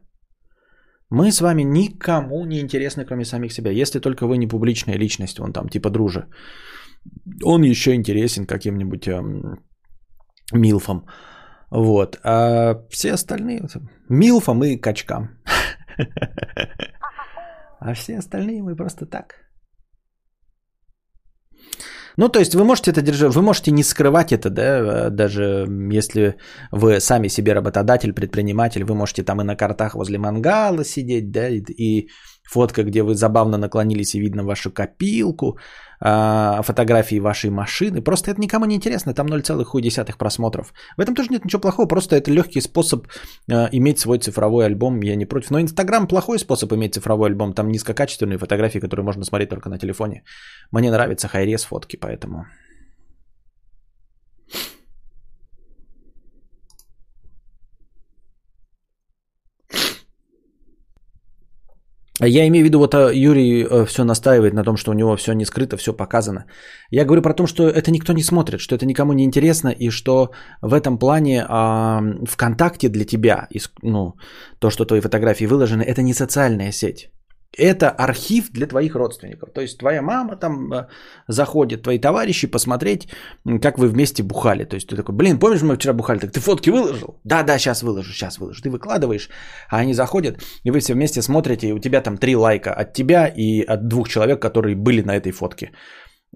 Мы 1.11 1.31
с 1.31 1.41
вами 1.41 1.63
никому 1.63 2.47
не 2.47 2.61
интересны, 2.61 3.05
кроме 3.05 3.25
самих 3.25 3.53
себя. 3.53 3.71
Если 3.71 4.01
только 4.01 4.27
вы 4.27 4.39
не 4.39 4.49
публичная 4.49 4.99
личность, 4.99 5.39
он 5.39 5.53
там 5.53 5.69
типа 5.69 5.91
дружа. 5.91 6.27
Он 7.45 7.63
еще 7.63 7.95
интересен 7.95 8.47
каким-нибудь 8.47 9.07
эм, 9.07 9.59
милфом. 10.53 11.07
Вот. 11.71 12.19
А 12.25 12.75
все 12.91 13.13
остальные 13.13 13.67
милфом 14.09 14.65
и 14.65 14.81
качкам. 14.81 15.29
А 17.79 17.93
все 17.95 18.19
остальные 18.19 18.63
мы 18.63 18.75
просто 18.75 19.07
так. 19.07 19.46
Ну, 22.17 22.29
то 22.29 22.39
есть 22.39 22.55
вы 22.55 22.65
можете 22.65 22.91
это 22.91 23.03
держать, 23.03 23.35
вы 23.35 23.43
можете 23.43 23.71
не 23.71 23.83
скрывать 23.83 24.33
это, 24.33 24.49
да, 24.49 25.11
даже 25.11 25.67
если 25.93 26.37
вы 26.71 27.01
сами 27.01 27.29
себе 27.29 27.53
работодатель, 27.53 28.13
предприниматель, 28.13 28.85
вы 28.85 28.95
можете 28.95 29.23
там 29.23 29.41
и 29.41 29.45
на 29.45 29.55
картах 29.55 29.95
возле 29.95 30.19
мангала 30.19 30.85
сидеть, 30.85 31.31
да, 31.31 31.49
и, 31.49 31.61
и 31.61 32.09
фотка, 32.47 32.83
где 32.83 33.03
вы 33.03 33.15
забавно 33.15 33.59
наклонились 33.59 34.15
и 34.15 34.21
видно 34.21 34.45
вашу 34.45 34.71
копилку, 34.71 35.59
а, 36.01 36.63
фотографии 36.63 37.21
вашей 37.21 37.51
машины. 37.51 38.03
Просто 38.03 38.31
это 38.31 38.41
никому 38.41 38.67
не 38.67 38.75
интересно, 38.75 39.15
там 39.15 39.27
0,1 39.27 40.19
просмотров. 40.19 40.73
В 40.97 41.01
этом 41.01 41.15
тоже 41.15 41.29
нет 41.31 41.45
ничего 41.45 41.61
плохого, 41.61 41.89
просто 41.89 42.17
это 42.17 42.31
легкий 42.31 42.61
способ 42.61 43.07
а, 43.51 43.69
иметь 43.73 43.99
свой 43.99 44.19
цифровой 44.19 44.67
альбом, 44.67 45.03
я 45.03 45.17
не 45.17 45.27
против. 45.27 45.51
Но 45.51 45.61
Инстаграм 45.61 46.07
плохой 46.07 46.39
способ 46.39 46.73
иметь 46.73 46.95
цифровой 46.95 47.29
альбом, 47.31 47.53
там 47.53 47.69
низкокачественные 47.69 48.39
фотографии, 48.39 48.81
которые 48.81 49.05
можно 49.05 49.25
смотреть 49.25 49.51
только 49.51 49.69
на 49.69 49.79
телефоне. 49.79 50.23
Мне 50.71 50.91
нравится 50.91 51.29
хайрес 51.29 51.65
фотки, 51.65 51.97
поэтому... 51.97 52.47
Я 62.21 62.47
имею 62.47 62.65
в 62.65 62.67
виду, 62.67 62.79
вот 62.79 62.95
а, 62.95 63.13
Юрий 63.13 63.63
э, 63.63 63.85
все 63.85 64.05
настаивает 64.05 64.55
на 64.55 64.65
том, 64.65 64.77
что 64.77 64.91
у 64.91 64.95
него 64.95 65.17
все 65.17 65.33
не 65.35 65.45
скрыто, 65.45 65.77
все 65.77 65.93
показано. 65.93 66.47
Я 66.91 67.05
говорю 67.05 67.23
про 67.23 67.35
то, 67.35 67.47
что 67.47 67.69
это 67.69 67.91
никто 67.91 68.13
не 68.13 68.23
смотрит, 68.23 68.61
что 68.61 68.75
это 68.75 68.87
никому 68.87 69.13
не 69.13 69.25
интересно, 69.25 69.69
и 69.69 69.91
что 69.91 70.31
в 70.63 70.73
этом 70.73 70.99
плане 70.99 71.45
а, 71.49 72.01
ВКонтакте 72.27 72.89
для 72.89 73.05
тебя, 73.05 73.49
ну, 73.83 74.15
то, 74.59 74.71
что 74.71 74.87
твои 74.87 75.01
фотографии 75.01 75.47
выложены, 75.47 75.83
это 75.83 76.03
не 76.03 76.15
социальная 76.15 76.73
сеть. 76.73 77.11
Это 77.59 77.91
архив 77.91 78.51
для 78.51 78.67
твоих 78.67 78.95
родственников. 78.95 79.51
То 79.53 79.61
есть 79.63 79.79
твоя 79.79 80.03
мама 80.03 80.37
там 80.37 80.73
э, 80.73 80.87
заходит, 81.29 81.83
твои 81.83 81.99
товарищи 81.99 82.47
посмотреть, 82.47 83.09
как 83.63 83.79
вы 83.79 83.89
вместе 83.89 84.23
бухали. 84.23 84.65
То 84.65 84.77
есть 84.77 84.89
ты 84.89 84.97
такой, 84.97 85.15
блин, 85.15 85.39
помнишь, 85.39 85.63
мы 85.63 85.77
вчера 85.77 85.95
бухали? 85.95 86.19
Так 86.19 86.33
ты 86.33 86.41
фотки 86.41 86.71
выложил? 86.71 87.19
Да, 87.25 87.43
да, 87.43 87.59
сейчас 87.59 87.83
выложу, 87.83 88.13
сейчас 88.13 88.39
выложу. 88.39 88.63
Ты 88.63 88.71
выкладываешь, 88.71 89.31
а 89.71 89.79
они 89.79 89.95
заходят, 89.95 90.43
и 90.65 90.71
вы 90.71 90.81
все 90.81 90.95
вместе 90.95 91.23
смотрите, 91.23 91.69
и 91.69 91.73
у 91.73 91.79
тебя 91.79 92.03
там 92.03 92.19
три 92.19 92.37
лайка 92.37 92.75
от 92.75 92.93
тебя 92.93 93.27
и 93.27 93.63
от 93.63 93.89
двух 93.89 94.09
человек, 94.09 94.43
которые 94.43 94.77
были 94.77 95.03
на 95.03 95.17
этой 95.17 95.33
фотке. 95.33 95.73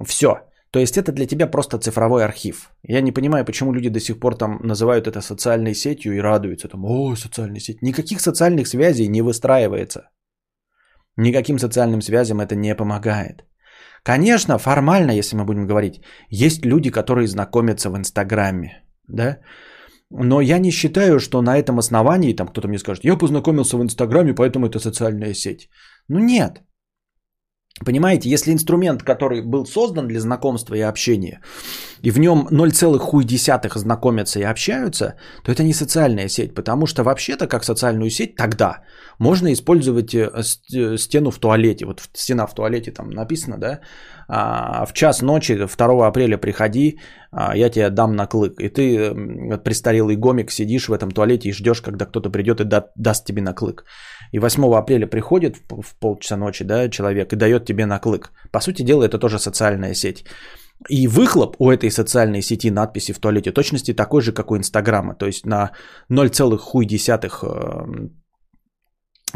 Все. 0.06 0.40
То 0.70 0.78
есть 0.78 0.96
это 0.96 1.12
для 1.12 1.26
тебя 1.26 1.50
просто 1.50 1.78
цифровой 1.78 2.24
архив. 2.24 2.70
Я 2.82 3.00
не 3.02 3.12
понимаю, 3.12 3.44
почему 3.44 3.72
люди 3.72 3.90
до 3.90 4.00
сих 4.00 4.20
пор 4.20 4.36
там 4.36 4.60
называют 4.62 5.06
это 5.06 5.20
социальной 5.20 5.74
сетью 5.74 6.14
и 6.14 6.20
радуются. 6.20 6.68
Там, 6.68 6.84
о, 6.84 7.16
социальная 7.16 7.60
сеть. 7.60 7.82
Никаких 7.82 8.20
социальных 8.20 8.68
связей 8.68 9.08
не 9.08 9.22
выстраивается. 9.22 10.08
Никаким 11.16 11.58
социальным 11.58 12.02
связям 12.02 12.40
это 12.40 12.54
не 12.54 12.74
помогает. 12.74 13.44
Конечно, 14.02 14.58
формально, 14.58 15.12
если 15.12 15.36
мы 15.36 15.44
будем 15.44 15.66
говорить, 15.66 16.00
есть 16.30 16.64
люди, 16.64 16.90
которые 16.90 17.26
знакомятся 17.26 17.90
в 17.90 17.96
Инстаграме, 17.96 18.82
да, 19.08 19.38
Но 20.10 20.40
я 20.40 20.58
не 20.58 20.70
считаю, 20.70 21.20
что 21.20 21.42
на 21.42 21.56
этом 21.58 21.78
основании, 21.78 22.36
там 22.36 22.48
кто-то 22.48 22.68
мне 22.68 22.78
скажет, 22.78 23.04
я 23.04 23.16
познакомился 23.16 23.76
в 23.76 23.82
Инстаграме, 23.82 24.34
поэтому 24.34 24.66
это 24.66 24.80
социальная 24.80 25.34
сеть. 25.34 25.68
Ну 26.08 26.18
нет. 26.18 26.62
Понимаете, 27.84 28.28
если 28.28 28.52
инструмент, 28.52 29.02
который 29.02 29.42
был 29.42 29.64
создан 29.64 30.08
для 30.08 30.20
знакомства 30.20 30.74
и 30.74 30.80
общения, 30.80 31.40
и 32.02 32.10
в 32.10 32.18
нем 32.18 32.48
0,1 32.50 33.78
знакомятся 33.78 34.40
и 34.40 34.42
общаются, 34.42 35.14
то 35.44 35.52
это 35.52 35.62
не 35.62 35.72
социальная 35.72 36.28
сеть, 36.28 36.54
потому 36.54 36.86
что 36.86 37.04
вообще-то 37.04 37.46
как 37.46 37.64
социальную 37.64 38.10
сеть 38.10 38.36
тогда 38.36 38.82
можно 39.20 39.52
использовать 39.52 40.14
э, 40.14 40.30
э, 40.74 40.98
стену 40.98 41.30
в 41.30 41.38
туалете. 41.38 41.84
Вот 41.84 42.02
стена 42.14 42.46
в 42.46 42.54
туалете 42.54 42.90
там 42.90 43.10
написано, 43.10 43.58
да, 43.58 43.80
а, 44.28 44.86
в 44.86 44.92
час 44.92 45.22
ночи 45.22 45.56
2 45.56 46.06
апреля 46.06 46.38
приходи, 46.38 46.98
а, 47.30 47.56
я 47.56 47.70
тебе 47.70 47.90
дам 47.90 48.16
на 48.16 48.26
клык. 48.26 48.60
И 48.60 48.68
ты, 48.68 49.58
престарелый 49.64 50.16
гомик, 50.16 50.50
сидишь 50.50 50.88
в 50.88 50.92
этом 50.92 51.10
туалете 51.10 51.48
и 51.48 51.52
ждешь, 51.52 51.82
когда 51.82 52.06
кто-то 52.06 52.30
придет 52.30 52.60
и 52.60 52.64
да, 52.64 52.86
даст 52.96 53.26
тебе 53.26 53.42
на 53.42 53.52
клык. 53.52 53.84
И 54.32 54.38
8 54.38 54.74
апреля 54.74 55.06
приходит 55.06 55.56
в 55.68 55.94
полчаса 56.00 56.36
ночи 56.36 56.64
да, 56.64 56.88
человек 56.88 57.32
и 57.32 57.36
дает 57.36 57.66
тебе 57.66 57.86
на 57.86 57.98
клык. 57.98 58.32
По 58.50 58.60
сути 58.60 58.82
дела, 58.82 59.04
это 59.04 59.18
тоже 59.18 59.38
социальная 59.38 59.94
сеть. 59.94 60.24
И 60.88 61.08
выхлоп 61.08 61.56
у 61.58 61.70
этой 61.70 61.90
социальной 61.90 62.40
сети 62.40 62.70
надписи 62.70 63.12
в 63.12 63.18
туалете 63.18 63.52
точности 63.52 63.92
такой 63.92 64.22
же, 64.22 64.32
как 64.32 64.50
у 64.50 64.56
Инстаграма. 64.56 65.14
То 65.14 65.26
есть 65.26 65.44
на 65.44 65.72
0,1 66.10 68.10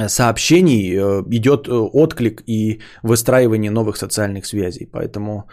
сообщений 0.08 0.96
э, 0.96 1.22
идет 1.30 1.68
э, 1.68 1.72
отклик 1.72 2.42
и 2.46 2.80
выстраивание 3.02 3.70
новых 3.70 3.96
социальных 3.96 4.46
связей. 4.46 4.88
Поэтому 4.92 5.48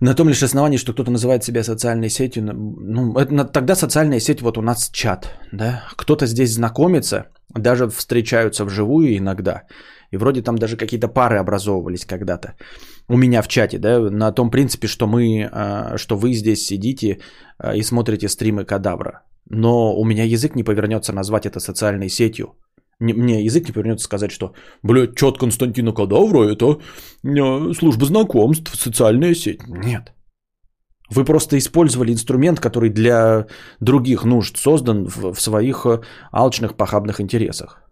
на 0.00 0.14
том 0.14 0.28
лишь 0.28 0.42
основании, 0.42 0.78
что 0.78 0.92
кто-то 0.92 1.10
называет 1.10 1.44
себя 1.44 1.62
социальной 1.62 2.10
сетью, 2.10 2.42
ну, 2.42 3.16
это, 3.18 3.44
тогда 3.44 3.76
социальная 3.76 4.20
сеть, 4.20 4.42
вот 4.42 4.58
у 4.58 4.62
нас 4.62 4.90
чат, 4.90 5.28
да, 5.52 5.84
кто-то 5.96 6.26
здесь 6.26 6.54
знакомится, 6.54 7.26
даже 7.54 7.88
встречаются 7.88 8.64
вживую 8.64 9.16
иногда, 9.16 9.62
и 10.10 10.16
вроде 10.16 10.42
там 10.42 10.56
даже 10.56 10.76
какие-то 10.76 11.08
пары 11.08 11.38
образовывались 11.38 12.04
когда-то. 12.04 12.54
У 13.08 13.16
меня 13.16 13.42
в 13.42 13.48
чате, 13.48 13.78
да, 13.78 13.98
на 14.10 14.32
том 14.32 14.50
принципе, 14.50 14.88
что 14.88 15.06
мы, 15.06 15.48
а, 15.52 15.96
что 15.98 16.16
вы 16.16 16.32
здесь 16.32 16.66
сидите 16.66 17.20
и 17.74 17.82
смотрите 17.82 18.28
стримы 18.28 18.64
кадавра. 18.64 19.22
Но 19.50 19.94
у 19.94 20.04
меня 20.04 20.24
язык 20.24 20.54
не 20.54 20.64
повернется 20.64 21.12
назвать 21.12 21.46
это 21.46 21.60
социальной 21.60 22.08
сетью. 22.08 22.54
Мне 23.00 23.44
язык 23.44 23.66
не 23.66 23.72
повернется 23.72 24.04
сказать, 24.04 24.30
что, 24.30 24.54
блядь, 24.82 25.16
чат 25.16 25.38
Константина 25.38 25.92
Кадавра 25.92 26.48
это 26.48 26.78
служба 27.22 28.06
знакомств, 28.06 28.74
социальная 28.74 29.34
сеть. 29.34 29.66
Нет. 29.68 30.12
Вы 31.10 31.24
просто 31.24 31.58
использовали 31.58 32.12
инструмент, 32.12 32.60
который 32.60 32.90
для 32.90 33.46
других 33.80 34.24
нужд 34.24 34.56
создан 34.56 35.06
в, 35.06 35.34
в 35.34 35.40
своих 35.40 35.84
э, 35.84 36.00
алчных 36.32 36.76
похабных 36.76 37.20
интересах. 37.20 37.83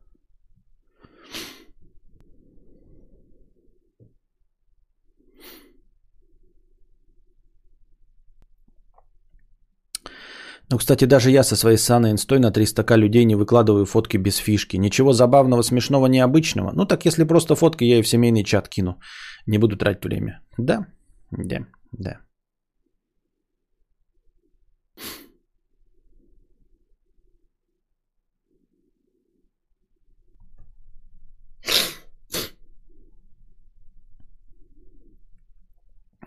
Ну, 10.73 10.79
кстати, 10.79 11.05
даже 11.05 11.31
я 11.31 11.45
со 11.45 11.55
своей 11.55 11.77
саной 11.77 12.11
инстой 12.11 12.39
на 12.39 12.51
300к 12.51 12.97
людей 12.97 13.27
не 13.27 13.37
выкладываю 13.37 13.85
фотки 13.85 14.17
без 14.17 14.37
фишки. 14.37 14.79
Ничего 14.79 15.13
забавного, 15.13 15.63
смешного, 15.63 16.07
необычного. 16.07 16.73
Ну, 16.75 16.87
так 16.87 17.05
если 17.05 17.25
просто 17.25 17.57
фотки, 17.57 17.85
я 17.85 17.99
и 17.99 18.03
в 18.03 18.09
семейный 18.09 18.43
чат 18.43 18.69
кину. 18.69 18.99
Не 19.47 19.59
буду 19.59 19.77
тратить 19.77 20.05
время. 20.05 20.41
Да, 20.59 20.87
да, 21.31 21.67
да. 21.93 22.21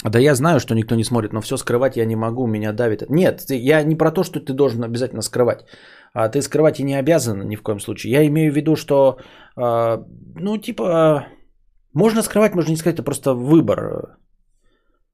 Да 0.10 0.20
я 0.20 0.36
знаю, 0.36 0.60
что 0.60 0.76
никто 0.76 0.95
не 0.95 1.03
смотрит, 1.03 1.34
но 1.34 1.41
все 1.41 1.58
скрывать 1.58 1.97
я 1.97 2.06
не 2.06 2.16
могу, 2.16 2.47
меня 2.47 2.74
давит. 2.74 3.10
Нет, 3.10 3.49
я 3.49 3.84
не 3.84 3.95
про 3.95 4.12
то, 4.12 4.24
что 4.24 4.39
ты 4.39 4.53
должен 4.53 4.84
обязательно 4.84 5.22
скрывать. 5.22 5.66
А 6.14 6.30
ты 6.30 6.41
скрывать 6.41 6.80
и 6.80 6.84
не 6.84 6.99
обязан 6.99 7.47
ни 7.47 7.56
в 7.56 7.64
коем 7.64 7.80
случае. 7.80 8.12
Я 8.12 8.28
имею 8.28 8.51
в 8.51 8.56
виду, 8.56 8.76
что, 8.76 9.18
э, 9.58 9.97
ну, 10.36 10.58
типа, 10.58 11.28
можно 11.93 12.22
скрывать, 12.22 12.56
можно 12.56 12.72
не 12.72 12.78
скрывать, 12.78 12.99
это 12.99 13.03
просто 13.03 13.34
выбор. 13.34 14.18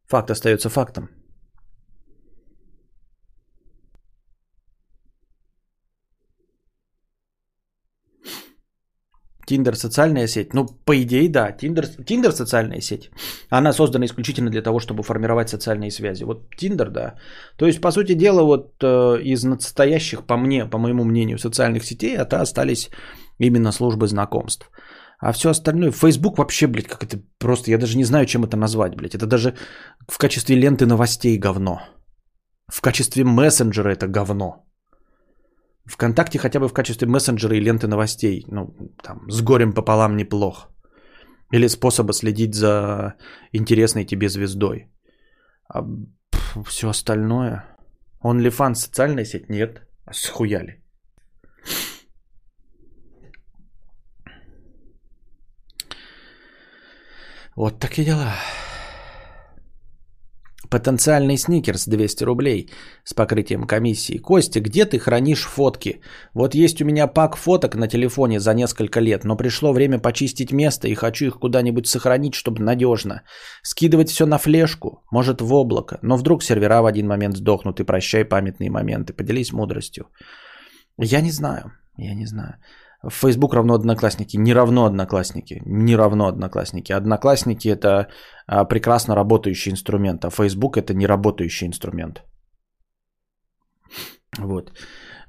Факт 0.08 0.30
остается 0.30 0.70
фактом. 0.70 1.10
Тиндер 9.52 9.76
социальная 9.76 10.28
сеть? 10.28 10.54
Ну, 10.54 10.66
по 10.86 10.94
идее, 10.94 11.30
да. 11.30 11.52
Тиндер, 11.52 11.86
Тиндер 12.06 12.32
социальная 12.32 12.82
сеть. 12.82 13.12
Она 13.50 13.74
создана 13.74 14.06
исключительно 14.06 14.50
для 14.50 14.62
того, 14.62 14.80
чтобы 14.80 15.04
формировать 15.04 15.50
социальные 15.50 15.92
связи. 15.92 16.24
Вот 16.24 16.56
Тиндер, 16.56 16.90
да. 16.90 17.16
То 17.58 17.66
есть, 17.66 17.82
по 17.82 17.92
сути 17.92 18.14
дела, 18.14 18.44
вот 18.44 18.82
э, 18.82 19.22
из 19.24 19.44
настоящих, 19.44 20.26
по 20.26 20.38
мне, 20.38 20.70
по 20.70 20.78
моему 20.78 21.04
мнению, 21.04 21.38
социальных 21.38 21.84
сетей, 21.84 22.16
это 22.16 22.40
остались 22.42 22.90
именно 23.40 23.72
службы 23.74 24.08
знакомств. 24.08 24.72
А 25.20 25.34
все 25.34 25.50
остальное, 25.50 25.92
Facebook 25.92 26.38
вообще, 26.38 26.68
блядь, 26.68 26.88
как 26.88 27.04
это 27.04 27.18
просто, 27.38 27.72
я 27.72 27.78
даже 27.78 27.98
не 27.98 28.06
знаю, 28.06 28.26
чем 28.26 28.44
это 28.44 28.56
назвать, 28.56 28.96
блядь. 28.96 29.16
Это 29.16 29.26
даже 29.26 29.54
в 30.08 30.18
качестве 30.18 30.56
ленты 30.56 30.86
новостей 30.86 31.38
говно. 31.38 31.82
В 32.74 32.82
качестве 32.82 33.24
мессенджера 33.24 33.90
это 33.90 34.08
говно. 34.08 34.66
ВКонтакте 35.86 36.40
хотя 36.40 36.60
бы 36.60 36.68
в 36.68 36.74
качестве 36.74 37.08
мессенджера 37.08 37.56
и 37.56 37.60
ленты 37.60 37.88
новостей, 37.88 38.46
ну, 38.48 38.76
там, 39.04 39.30
с 39.30 39.42
горем 39.42 39.74
пополам 39.74 40.18
неплохо. 40.18 40.68
Или 41.52 41.68
способа 41.68 42.14
следить 42.14 42.56
за 42.56 43.16
интересной 43.52 44.06
тебе 44.06 44.30
звездой. 44.30 44.88
А 45.68 45.84
все 46.66 46.90
остальное... 46.90 47.66
OnlyFans 48.24 48.76
социальная 48.76 49.26
сеть? 49.26 49.50
Нет. 49.50 49.82
А 50.06 50.14
схуяли. 50.14 50.84
Вот 57.56 57.80
такие 57.80 58.06
дела. 58.06 58.34
Потенциальный 60.72 61.38
сникерс 61.38 61.86
200 61.86 62.24
рублей 62.24 62.70
с 63.04 63.14
покрытием 63.14 63.68
комиссии. 63.68 64.18
Костя, 64.18 64.62
где 64.62 64.86
ты 64.86 65.00
хранишь 65.00 65.44
фотки? 65.44 66.00
Вот 66.34 66.56
есть 66.56 66.82
у 66.82 66.86
меня 66.86 67.08
пак 67.08 67.36
фоток 67.36 67.76
на 67.76 67.90
телефоне 67.90 68.40
за 68.40 68.54
несколько 68.54 69.02
лет, 69.02 69.26
но 69.26 69.36
пришло 69.36 69.74
время 69.74 70.00
почистить 70.00 70.54
место 70.54 70.88
и 70.88 70.96
хочу 70.96 71.26
их 71.26 71.40
куда-нибудь 71.40 71.88
сохранить, 71.88 72.36
чтобы 72.36 72.64
надежно. 72.64 73.24
Скидывать 73.64 74.10
все 74.10 74.26
на 74.26 74.38
флешку, 74.38 75.04
может 75.12 75.42
в 75.42 75.54
облако, 75.54 76.00
но 76.02 76.16
вдруг 76.16 76.42
сервера 76.42 76.82
в 76.82 76.86
один 76.86 77.06
момент 77.06 77.36
сдохнут 77.36 77.82
и 77.82 77.84
прощай 77.84 78.24
памятные 78.24 78.72
моменты. 78.72 79.12
Поделись 79.12 79.52
мудростью. 79.52 80.08
Я 80.98 81.20
не 81.20 81.32
знаю, 81.32 81.74
я 81.98 82.16
не 82.16 82.26
знаю. 82.26 82.56
Facebook 83.10 83.54
равно 83.54 83.74
одноклассники. 83.74 84.38
Не 84.38 84.54
равно 84.54 84.86
одноклассники. 84.86 85.62
Не 85.66 85.96
равно 85.96 86.28
одноклассники. 86.28 86.94
Одноклассники 86.94 87.68
это 87.70 88.08
а, 88.48 88.66
прекрасно 88.66 89.16
работающий 89.16 89.72
инструмент, 89.72 90.26
а 90.26 90.30
Facebook 90.30 90.78
это 90.78 90.94
не 90.94 91.08
работающий 91.08 91.68
инструмент. 91.68 92.24
Вот. 94.38 94.72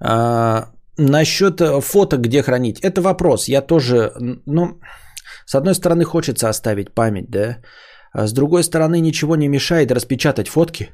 А, 0.00 0.72
насчет 0.98 1.60
фото, 1.60 2.18
где 2.18 2.42
хранить. 2.42 2.80
Это 2.80 3.00
вопрос. 3.00 3.48
Я 3.48 3.62
тоже, 3.62 4.12
ну, 4.46 4.80
с 5.46 5.54
одной 5.54 5.74
стороны 5.74 6.04
хочется 6.04 6.48
оставить 6.48 6.94
память, 6.94 7.30
да. 7.30 7.58
А 8.12 8.26
с 8.26 8.32
другой 8.32 8.62
стороны 8.62 9.00
ничего 9.00 9.36
не 9.36 9.48
мешает 9.48 9.90
распечатать 9.90 10.48
фотки 10.48 10.90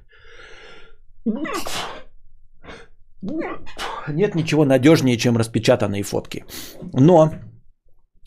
нет 4.12 4.34
ничего 4.34 4.64
надежнее, 4.64 5.16
чем 5.16 5.36
распечатанные 5.36 6.02
фотки. 6.02 6.44
Но 6.92 7.32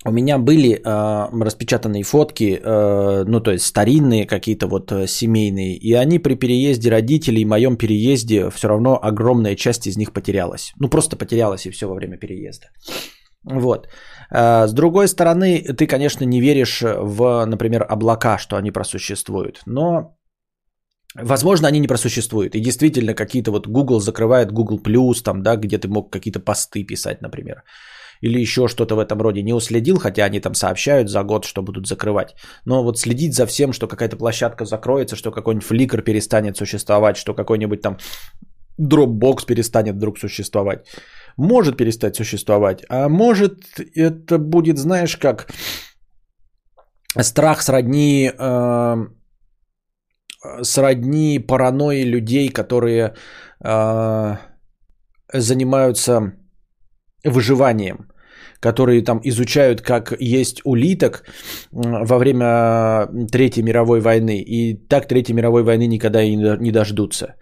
у 0.03 0.11
меня 0.11 0.37
были 0.37 0.81
э, 0.83 1.43
распечатанные 1.43 2.03
фотки, 2.03 2.59
э, 2.63 3.23
ну 3.27 3.39
то 3.39 3.51
есть 3.51 3.65
старинные 3.65 4.25
какие-то 4.25 4.67
вот 4.67 4.91
э, 4.91 5.07
семейные, 5.07 5.75
и 5.75 5.93
они 5.93 6.19
при 6.19 6.35
переезде 6.35 6.89
родителей, 6.89 7.45
моем 7.45 7.77
переезде, 7.77 8.49
все 8.49 8.67
равно 8.67 8.99
огромная 9.01 9.55
часть 9.55 9.85
из 9.87 9.97
них 9.97 10.11
потерялась. 10.11 10.73
Ну 10.79 10.89
просто 10.89 11.17
потерялась 11.17 11.65
и 11.65 11.71
все 11.71 11.87
во 11.87 11.93
время 11.93 12.17
переезда. 12.17 12.67
Вот. 13.43 13.87
Э, 14.31 14.67
с 14.67 14.73
другой 14.73 15.07
стороны, 15.07 15.61
ты, 15.77 15.85
конечно, 15.85 16.25
не 16.25 16.41
веришь 16.41 16.81
в, 16.81 17.45
например, 17.45 17.85
облака, 17.87 18.39
что 18.39 18.55
они 18.55 18.71
просуществуют, 18.71 19.61
но 19.67 20.15
Возможно, 21.15 21.67
они 21.67 21.79
не 21.79 21.87
просуществуют. 21.87 22.55
И 22.55 22.61
действительно, 22.61 23.13
какие-то 23.13 23.51
вот 23.51 23.67
Google 23.67 23.99
закрывает 23.99 24.51
Google 24.51 24.79
Plus, 24.79 25.23
там, 25.23 25.43
да, 25.43 25.55
где 25.55 25.77
ты 25.77 25.87
мог 25.87 26.11
какие-то 26.11 26.39
посты 26.39 26.83
писать, 26.83 27.21
например. 27.21 27.63
Или 28.21 28.39
еще 28.39 28.67
что-то 28.67 28.95
в 28.95 28.99
этом 28.99 29.19
роде. 29.21 29.41
Не 29.41 29.53
уследил, 29.53 29.97
хотя 29.97 30.25
они 30.25 30.39
там 30.39 30.53
сообщают 30.53 31.09
за 31.09 31.23
год, 31.23 31.43
что 31.43 31.63
будут 31.63 31.87
закрывать. 31.87 32.35
Но 32.65 32.83
вот 32.83 32.99
следить 32.99 33.33
за 33.33 33.45
всем, 33.45 33.73
что 33.73 33.87
какая-то 33.87 34.15
площадка 34.15 34.65
закроется, 34.65 35.15
что 35.15 35.31
какой-нибудь 35.31 35.67
фликр 35.67 36.01
перестанет 36.01 36.57
существовать, 36.57 37.17
что 37.17 37.33
какой-нибудь 37.33 37.81
там 37.81 37.97
Dropbox 38.79 39.45
перестанет 39.45 39.95
вдруг 39.95 40.19
существовать. 40.19 40.87
Может 41.37 41.77
перестать 41.77 42.15
существовать, 42.15 42.83
а 42.89 43.09
может 43.09 43.53
это 43.95 44.37
будет, 44.37 44.77
знаешь, 44.77 45.17
как 45.17 45.47
страх 47.19 47.61
сродни, 47.61 48.31
э, 48.37 49.07
сродни 50.61 51.39
паранойи 51.39 52.03
людей, 52.03 52.49
которые 52.49 53.13
э, 53.63 54.37
занимаются 55.33 56.33
выживанием 57.23 58.11
которые 58.61 59.03
там 59.03 59.19
изучают, 59.23 59.81
как 59.81 60.13
есть 60.19 60.61
улиток 60.63 61.23
во 61.71 62.17
время 62.19 63.07
Третьей 63.31 63.63
мировой 63.63 64.01
войны, 64.01 64.39
и 64.39 64.75
так 64.87 65.07
Третьей 65.07 65.35
мировой 65.35 65.63
войны 65.63 65.87
никогда 65.87 66.21
и 66.21 66.35
не 66.35 66.71
дождутся. 66.71 67.35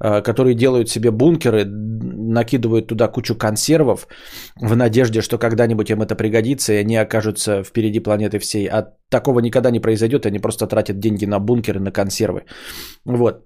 Э, 0.00 0.22
которые 0.22 0.54
делают 0.54 0.90
себе 0.90 1.10
бункеры, 1.10 1.64
накидывают 1.64 2.88
туда 2.88 3.08
кучу 3.08 3.36
консервов 3.36 4.08
в 4.56 4.74
надежде, 4.76 5.22
что 5.22 5.38
когда-нибудь 5.38 5.90
им 5.90 6.02
это 6.02 6.16
пригодится, 6.16 6.72
и 6.72 6.84
они 6.84 6.96
окажутся 6.96 7.62
впереди 7.62 8.00
планеты 8.00 8.38
всей. 8.38 8.66
А 8.66 8.88
такого 9.08 9.40
никогда 9.40 9.70
не 9.70 9.80
произойдет, 9.80 10.26
они 10.26 10.38
просто 10.40 10.66
тратят 10.66 10.98
деньги 10.98 11.26
на 11.26 11.38
бункеры, 11.38 11.78
на 11.80 11.92
консервы. 11.92 12.44
Вот. 13.04 13.44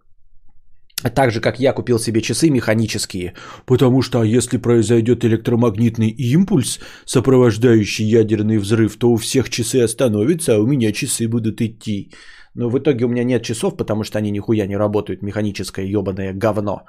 Так 1.14 1.30
же, 1.30 1.40
как 1.40 1.60
я 1.60 1.72
купил 1.72 1.98
себе 1.98 2.22
часы 2.22 2.50
механические, 2.50 3.34
потому 3.66 4.02
что 4.02 4.24
если 4.24 4.56
произойдет 4.56 5.24
электромагнитный 5.24 6.08
импульс, 6.08 6.80
сопровождающий 7.04 8.06
ядерный 8.06 8.58
взрыв, 8.58 8.96
то 8.96 9.12
у 9.12 9.16
всех 9.16 9.48
часы 9.48 9.84
остановятся, 9.84 10.54
а 10.54 10.58
у 10.58 10.66
меня 10.66 10.92
часы 10.92 11.28
будут 11.28 11.60
идти. 11.60 12.10
Но 12.54 12.70
в 12.70 12.78
итоге 12.78 13.04
у 13.04 13.08
меня 13.08 13.24
нет 13.24 13.42
часов, 13.42 13.76
потому 13.76 14.04
что 14.04 14.18
они 14.18 14.30
нихуя 14.30 14.66
не 14.66 14.76
работают, 14.76 15.22
механическое 15.22 15.86
ебаное 15.86 16.32
говно. 16.32 16.86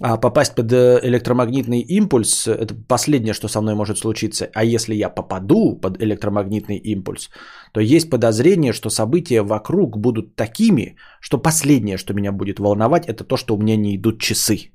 А 0.00 0.16
попасть 0.16 0.54
под 0.54 0.72
э, 0.72 1.00
электромагнитный 1.02 1.80
импульс– 1.80 2.46
это 2.48 2.74
последнее, 2.88 3.34
что 3.34 3.48
со 3.48 3.60
мной 3.60 3.74
может 3.74 3.98
случиться. 3.98 4.48
А 4.54 4.64
если 4.64 4.94
я 4.94 5.08
попаду 5.08 5.78
под 5.80 6.02
электромагнитный 6.02 6.76
импульс, 6.76 7.30
то 7.72 7.80
есть 7.80 8.10
подозрение, 8.10 8.72
что 8.72 8.90
события 8.90 9.42
вокруг 9.42 9.98
будут 9.98 10.36
такими, 10.36 10.96
что 11.20 11.38
последнее, 11.38 11.96
что 11.96 12.14
меня 12.14 12.32
будет 12.32 12.58
волновать, 12.58 13.06
это 13.06 13.24
то, 13.24 13.36
что 13.36 13.54
у 13.54 13.58
меня 13.58 13.76
не 13.76 13.96
идут 13.96 14.20
часы. 14.20 14.72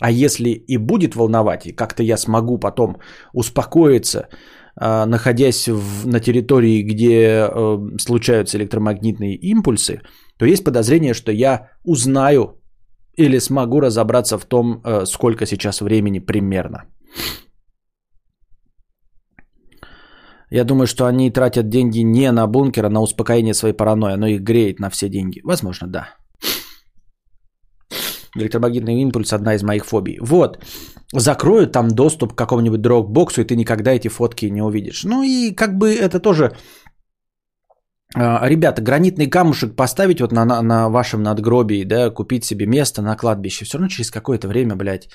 А 0.00 0.10
если 0.10 0.50
и 0.50 0.76
будет 0.76 1.16
волновать, 1.16 1.66
и 1.66 1.72
как-то 1.72 2.02
я 2.02 2.16
смогу 2.16 2.58
потом 2.58 2.96
успокоиться, 3.32 4.28
находясь 5.06 5.68
в, 5.68 6.06
на 6.06 6.20
территории, 6.20 6.82
где 6.82 7.48
э, 7.48 7.98
случаются 7.98 8.58
электромагнитные 8.58 9.34
импульсы, 9.36 10.00
то 10.38 10.44
есть 10.44 10.64
подозрение, 10.64 11.14
что 11.14 11.32
я 11.32 11.70
узнаю 11.84 12.60
или 13.16 13.38
смогу 13.38 13.80
разобраться 13.80 14.38
в 14.38 14.44
том, 14.44 14.82
э, 14.84 15.06
сколько 15.06 15.46
сейчас 15.46 15.80
времени 15.80 16.20
примерно. 16.20 16.84
Я 20.50 20.64
думаю, 20.64 20.86
что 20.86 21.06
они 21.06 21.30
тратят 21.30 21.68
деньги 21.68 22.04
не 22.04 22.30
на 22.32 22.46
бункер, 22.46 22.86
а 22.86 22.90
на 22.90 23.00
успокоение 23.00 23.54
своей 23.54 23.74
паранойи. 23.74 24.16
но 24.16 24.26
их 24.26 24.42
греет 24.42 24.80
на 24.80 24.90
все 24.90 25.08
деньги. 25.08 25.40
Возможно, 25.44 25.88
да. 25.88 26.08
Электромагнитный 28.36 29.02
импульс– 29.02 29.32
одна 29.32 29.54
из 29.54 29.62
моих 29.62 29.84
фобий. 29.84 30.18
Вот 30.20 30.58
закроют 31.12 31.72
там 31.72 31.88
доступ 31.88 32.32
к 32.32 32.38
какому-нибудь 32.38 32.80
дропбоксу, 32.80 33.40
и 33.40 33.44
ты 33.44 33.56
никогда 33.56 33.92
эти 33.92 34.08
фотки 34.08 34.46
не 34.46 34.62
увидишь. 34.62 35.04
Ну 35.04 35.22
и 35.22 35.54
как 35.54 35.78
бы 35.78 35.94
это 35.94 36.20
тоже... 36.20 36.52
А, 38.14 38.48
ребята, 38.48 38.82
гранитный 38.82 39.30
камушек 39.30 39.76
поставить 39.76 40.20
вот 40.20 40.32
на, 40.32 40.44
на, 40.44 40.62
на 40.62 40.88
вашем 40.88 41.22
надгробии, 41.22 41.84
да, 41.84 42.10
купить 42.10 42.44
себе 42.44 42.66
место 42.66 43.02
на 43.02 43.16
кладбище, 43.16 43.64
все 43.64 43.78
равно 43.78 43.88
через 43.88 44.10
какое-то 44.10 44.48
время, 44.48 44.76
блядь, 44.76 45.08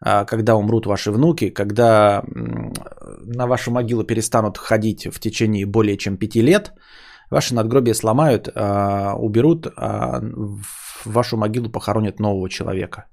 а, 0.00 0.24
когда 0.24 0.56
умрут 0.56 0.86
ваши 0.86 1.12
внуки, 1.12 1.50
когда 1.50 2.24
на 2.24 3.46
вашу 3.46 3.70
могилу 3.70 4.04
перестанут 4.04 4.58
ходить 4.58 5.06
в 5.06 5.20
течение 5.20 5.66
более 5.66 5.96
чем 5.96 6.16
пяти 6.16 6.42
лет, 6.42 6.72
ваши 7.32 7.54
надгробия 7.54 7.94
сломают, 7.94 8.48
а, 8.54 9.14
уберут, 9.16 9.66
а 9.76 10.20
в 10.20 11.06
вашу 11.06 11.36
могилу 11.36 11.70
похоронят 11.70 12.20
нового 12.20 12.48
человека. 12.48 13.06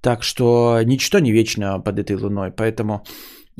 Так 0.00 0.22
что 0.22 0.80
ничто 0.84 1.20
не 1.20 1.32
вечно 1.32 1.80
под 1.80 1.98
этой 1.98 2.16
луной. 2.16 2.50
Поэтому 2.50 3.04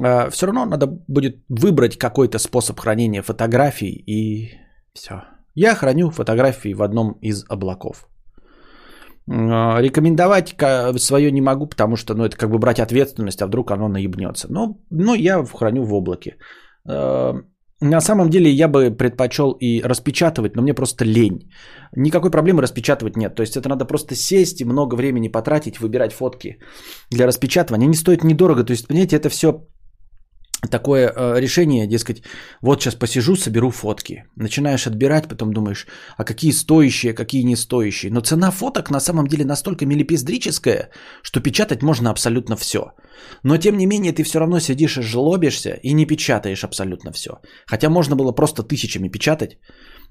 э, 0.03 0.31
все 0.31 0.47
равно 0.47 0.66
надо 0.66 0.87
будет 0.87 1.37
выбрать 1.49 1.99
какой-то 1.99 2.39
способ 2.39 2.81
хранения 2.81 3.23
фотографий 3.23 4.05
и 4.07 4.51
все. 4.93 5.23
Я 5.55 5.75
храню 5.75 6.11
фотографии 6.11 6.75
в 6.75 6.83
одном 6.83 7.18
из 7.23 7.45
облаков. 7.49 8.09
Э, 9.29 9.81
рекомендовать 9.81 10.57
свое 10.97 11.31
не 11.33 11.41
могу, 11.41 11.66
потому 11.66 11.97
что 11.97 12.14
ну, 12.14 12.25
это 12.25 12.37
как 12.37 12.51
бы 12.51 12.59
брать 12.59 12.81
ответственность, 12.81 13.43
а 13.43 13.47
вдруг 13.47 13.70
оно 13.70 13.89
наебнется. 13.89 14.49
Но, 14.51 14.79
но 14.91 15.14
я 15.14 15.45
храню 15.45 15.85
в 15.85 15.95
облаке. 15.95 16.37
На 17.83 18.01
самом 18.01 18.30
деле 18.30 18.49
я 18.49 18.68
бы 18.68 18.97
предпочел 18.97 19.57
и 19.61 19.83
распечатывать, 19.83 20.55
но 20.57 20.62
мне 20.62 20.74
просто 20.74 21.05
лень. 21.05 21.51
Никакой 21.97 22.30
проблемы 22.30 22.62
распечатывать 22.62 23.16
нет. 23.16 23.35
То 23.35 23.43
есть 23.43 23.57
это 23.57 23.68
надо 23.68 23.85
просто 23.85 24.14
сесть 24.14 24.61
и 24.61 24.64
много 24.64 24.95
времени 24.95 25.28
потратить, 25.28 25.80
выбирать 25.80 26.12
фотки 26.12 26.59
для 27.11 27.26
распечатывания. 27.26 27.87
Они 27.87 27.97
стоят 27.97 28.24
недорого. 28.24 28.62
То 28.64 28.72
есть, 28.72 28.87
понимаете, 28.87 29.16
это 29.16 29.28
все 29.28 29.66
такое 30.71 31.13
э, 31.15 31.41
решение, 31.41 31.87
дескать, 31.87 32.23
вот 32.61 32.81
сейчас 32.81 32.95
посижу, 32.95 33.37
соберу 33.37 33.71
фотки. 33.71 34.25
Начинаешь 34.37 34.87
отбирать, 34.87 35.29
потом 35.29 35.53
думаешь, 35.53 35.87
а 36.17 36.25
какие 36.25 36.53
стоящие, 36.53 37.15
какие 37.15 37.45
не 37.45 37.57
стоящие. 37.57 38.13
Но 38.13 38.21
цена 38.21 38.51
фоток 38.51 38.91
на 38.91 39.01
самом 39.01 39.27
деле 39.27 39.45
настолько 39.45 39.87
милипиздрическая, 39.87 40.91
что 41.23 41.41
печатать 41.41 41.83
можно 41.83 42.11
абсолютно 42.11 42.57
все. 42.57 42.93
Но 43.43 43.57
тем 43.57 43.77
не 43.77 43.87
менее 43.87 44.13
ты 44.13 44.23
все 44.23 44.39
равно 44.39 44.61
сидишь 44.61 44.99
и 44.99 45.03
жлобишься 45.03 45.79
и 45.83 45.93
не 45.95 46.07
печатаешь 46.07 46.65
абсолютно 46.65 47.13
все. 47.13 47.31
Хотя 47.67 47.89
можно 47.89 48.17
было 48.17 48.33
просто 48.33 48.63
тысячами 48.63 49.09
печатать, 49.09 49.59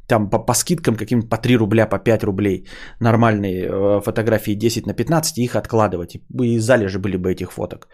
там 0.07 0.29
по, 0.29 0.39
по 0.39 0.53
скидкам 0.53 0.95
каким-нибудь 0.95 1.29
по 1.29 1.37
3 1.37 1.57
рубля, 1.57 1.87
по 1.87 1.97
5 1.97 2.23
рублей 2.23 2.67
нормальные 2.99 3.67
э, 3.67 4.01
фотографии 4.01 4.55
10 4.55 4.85
на 4.85 4.93
15 4.93 5.37
и 5.37 5.43
их 5.43 5.55
откладывать. 5.55 6.15
И 6.41 6.59
залежи 6.59 6.99
были 6.99 7.17
бы 7.17 7.31
этих 7.31 7.51
фоток. 7.51 7.87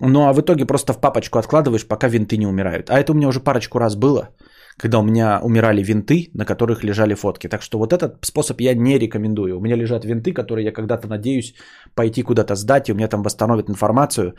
Ну 0.00 0.20
а 0.20 0.32
в 0.32 0.40
итоге 0.40 0.64
просто 0.64 0.92
в 0.92 1.00
папочку 1.00 1.38
откладываешь, 1.38 1.86
пока 1.86 2.08
винты 2.08 2.36
не 2.36 2.46
умирают. 2.46 2.90
А 2.90 2.98
это 2.98 3.12
у 3.12 3.14
меня 3.14 3.28
уже 3.28 3.40
парочку 3.40 3.78
раз 3.78 3.96
было, 3.96 4.28
когда 4.76 4.98
у 4.98 5.02
меня 5.02 5.40
умирали 5.42 5.82
винты, 5.82 6.30
на 6.34 6.44
которых 6.44 6.84
лежали 6.84 7.14
фотки. 7.14 7.48
Так 7.48 7.62
что 7.62 7.78
вот 7.78 7.92
этот 7.92 8.24
способ 8.24 8.60
я 8.60 8.74
не 8.74 8.98
рекомендую. 8.98 9.58
У 9.58 9.60
меня 9.60 9.76
лежат 9.76 10.04
винты, 10.04 10.32
которые 10.32 10.64
я 10.64 10.72
когда-то 10.72 11.08
надеюсь 11.08 11.54
пойти 11.94 12.22
куда-то 12.22 12.54
сдать, 12.54 12.88
и 12.88 12.92
у 12.92 12.94
меня 12.94 13.08
там 13.08 13.22
восстановят 13.22 13.68
информацию. 13.70 14.34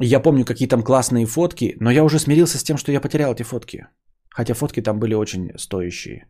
Я 0.00 0.20
помню, 0.20 0.44
какие 0.44 0.68
там 0.68 0.82
классные 0.82 1.26
фотки, 1.26 1.76
но 1.80 1.90
я 1.90 2.04
уже 2.04 2.18
смирился 2.18 2.58
с 2.58 2.62
тем, 2.62 2.76
что 2.76 2.92
я 2.92 3.00
потерял 3.00 3.32
эти 3.32 3.44
фотки. 3.44 3.86
Хотя 4.30 4.54
фотки 4.54 4.82
там 4.82 4.98
были 4.98 5.14
очень 5.14 5.50
стоящие. 5.56 6.26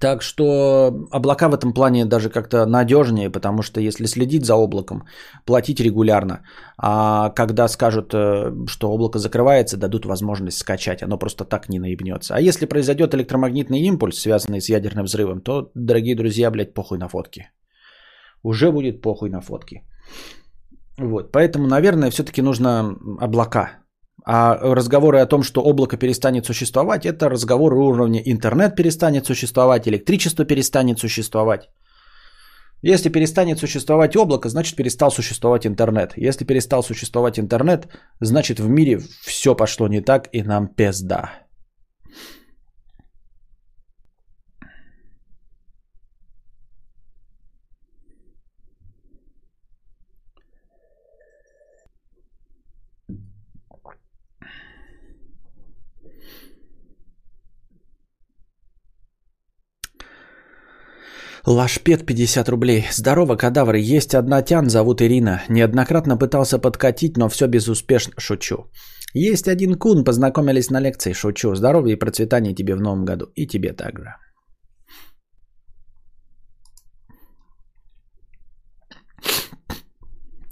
Так 0.00 0.22
что 0.22 1.08
облака 1.10 1.48
в 1.48 1.54
этом 1.54 1.72
плане 1.72 2.04
даже 2.04 2.30
как-то 2.30 2.66
надежнее, 2.66 3.30
потому 3.30 3.62
что 3.62 3.80
если 3.80 4.06
следить 4.06 4.44
за 4.44 4.54
облаком, 4.54 5.04
платить 5.44 5.80
регулярно, 5.80 6.42
а 6.78 7.30
когда 7.30 7.68
скажут, 7.68 8.12
э, 8.14 8.52
что 8.66 8.90
облако 8.90 9.18
закрывается, 9.18 9.76
дадут 9.76 10.06
возможность 10.06 10.58
скачать, 10.58 11.02
оно 11.02 11.18
просто 11.18 11.44
так 11.44 11.68
не 11.68 11.78
наебнется. 11.78 12.34
А 12.34 12.40
если 12.40 12.66
произойдет 12.66 13.14
электромагнитный 13.14 13.80
импульс, 13.80 14.20
связанный 14.20 14.60
с 14.60 14.68
ядерным 14.68 15.04
взрывом, 15.04 15.40
то, 15.40 15.70
дорогие 15.74 16.16
друзья, 16.16 16.50
блядь, 16.50 16.74
похуй 16.74 16.98
на 16.98 17.08
фотки. 17.08 17.50
Уже 18.42 18.70
будет 18.70 19.00
похуй 19.02 19.30
на 19.30 19.40
фотки. 19.40 19.82
Вот, 20.98 21.32
поэтому, 21.32 21.66
наверное, 21.66 22.10
все-таки 22.10 22.42
нужно 22.42 22.96
облака 23.20 23.85
а 24.26 24.58
разговоры 24.74 25.20
о 25.20 25.26
том, 25.26 25.44
что 25.44 25.62
облако 25.62 25.96
перестанет 25.96 26.46
существовать, 26.46 27.06
это 27.06 27.28
разговоры 27.28 27.76
уровня 27.76 28.20
интернет 28.20 28.74
перестанет 28.74 29.24
существовать, 29.24 29.86
электричество 29.86 30.44
перестанет 30.44 30.98
существовать. 30.98 31.70
Если 32.82 33.08
перестанет 33.08 33.58
существовать 33.60 34.16
облако, 34.16 34.48
значит 34.48 34.76
перестал 34.76 35.10
существовать 35.12 35.66
интернет. 35.66 36.12
Если 36.16 36.44
перестал 36.44 36.82
существовать 36.82 37.38
интернет, 37.38 37.86
значит 38.20 38.58
в 38.58 38.68
мире 38.68 39.00
все 39.22 39.54
пошло 39.54 39.88
не 39.88 40.00
так 40.00 40.28
и 40.32 40.42
нам 40.42 40.66
пизда. 40.68 41.45
Лашпет 61.46 62.04
50 62.04 62.48
рублей. 62.48 62.86
Здорово, 62.90 63.36
кадавры. 63.36 63.78
Есть 63.78 64.14
одна 64.14 64.42
тян, 64.42 64.68
зовут 64.68 65.00
Ирина. 65.00 65.44
Неоднократно 65.48 66.16
пытался 66.18 66.58
подкатить, 66.58 67.16
но 67.16 67.28
все 67.28 67.46
безуспешно. 67.46 68.14
Шучу. 68.18 68.56
Есть 69.14 69.46
один 69.46 69.78
кун, 69.78 70.04
познакомились 70.04 70.70
на 70.70 70.80
лекции. 70.80 71.12
Шучу. 71.12 71.54
Здоровья 71.54 71.92
и 71.92 71.98
процветания 71.98 72.52
тебе 72.52 72.74
в 72.74 72.80
новом 72.80 73.04
году. 73.04 73.26
И 73.36 73.46
тебе 73.46 73.72
также. 73.72 74.16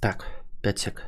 Так, 0.01 0.27
5 0.63 0.79
сек. 0.79 1.03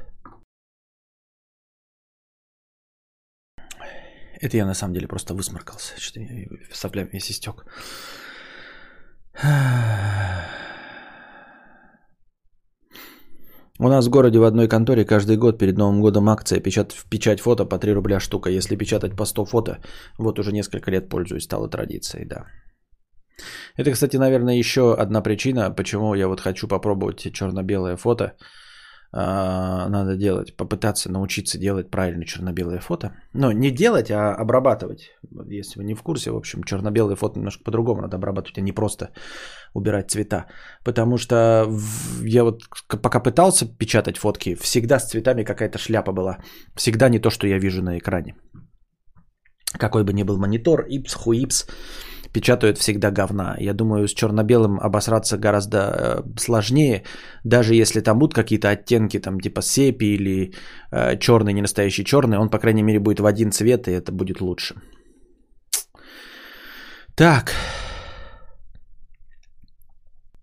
Это 4.40 4.56
я 4.56 4.66
на 4.66 4.74
самом 4.74 4.94
деле 4.94 5.06
просто 5.06 5.32
высморкался. 5.32 5.94
Что-то 5.96 6.20
я 6.20 6.46
соплям 6.72 7.08
весь 7.12 7.30
истек. 7.30 7.64
У 13.78 13.88
нас 13.88 14.06
в 14.06 14.10
городе 14.10 14.38
в 14.38 14.44
одной 14.44 14.68
конторе 14.68 15.04
каждый 15.04 15.36
год 15.36 15.58
перед 15.58 15.76
Новым 15.76 16.00
годом 16.00 16.28
акция 16.28 16.60
печат, 16.60 16.94
печать 17.10 17.40
фото 17.40 17.66
по 17.66 17.78
3 17.78 17.92
рубля 17.92 18.20
штука. 18.20 18.50
Если 18.50 18.76
печатать 18.76 19.16
по 19.16 19.26
100 19.26 19.44
фото, 19.44 19.78
вот 20.18 20.38
уже 20.38 20.52
несколько 20.52 20.90
лет 20.90 21.08
пользуюсь, 21.08 21.44
стало 21.44 21.68
традицией, 21.68 22.24
да. 22.24 22.46
Это, 23.76 23.92
кстати, 23.92 24.16
наверное, 24.16 24.58
еще 24.58 24.94
одна 24.94 25.20
причина, 25.20 25.70
почему 25.70 26.14
я 26.14 26.28
вот 26.28 26.40
хочу 26.40 26.66
попробовать 26.68 27.30
черно-белое 27.32 27.96
фото. 27.96 28.32
А, 29.12 29.88
надо 29.88 30.16
делать, 30.16 30.56
попытаться 30.56 31.10
научиться 31.10 31.58
делать 31.58 31.90
правильно 31.90 32.24
черно-белое 32.24 32.80
фото. 32.80 33.10
Но 33.32 33.52
не 33.52 33.70
делать, 33.70 34.10
а 34.10 34.34
обрабатывать. 34.34 35.10
Если 35.46 35.78
вы 35.78 35.84
не 35.84 35.94
в 35.94 36.02
курсе, 36.02 36.30
в 36.30 36.36
общем, 36.36 36.62
черно-белое 36.64 37.16
фото 37.16 37.38
немножко 37.38 37.64
по-другому 37.64 38.02
надо 38.02 38.16
обрабатывать, 38.16 38.58
а 38.58 38.62
не 38.62 38.72
просто 38.72 39.10
убирать 39.74 40.10
цвета. 40.10 40.46
Потому 40.84 41.18
что 41.18 41.66
я 42.22 42.44
вот 42.44 42.62
пока 42.88 43.20
пытался 43.20 43.66
печатать 43.66 44.18
фотки, 44.18 44.54
всегда 44.54 44.98
с 44.98 45.10
цветами 45.10 45.44
какая-то 45.44 45.78
шляпа 45.78 46.12
была. 46.12 46.38
Всегда 46.74 47.08
не 47.08 47.20
то, 47.20 47.30
что 47.30 47.46
я 47.46 47.58
вижу 47.58 47.82
на 47.82 47.98
экране. 47.98 48.34
Какой 49.78 50.04
бы 50.04 50.12
ни 50.12 50.22
был 50.22 50.38
монитор, 50.38 50.86
ипс, 50.88 51.14
хуипс, 51.14 51.66
печатают 52.36 52.78
всегда 52.78 53.10
говна. 53.10 53.56
Я 53.58 53.72
думаю, 53.72 54.06
с 54.06 54.14
черно-белым 54.14 54.78
обосраться 54.78 55.38
гораздо 55.38 55.78
э, 55.78 56.38
сложнее, 56.38 57.02
даже 57.44 57.74
если 57.74 58.02
там 58.02 58.18
будут 58.18 58.34
какие-то 58.34 58.68
оттенки, 58.68 59.20
там 59.20 59.40
типа 59.40 59.62
сепи 59.62 60.04
или 60.04 60.52
э, 60.92 61.16
черный, 61.18 61.54
не 61.54 61.62
настоящий 61.62 62.04
черный, 62.04 62.38
он, 62.38 62.50
по 62.50 62.58
крайней 62.58 62.82
мере, 62.82 62.98
будет 62.98 63.20
в 63.20 63.26
один 63.26 63.52
цвет, 63.52 63.88
и 63.88 63.92
это 63.92 64.12
будет 64.12 64.40
лучше. 64.40 64.74
Так. 67.14 67.52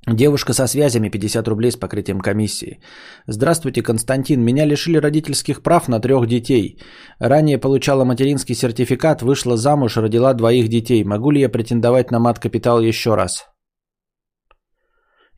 Девушка 0.08 0.54
со 0.54 0.68
связями 0.68 1.10
50 1.10 1.48
рублей 1.48 1.72
с 1.72 1.78
покрытием 1.78 2.20
комиссии. 2.20 2.82
Здравствуйте, 3.28 3.82
Константин. 3.82 4.44
Меня 4.44 4.66
лишили 4.66 4.98
родительских 4.98 5.64
прав 5.64 5.88
на 5.88 6.02
трех 6.02 6.28
детей. 6.28 6.78
Ранее 7.20 7.58
получала 7.58 8.04
материнский 8.04 8.56
сертификат, 8.56 9.22
вышла 9.22 9.56
замуж, 9.56 9.96
родила 9.96 10.34
двоих 10.34 10.68
детей. 10.68 11.06
Могу 11.06 11.32
ли 11.32 11.40
я 11.40 11.50
претендовать 11.50 12.12
на 12.12 12.20
мат-капитал 12.20 12.82
еще 12.82 13.16
раз? 13.16 13.48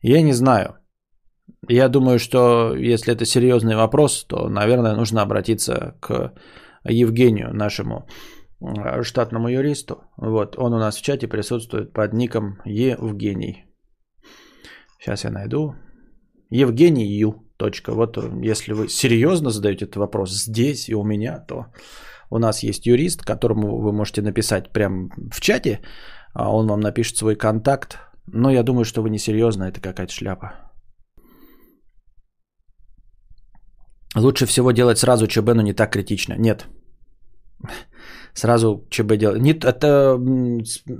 Я 0.02 0.22
не 0.22 0.32
знаю. 0.32 0.78
Я 1.68 1.88
думаю, 1.88 2.18
что 2.18 2.74
если 2.74 3.12
это 3.12 3.24
серьезный 3.24 3.76
вопрос, 3.76 4.24
то, 4.28 4.48
наверное, 4.48 4.96
нужно 4.96 5.22
обратиться 5.22 5.94
к 6.00 6.32
Евгению, 6.84 7.54
нашему 7.54 8.08
э, 8.60 9.02
штатному 9.02 9.48
юристу. 9.48 10.02
Вот, 10.16 10.56
он 10.58 10.74
у 10.74 10.78
нас 10.78 10.96
в 10.96 11.02
чате 11.02 11.28
присутствует 11.28 11.92
под 11.92 12.12
ником 12.14 12.58
Евгений. 12.64 13.65
Сейчас 15.06 15.24
я 15.24 15.30
найду. 15.30 15.74
Евгений 16.50 17.20
Ю. 17.20 17.34
Точка. 17.56 17.92
Вот 17.92 18.18
э, 18.18 18.50
если 18.50 18.72
вы 18.72 18.88
серьезно 18.88 19.50
задаете 19.50 19.84
этот 19.84 19.96
вопрос 19.96 20.30
здесь 20.30 20.88
и 20.88 20.94
у 20.94 21.04
меня, 21.04 21.38
то 21.38 21.66
у 22.30 22.38
нас 22.38 22.62
есть 22.62 22.86
юрист, 22.86 23.22
которому 23.22 23.80
вы 23.80 23.92
можете 23.92 24.22
написать 24.22 24.72
прямо 24.72 25.08
в 25.32 25.40
чате, 25.40 25.80
а 26.34 26.50
он 26.52 26.66
вам 26.66 26.80
напишет 26.80 27.16
свой 27.16 27.36
контакт. 27.36 27.98
Но 28.26 28.50
я 28.50 28.62
думаю, 28.62 28.84
что 28.84 29.02
вы 29.02 29.10
не 29.10 29.18
серьезно, 29.18 29.64
это 29.64 29.80
какая-то 29.80 30.12
шляпа. 30.12 30.52
Лучше 34.16 34.46
всего 34.46 34.72
делать 34.72 34.98
сразу 34.98 35.26
ЧБ, 35.26 35.54
но 35.54 35.62
не 35.62 35.72
так 35.72 35.92
критично. 35.92 36.34
Нет. 36.38 36.66
Сразу 38.36 38.86
ЧБ 38.90 39.16
делать. 39.16 39.42
Нет, 39.42 39.64
это 39.64 40.18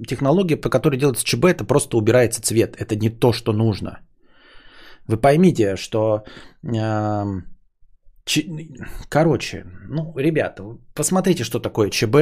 технология, 0.08 0.56
по 0.56 0.70
которой 0.70 0.96
делается 0.96 1.24
ЧБ, 1.24 1.44
это 1.44 1.64
просто 1.66 1.98
убирается 1.98 2.40
цвет. 2.40 2.76
Это 2.80 2.96
не 2.96 3.10
то, 3.10 3.32
что 3.32 3.52
нужно. 3.52 4.00
Вы 5.08 5.18
поймите, 5.18 5.76
что... 5.76 6.24
Э, 6.64 7.24
ч... 8.24 8.42
Короче, 9.10 9.64
ну, 9.90 10.14
ребята, 10.16 10.62
посмотрите, 10.94 11.44
что 11.44 11.60
такое 11.60 11.90
ЧБ, 11.90 12.16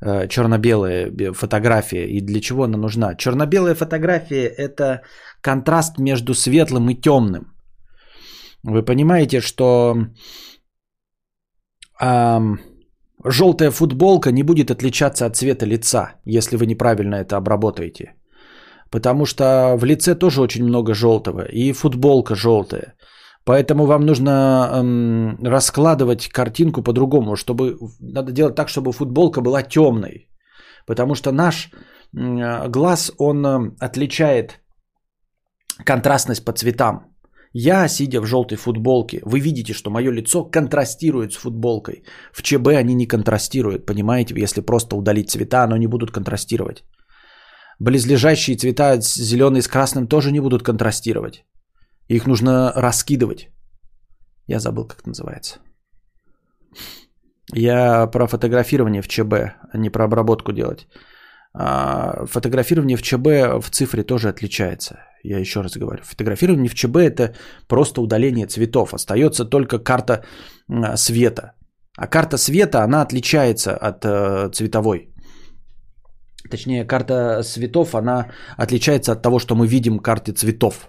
э, 0.00 0.28
черно-белая 0.28 1.32
фотография 1.32 2.08
и 2.08 2.20
для 2.20 2.40
чего 2.40 2.64
она 2.64 2.78
нужна. 2.78 3.14
Черно-белая 3.14 3.76
фотография– 3.76 4.48
это 4.58 5.02
контраст 5.40 5.98
между 5.98 6.34
светлым 6.34 6.90
и 6.90 7.00
темным. 7.00 7.54
Вы 8.64 8.82
понимаете, 8.82 9.40
что 9.40 9.94
э, 12.00 12.40
желтая 13.24 13.70
футболка 13.70 14.32
не 14.32 14.42
будет 14.42 14.70
отличаться 14.70 15.26
от 15.26 15.36
цвета 15.36 15.66
лица, 15.66 16.12
если 16.24 16.56
вы 16.56 16.66
неправильно 16.66 17.16
это 17.16 17.36
обработаете. 17.36 18.14
Потому 18.90 19.26
что 19.26 19.76
в 19.76 19.84
лице 19.84 20.14
тоже 20.14 20.42
очень 20.42 20.64
много 20.64 20.94
желтого, 20.94 21.44
и 21.52 21.72
футболка 21.72 22.34
желтая. 22.34 22.94
Поэтому 23.44 23.86
вам 23.86 24.06
нужно 24.06 24.30
эм, 24.72 25.38
раскладывать 25.44 26.28
картинку 26.28 26.82
по-другому, 26.82 27.36
чтобы 27.36 27.76
надо 28.00 28.32
делать 28.32 28.54
так, 28.54 28.68
чтобы 28.68 28.92
футболка 28.92 29.40
была 29.40 29.62
темной. 29.62 30.28
Потому 30.86 31.14
что 31.14 31.32
наш 31.32 31.70
э, 32.14 32.68
глаз, 32.68 33.12
он 33.18 33.46
э, 33.46 33.72
отличает 33.80 34.60
контрастность 35.84 36.44
по 36.44 36.52
цветам. 36.52 37.11
Я, 37.54 37.88
сидя 37.88 38.20
в 38.20 38.26
желтой 38.26 38.56
футболке, 38.56 39.20
вы 39.24 39.40
видите, 39.40 39.74
что 39.74 39.90
мое 39.90 40.10
лицо 40.10 40.44
контрастирует 40.44 41.32
с 41.32 41.36
футболкой. 41.36 42.04
В 42.32 42.42
ЧБ 42.42 42.68
они 42.68 42.94
не 42.94 43.06
контрастируют, 43.06 43.86
понимаете? 43.86 44.34
Если 44.42 44.62
просто 44.62 44.96
удалить 44.96 45.30
цвета, 45.30 45.64
оно 45.64 45.76
не 45.76 45.86
будут 45.86 46.10
контрастировать. 46.10 46.84
Близлежащие 47.78 48.56
цвета 48.56 49.00
зеленый 49.00 49.60
с 49.60 49.68
красным 49.68 50.06
тоже 50.06 50.32
не 50.32 50.40
будут 50.40 50.62
контрастировать. 50.62 51.44
Их 52.08 52.26
нужно 52.26 52.72
раскидывать. 52.74 53.50
Я 54.46 54.58
забыл, 54.58 54.86
как 54.86 55.00
это 55.00 55.08
называется. 55.08 55.58
Я 57.52 58.06
про 58.06 58.26
фотографирование 58.26 59.02
в 59.02 59.08
ЧБ, 59.08 59.32
а 59.72 59.78
не 59.78 59.90
про 59.90 60.04
обработку 60.04 60.52
делать. 60.52 60.86
А 61.54 62.24
фотографирование 62.26 62.96
в 62.96 63.02
ЧБ 63.02 63.60
в 63.60 63.70
цифре 63.70 64.04
тоже 64.04 64.28
отличается. 64.28 64.96
Я 65.24 65.38
еще 65.38 65.62
раз 65.62 65.76
говорю. 65.76 66.02
Фотографирование 66.02 66.68
в 66.68 66.74
ЧБ 66.74 66.96
это 66.96 67.34
просто 67.68 68.00
удаление 68.00 68.46
цветов. 68.46 68.94
Остается 68.94 69.44
только 69.44 69.78
карта 69.78 70.24
света. 70.96 71.52
А 71.96 72.06
карта 72.06 72.38
света, 72.38 72.82
она 72.82 73.02
отличается 73.02 73.76
от 73.76 74.04
э, 74.04 74.50
цветовой. 74.52 75.12
Точнее, 76.50 76.84
карта 76.84 77.42
цветов, 77.42 77.94
она 77.94 78.30
отличается 78.56 79.12
от 79.12 79.22
того, 79.22 79.38
что 79.38 79.54
мы 79.54 79.66
видим 79.66 79.98
карты 79.98 80.32
цветов. 80.32 80.88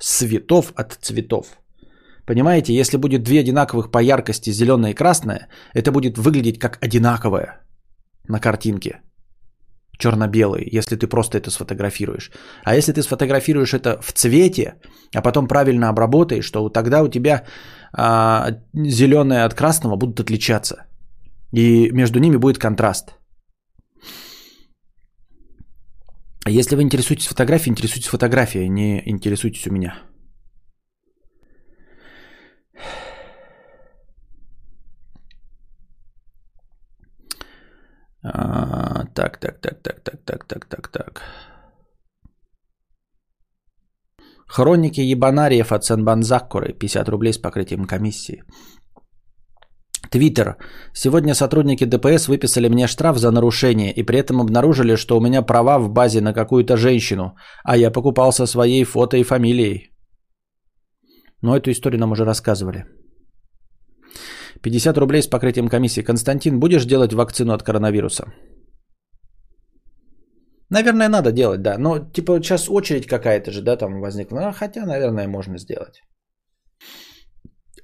Цветов 0.00 0.72
от 0.76 0.92
цветов. 1.02 1.58
Понимаете, 2.26 2.72
если 2.72 2.98
будет 2.98 3.22
две 3.22 3.40
одинаковых 3.40 3.90
по 3.90 3.98
яркости, 4.02 4.50
зеленая 4.52 4.92
и 4.92 4.94
красная, 4.94 5.48
это 5.74 5.90
будет 5.90 6.18
выглядеть 6.18 6.58
как 6.58 6.78
одинаковое 6.80 7.66
на 8.28 8.38
картинке. 8.38 9.00
Черно-белый, 9.98 10.68
если 10.76 10.96
ты 10.96 11.08
просто 11.08 11.38
это 11.38 11.50
сфотографируешь. 11.50 12.30
А 12.64 12.76
если 12.76 12.92
ты 12.92 13.02
сфотографируешь 13.02 13.74
это 13.74 14.00
в 14.00 14.12
цвете, 14.12 14.74
а 15.14 15.22
потом 15.22 15.48
правильно 15.48 15.88
обработаешь, 15.88 16.50
то 16.50 16.68
тогда 16.68 17.02
у 17.02 17.08
тебя 17.08 17.44
а, 17.92 18.50
зеленое 18.74 19.44
от 19.44 19.54
красного 19.54 19.96
будут 19.96 20.20
отличаться. 20.20 20.86
И 21.52 21.90
между 21.92 22.20
ними 22.20 22.36
будет 22.36 22.58
контраст. 22.58 23.14
Если 26.46 26.76
вы 26.76 26.82
интересуетесь 26.82 27.26
фотографией, 27.26 27.72
интересуйтесь 27.72 28.08
фотографией, 28.08 28.68
не 28.68 29.02
интересуйтесь 29.04 29.66
у 29.66 29.72
меня. 29.72 29.94
Так, 39.18 39.38
так, 39.38 39.60
так, 39.60 39.82
так, 39.82 40.00
так, 40.04 40.24
так, 40.24 40.44
так, 40.44 40.66
так, 40.68 40.88
так. 40.88 41.22
Хроники 44.46 45.00
ебанариев 45.00 45.72
от 45.72 45.84
Сенбанзаккуры. 45.84 46.72
50 46.72 47.08
рублей 47.08 47.32
с 47.32 47.38
покрытием 47.38 47.84
комиссии. 47.84 48.44
Твиттер. 50.12 50.56
Сегодня 50.94 51.34
сотрудники 51.34 51.84
ДПС 51.84 52.28
выписали 52.28 52.68
мне 52.68 52.86
штраф 52.86 53.18
за 53.18 53.32
нарушение 53.32 53.92
и 53.92 54.04
при 54.04 54.18
этом 54.18 54.40
обнаружили, 54.40 54.96
что 54.96 55.16
у 55.16 55.20
меня 55.20 55.42
права 55.42 55.78
в 55.80 55.90
базе 55.90 56.20
на 56.20 56.32
какую-то 56.32 56.76
женщину, 56.76 57.34
а 57.64 57.76
я 57.76 57.90
покупался 57.90 58.46
своей 58.46 58.84
фото 58.84 59.16
и 59.16 59.24
фамилией. 59.24 59.90
Но 61.42 61.56
эту 61.56 61.72
историю 61.72 62.00
нам 62.00 62.12
уже 62.12 62.24
рассказывали. 62.24 62.84
50 64.62 64.96
рублей 64.98 65.22
с 65.22 65.26
покрытием 65.26 65.68
комиссии. 65.68 66.04
Константин, 66.04 66.60
будешь 66.60 66.84
делать 66.84 67.12
вакцину 67.12 67.52
от 67.52 67.64
коронавируса? 67.64 68.32
Наверное, 70.70 71.08
надо 71.08 71.32
делать, 71.32 71.62
да. 71.62 71.78
Но 71.78 71.98
типа 71.98 72.40
сейчас 72.42 72.68
очередь 72.68 73.06
какая-то 73.06 73.50
же, 73.50 73.62
да, 73.62 73.76
там 73.76 74.00
возникла. 74.00 74.48
А, 74.48 74.52
хотя, 74.52 74.86
наверное, 74.86 75.28
можно 75.28 75.58
сделать. 75.58 76.02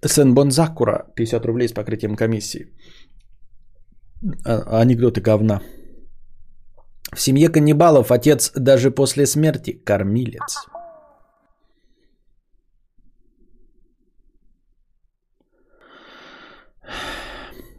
Сенбон 0.07 0.51
Закура, 0.51 1.07
50 1.17 1.47
рублей 1.47 1.69
с 1.69 1.73
покрытием 1.73 2.17
комиссии. 2.17 2.67
А, 4.45 4.81
анекдоты 4.81 5.21
говна. 5.21 5.61
В 7.13 7.21
семье 7.21 7.49
каннибалов 7.49 8.11
отец 8.11 8.53
даже 8.55 8.91
после 8.91 9.27
смерти 9.27 9.73
кормилец. 9.85 10.67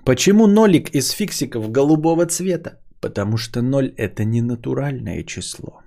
Почему 0.05 0.47
нолик 0.47 0.89
из 0.89 1.09
фиксиков 1.09 1.71
голубого 1.71 2.25
цвета? 2.25 2.84
Потому 3.05 3.37
что 3.37 3.61
ноль 3.61 3.93
это 3.97 4.25
не 4.25 4.41
натуральное 4.41 5.23
число. 5.23 5.83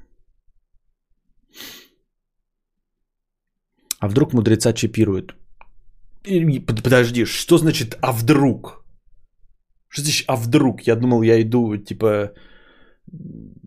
А 4.01 4.09
вдруг 4.09 4.33
мудреца 4.33 4.73
чипируют? 4.73 5.35
Подожди, 6.85 7.25
что 7.25 7.59
значит 7.59 7.99
«а 8.03 8.13
вдруг»? 8.13 8.85
Что 9.89 10.03
значит 10.03 10.25
«а 10.29 10.37
вдруг»? 10.37 10.87
Я 10.87 10.95
думал, 10.95 11.23
я 11.23 11.43
иду, 11.43 11.77
типа, 11.77 12.31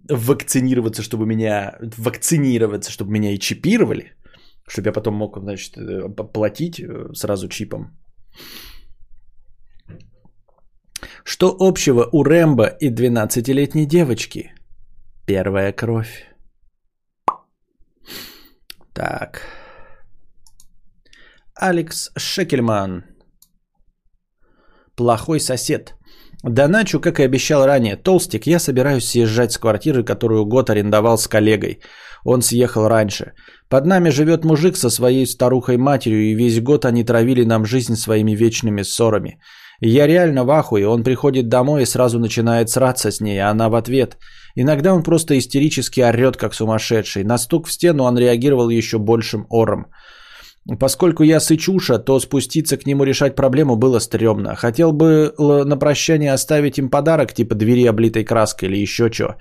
вакцинироваться, 0.09 1.01
чтобы 1.03 1.25
меня... 1.25 1.77
Вакцинироваться, 1.97 2.89
чтобы 2.89 3.11
меня 3.11 3.33
и 3.33 3.39
чипировали. 3.39 4.13
Чтобы 4.69 4.87
я 4.87 4.93
потом 4.93 5.15
мог, 5.15 5.37
значит, 5.39 5.77
э, 5.77 6.07
платить 6.33 6.79
э, 6.79 7.13
сразу 7.13 7.49
чипом. 7.49 7.99
Что 11.23 11.55
общего 11.59 12.09
у 12.11 12.23
Рэмбо 12.23 12.67
и 12.79 12.89
12-летней 12.89 13.85
девочки? 13.85 14.53
Первая 15.25 15.71
кровь. 15.71 16.25
Так. 18.93 19.41
Алекс 21.55 22.11
Шекельман. 22.17 23.05
Плохой 24.95 25.39
сосед. 25.39 25.95
Доначу, 26.43 26.99
как 26.99 27.19
и 27.19 27.23
обещал 27.23 27.65
ранее, 27.65 27.95
Толстик, 27.95 28.47
я 28.47 28.59
собираюсь 28.59 29.05
съезжать 29.05 29.51
с 29.51 29.57
квартиры, 29.57 30.03
которую 30.03 30.45
год 30.45 30.69
арендовал 30.69 31.17
с 31.17 31.27
коллегой. 31.27 31.81
Он 32.25 32.41
съехал 32.41 32.87
раньше. 32.87 33.33
Под 33.69 33.85
нами 33.85 34.09
живет 34.09 34.43
мужик 34.43 34.75
со 34.75 34.89
своей 34.89 35.27
старухой-матерью, 35.27 36.31
и 36.31 36.35
весь 36.35 36.59
год 36.59 36.85
они 36.85 37.03
травили 37.03 37.43
нам 37.43 37.65
жизнь 37.65 37.95
своими 37.95 38.31
вечными 38.35 38.81
ссорами. 38.81 39.39
Я 39.83 40.07
реально 40.07 40.43
в 40.43 40.51
ахуе, 40.51 40.87
он 40.87 41.03
приходит 41.03 41.49
домой 41.49 41.81
и 41.81 41.85
сразу 41.85 42.19
начинает 42.19 42.69
сраться 42.69 43.11
с 43.11 43.19
ней, 43.19 43.39
а 43.39 43.49
она 43.49 43.67
в 43.67 43.73
ответ. 43.75 44.17
Иногда 44.55 44.93
он 44.93 45.01
просто 45.03 45.37
истерически 45.37 46.01
орет, 46.01 46.37
как 46.37 46.53
сумасшедший. 46.53 47.23
На 47.23 47.37
стук 47.37 47.67
в 47.67 47.71
стену 47.71 48.03
он 48.03 48.17
реагировал 48.17 48.69
еще 48.69 48.99
большим 48.99 49.47
ором. 49.49 49.87
Поскольку 50.79 51.23
я 51.23 51.39
сычуша, 51.39 51.97
то 51.97 52.19
спуститься 52.19 52.77
к 52.77 52.85
нему 52.85 53.03
решать 53.03 53.35
проблему 53.35 53.75
было 53.75 53.99
стрёмно. 53.99 54.55
Хотел 54.55 54.91
бы 54.91 55.33
на 55.39 55.75
прощание 55.77 56.33
оставить 56.33 56.77
им 56.77 56.89
подарок, 56.89 57.33
типа 57.33 57.55
двери 57.55 57.87
облитой 57.87 58.23
краской 58.23 58.69
или 58.69 58.77
еще 58.77 59.11
что. 59.11 59.37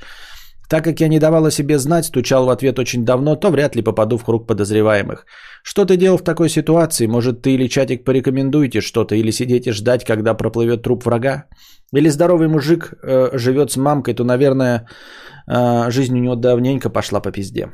Так 0.70 0.84
как 0.84 1.00
я 1.00 1.08
не 1.08 1.18
давала 1.18 1.50
себе 1.50 1.78
знать, 1.78 2.04
стучал 2.04 2.46
в 2.46 2.50
ответ 2.50 2.78
очень 2.78 3.04
давно, 3.04 3.36
то 3.36 3.50
вряд 3.50 3.76
ли 3.76 3.82
попаду 3.82 4.18
в 4.18 4.24
круг 4.24 4.46
подозреваемых. 4.46 5.26
Что 5.64 5.84
ты 5.84 5.96
делал 5.96 6.16
в 6.16 6.22
такой 6.22 6.48
ситуации? 6.48 7.08
Может, 7.08 7.42
ты 7.42 7.50
или 7.54 7.68
чатик 7.68 8.04
порекомендуете 8.04 8.80
что-то, 8.80 9.16
или 9.16 9.32
сидите 9.32 9.72
ждать, 9.72 10.04
когда 10.04 10.34
проплывет 10.34 10.82
труп 10.82 11.04
врага? 11.04 11.46
Или 11.96 12.08
здоровый 12.08 12.48
мужик 12.48 12.94
э, 13.02 13.36
живет 13.36 13.72
с 13.72 13.76
мамкой, 13.76 14.14
то, 14.14 14.24
наверное, 14.24 14.86
э, 15.48 15.90
жизнь 15.90 16.16
у 16.16 16.22
него 16.22 16.36
давненько 16.36 16.88
пошла 16.88 17.20
по 17.20 17.32
пизде. 17.32 17.72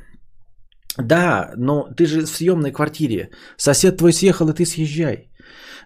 Да, 0.98 1.50
но 1.56 1.88
ты 1.96 2.06
же 2.06 2.22
в 2.22 2.30
съемной 2.30 2.72
квартире. 2.72 3.28
Сосед 3.58 3.98
твой 3.98 4.12
съехал, 4.12 4.48
и 4.48 4.54
ты 4.54 4.64
съезжай. 4.64 5.28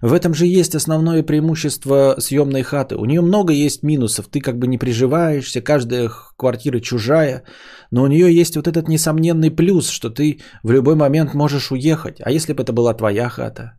В 0.03 0.14
этом 0.14 0.34
же 0.34 0.46
есть 0.46 0.74
основное 0.74 1.22
преимущество 1.22 2.14
съемной 2.18 2.62
хаты. 2.62 2.96
У 2.96 3.05
нее 3.05 3.20
много 3.20 3.53
есть 3.53 3.82
минусов. 3.82 4.28
Ты 4.28 4.40
как 4.40 4.59
бы 4.59 4.66
не 4.66 4.78
приживаешься, 4.78 5.61
каждая 5.61 6.11
квартира 6.36 6.80
чужая. 6.80 7.42
Но 7.90 8.03
у 8.03 8.07
нее 8.07 8.40
есть 8.40 8.57
вот 8.57 8.66
этот 8.66 8.88
несомненный 8.88 9.51
плюс, 9.51 9.90
что 9.90 10.09
ты 10.11 10.40
в 10.62 10.72
любой 10.72 10.94
момент 10.94 11.34
можешь 11.34 11.70
уехать. 11.70 12.20
А 12.22 12.30
если 12.30 12.55
бы 12.55 12.62
это 12.62 12.72
была 12.72 12.94
твоя 12.94 13.28
хата? 13.28 13.72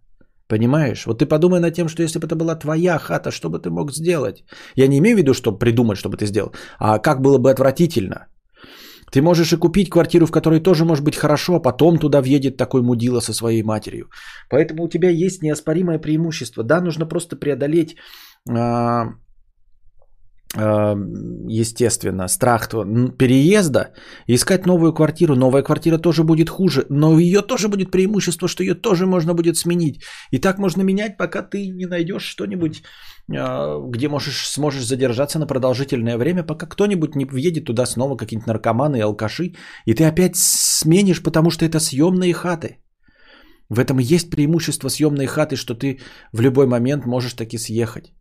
Понимаешь? 0.47 1.05
Вот 1.05 1.19
ты 1.19 1.25
подумай 1.25 1.59
над 1.59 1.73
тем, 1.73 1.87
что 1.87 2.03
если 2.03 2.19
бы 2.19 2.27
это 2.27 2.35
была 2.35 2.55
твоя 2.55 2.99
хата, 2.99 3.31
что 3.31 3.49
бы 3.49 3.57
ты 3.57 3.69
мог 3.69 3.91
сделать? 3.91 4.43
Я 4.75 4.87
не 4.87 4.97
имею 4.97 5.15
в 5.15 5.19
виду, 5.19 5.33
что 5.33 5.57
придумать, 5.57 5.97
что 5.97 6.09
бы 6.09 6.17
ты 6.17 6.25
сделал, 6.25 6.51
а 6.77 6.99
как 6.99 7.21
было 7.21 7.37
бы 7.37 7.49
отвратительно. 7.49 8.27
Ты 9.11 9.21
можешь 9.21 9.53
и 9.53 9.57
купить 9.57 9.89
квартиру, 9.89 10.25
в 10.25 10.31
которой 10.31 10.59
тоже 10.59 10.85
может 10.85 11.03
быть 11.03 11.15
хорошо, 11.15 11.55
а 11.55 11.59
потом 11.59 11.97
туда 11.97 12.21
въедет 12.21 12.57
такой 12.57 12.81
мудила 12.81 13.19
со 13.19 13.33
своей 13.33 13.63
матерью. 13.63 14.09
Поэтому 14.49 14.83
у 14.83 14.89
тебя 14.89 15.09
есть 15.09 15.41
неоспоримое 15.41 15.99
преимущество. 15.99 16.63
Да, 16.63 16.81
нужно 16.81 17.05
просто 17.05 17.35
преодолеть 17.35 17.95
а, 18.49 19.09
естественно, 20.53 22.27
страх 22.27 22.69
переезда, 22.69 23.93
искать 24.27 24.65
новую 24.65 24.93
квартиру. 24.93 25.35
Новая 25.35 25.63
квартира 25.63 25.97
тоже 25.97 26.23
будет 26.23 26.49
хуже, 26.49 26.85
но 26.89 27.19
ее 27.19 27.41
тоже 27.41 27.67
будет 27.67 27.91
преимущество, 27.91 28.47
что 28.47 28.63
ее 28.63 28.75
тоже 28.75 29.05
можно 29.05 29.33
будет 29.33 29.57
сменить. 29.57 30.03
И 30.31 30.39
так 30.39 30.59
можно 30.59 30.81
менять, 30.81 31.17
пока 31.17 31.41
ты 31.41 31.67
не 31.67 31.85
найдешь 31.85 32.23
что-нибудь 32.23 32.83
а, 33.37 33.79
где 33.89 34.09
можешь, 34.09 34.49
сможешь 34.49 34.85
задержаться 34.85 35.39
на 35.39 35.47
продолжительное 35.47 36.17
время, 36.17 36.43
пока 36.43 36.65
кто-нибудь 36.65 37.15
не 37.15 37.25
въедет 37.25 37.65
туда 37.65 37.85
снова, 37.85 38.17
какие-нибудь 38.17 38.47
наркоманы 38.47 38.97
и 38.97 39.01
алкаши, 39.01 39.53
и 39.85 39.93
ты 39.93 40.03
опять 40.03 40.35
сменишь, 40.35 41.23
потому 41.23 41.49
что 41.49 41.65
это 41.65 41.79
съемные 41.79 42.33
хаты. 42.33 42.77
В 43.69 43.79
этом 43.79 43.99
есть 43.99 44.29
преимущество 44.29 44.89
съемной 44.89 45.27
хаты, 45.27 45.55
что 45.55 45.75
ты 45.75 45.99
в 46.33 46.41
любой 46.41 46.67
момент 46.67 47.05
можешь 47.05 47.33
таки 47.33 47.57
съехать. 47.57 48.13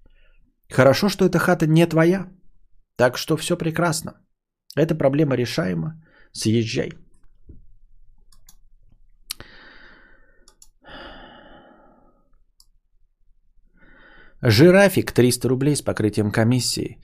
Хорошо, 0.70 1.08
что 1.08 1.24
эта 1.24 1.38
хата 1.38 1.66
не 1.66 1.86
твоя, 1.86 2.28
так 2.96 3.18
что 3.18 3.36
все 3.36 3.56
прекрасно. 3.56 4.12
Эта 4.76 4.94
проблема 4.94 5.36
решаема. 5.36 5.94
Съезжай. 6.32 6.90
Жирафик 14.42 15.12
300 15.12 15.48
рублей 15.48 15.76
с 15.76 15.82
покрытием 15.82 16.30
комиссии. 16.30 16.98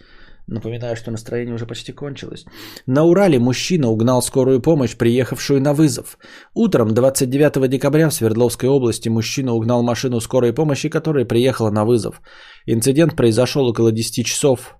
Напоминаю, 0.49 0.94
что 0.94 1.11
настроение 1.11 1.55
уже 1.55 1.66
почти 1.66 1.92
кончилось. 1.92 2.44
На 2.86 3.03
Урале 3.03 3.38
мужчина 3.38 3.88
угнал 3.88 4.22
скорую 4.22 4.61
помощь, 4.61 4.97
приехавшую 4.97 5.61
на 5.61 5.74
вызов. 5.74 6.18
Утром 6.55 6.94
29 6.94 7.68
декабря 7.68 8.09
в 8.09 8.14
Свердловской 8.14 8.68
области 8.68 9.09
мужчина 9.09 9.55
угнал 9.55 9.82
машину 9.82 10.20
скорой 10.20 10.53
помощи, 10.53 10.88
которая 10.88 11.24
приехала 11.24 11.70
на 11.70 11.84
вызов. 11.84 12.20
Инцидент 12.64 13.16
произошел 13.16 13.66
около 13.66 13.90
10 13.90 14.24
часов. 14.24 14.76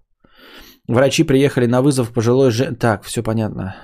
Врачи 0.87 1.25
приехали 1.25 1.67
на 1.67 1.83
вызов 1.83 2.13
пожилой 2.13 2.53
жен... 2.53 2.77
Так, 2.77 3.03
все 3.03 3.25
понятно. 3.25 3.75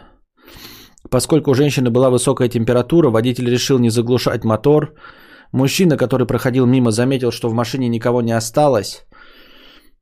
Поскольку 1.11 1.51
у 1.51 1.55
женщины 1.55 1.91
была 1.91 2.11
высокая 2.11 2.49
температура, 2.49 3.11
водитель 3.11 3.51
решил 3.51 3.81
не 3.81 3.91
заглушать 3.91 4.45
мотор. 4.45 4.95
Мужчина, 5.51 5.97
который 5.97 6.29
проходил 6.29 6.65
мимо, 6.67 6.93
заметил, 6.93 7.33
что 7.33 7.49
в 7.49 7.55
машине 7.55 7.89
никого 7.89 8.23
не 8.23 8.33
осталось. 8.33 9.05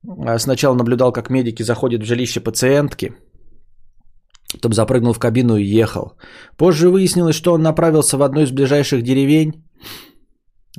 А 0.07 0.39
сначала 0.39 0.75
наблюдал, 0.75 1.13
как 1.13 1.31
медики 1.31 1.63
заходят 1.63 2.03
в 2.03 2.07
жилище 2.07 2.41
пациентки. 2.41 3.13
Потом 4.53 4.73
запрыгнул 4.73 5.13
в 5.13 5.19
кабину 5.19 5.57
и 5.57 5.81
ехал. 5.81 6.15
Позже 6.57 6.89
выяснилось, 6.89 7.37
что 7.37 7.53
он 7.53 7.63
направился 7.63 8.17
в 8.17 8.23
одну 8.23 8.41
из 8.41 8.51
ближайших 8.51 9.03
деревень. 9.03 9.53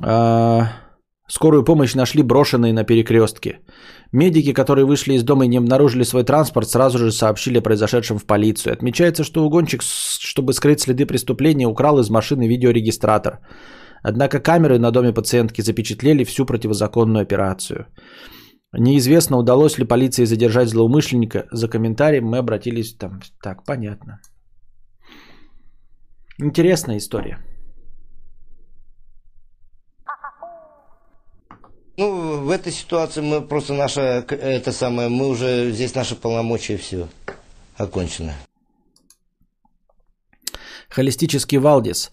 А, 0.03 0.74
скорую 1.28 1.63
помощь 1.63 1.95
нашли 1.95 2.24
брошенной 2.24 2.74
на 2.74 2.84
перекрестке. 2.84 3.59
Медики, 4.11 4.53
которые 4.53 4.86
вышли 4.86 5.13
из 5.13 5.24
дома 5.24 5.45
и 5.45 5.47
не 5.47 5.57
обнаружили 5.57 6.03
свой 6.03 6.24
транспорт, 6.24 6.69
сразу 6.69 6.97
же 6.97 7.11
сообщили 7.11 7.59
о 7.59 7.61
произошедшем 7.61 8.17
в 8.17 8.26
полицию. 8.26 8.74
Отмечается, 8.74 9.24
что 9.24 9.45
угонщик, 9.45 9.82
чтобы 9.84 10.53
скрыть 10.53 10.82
следы 10.82 11.05
преступления, 11.05 11.67
украл 11.67 11.99
из 11.99 12.09
машины 12.09 12.47
видеорегистратор. 12.47 13.39
Однако 14.03 14.39
камеры 14.39 14.80
на 14.80 14.91
доме 14.91 15.13
пациентки 15.13 15.61
запечатлели 15.61 16.26
всю 16.26 16.45
противозаконную 16.45 17.22
операцию. 17.22 17.86
Неизвестно, 18.74 19.38
удалось 19.38 19.78
ли 19.78 19.86
полиции 19.86 20.24
задержать 20.24 20.69
злоумышленника. 20.69 21.47
За 21.51 21.67
комментарием 21.67 22.26
мы 22.26 22.38
обратились 22.38 22.93
там. 22.93 23.22
Так, 23.41 23.65
понятно. 23.65 24.22
Интересная 26.38 26.97
история. 26.97 27.39
Ну, 31.97 32.45
в 32.45 32.49
этой 32.49 32.72
ситуации 32.72 33.22
мы 33.22 33.41
просто 33.41 33.74
наша, 33.74 34.01
это 34.30 34.72
самое, 34.72 35.09
мы 35.09 35.28
уже, 35.28 35.72
здесь 35.72 35.93
наши 35.93 36.15
полномочия 36.15 36.78
все 36.78 37.09
окончено. 37.76 38.34
Холистический 40.89 41.57
Валдис. 41.57 42.11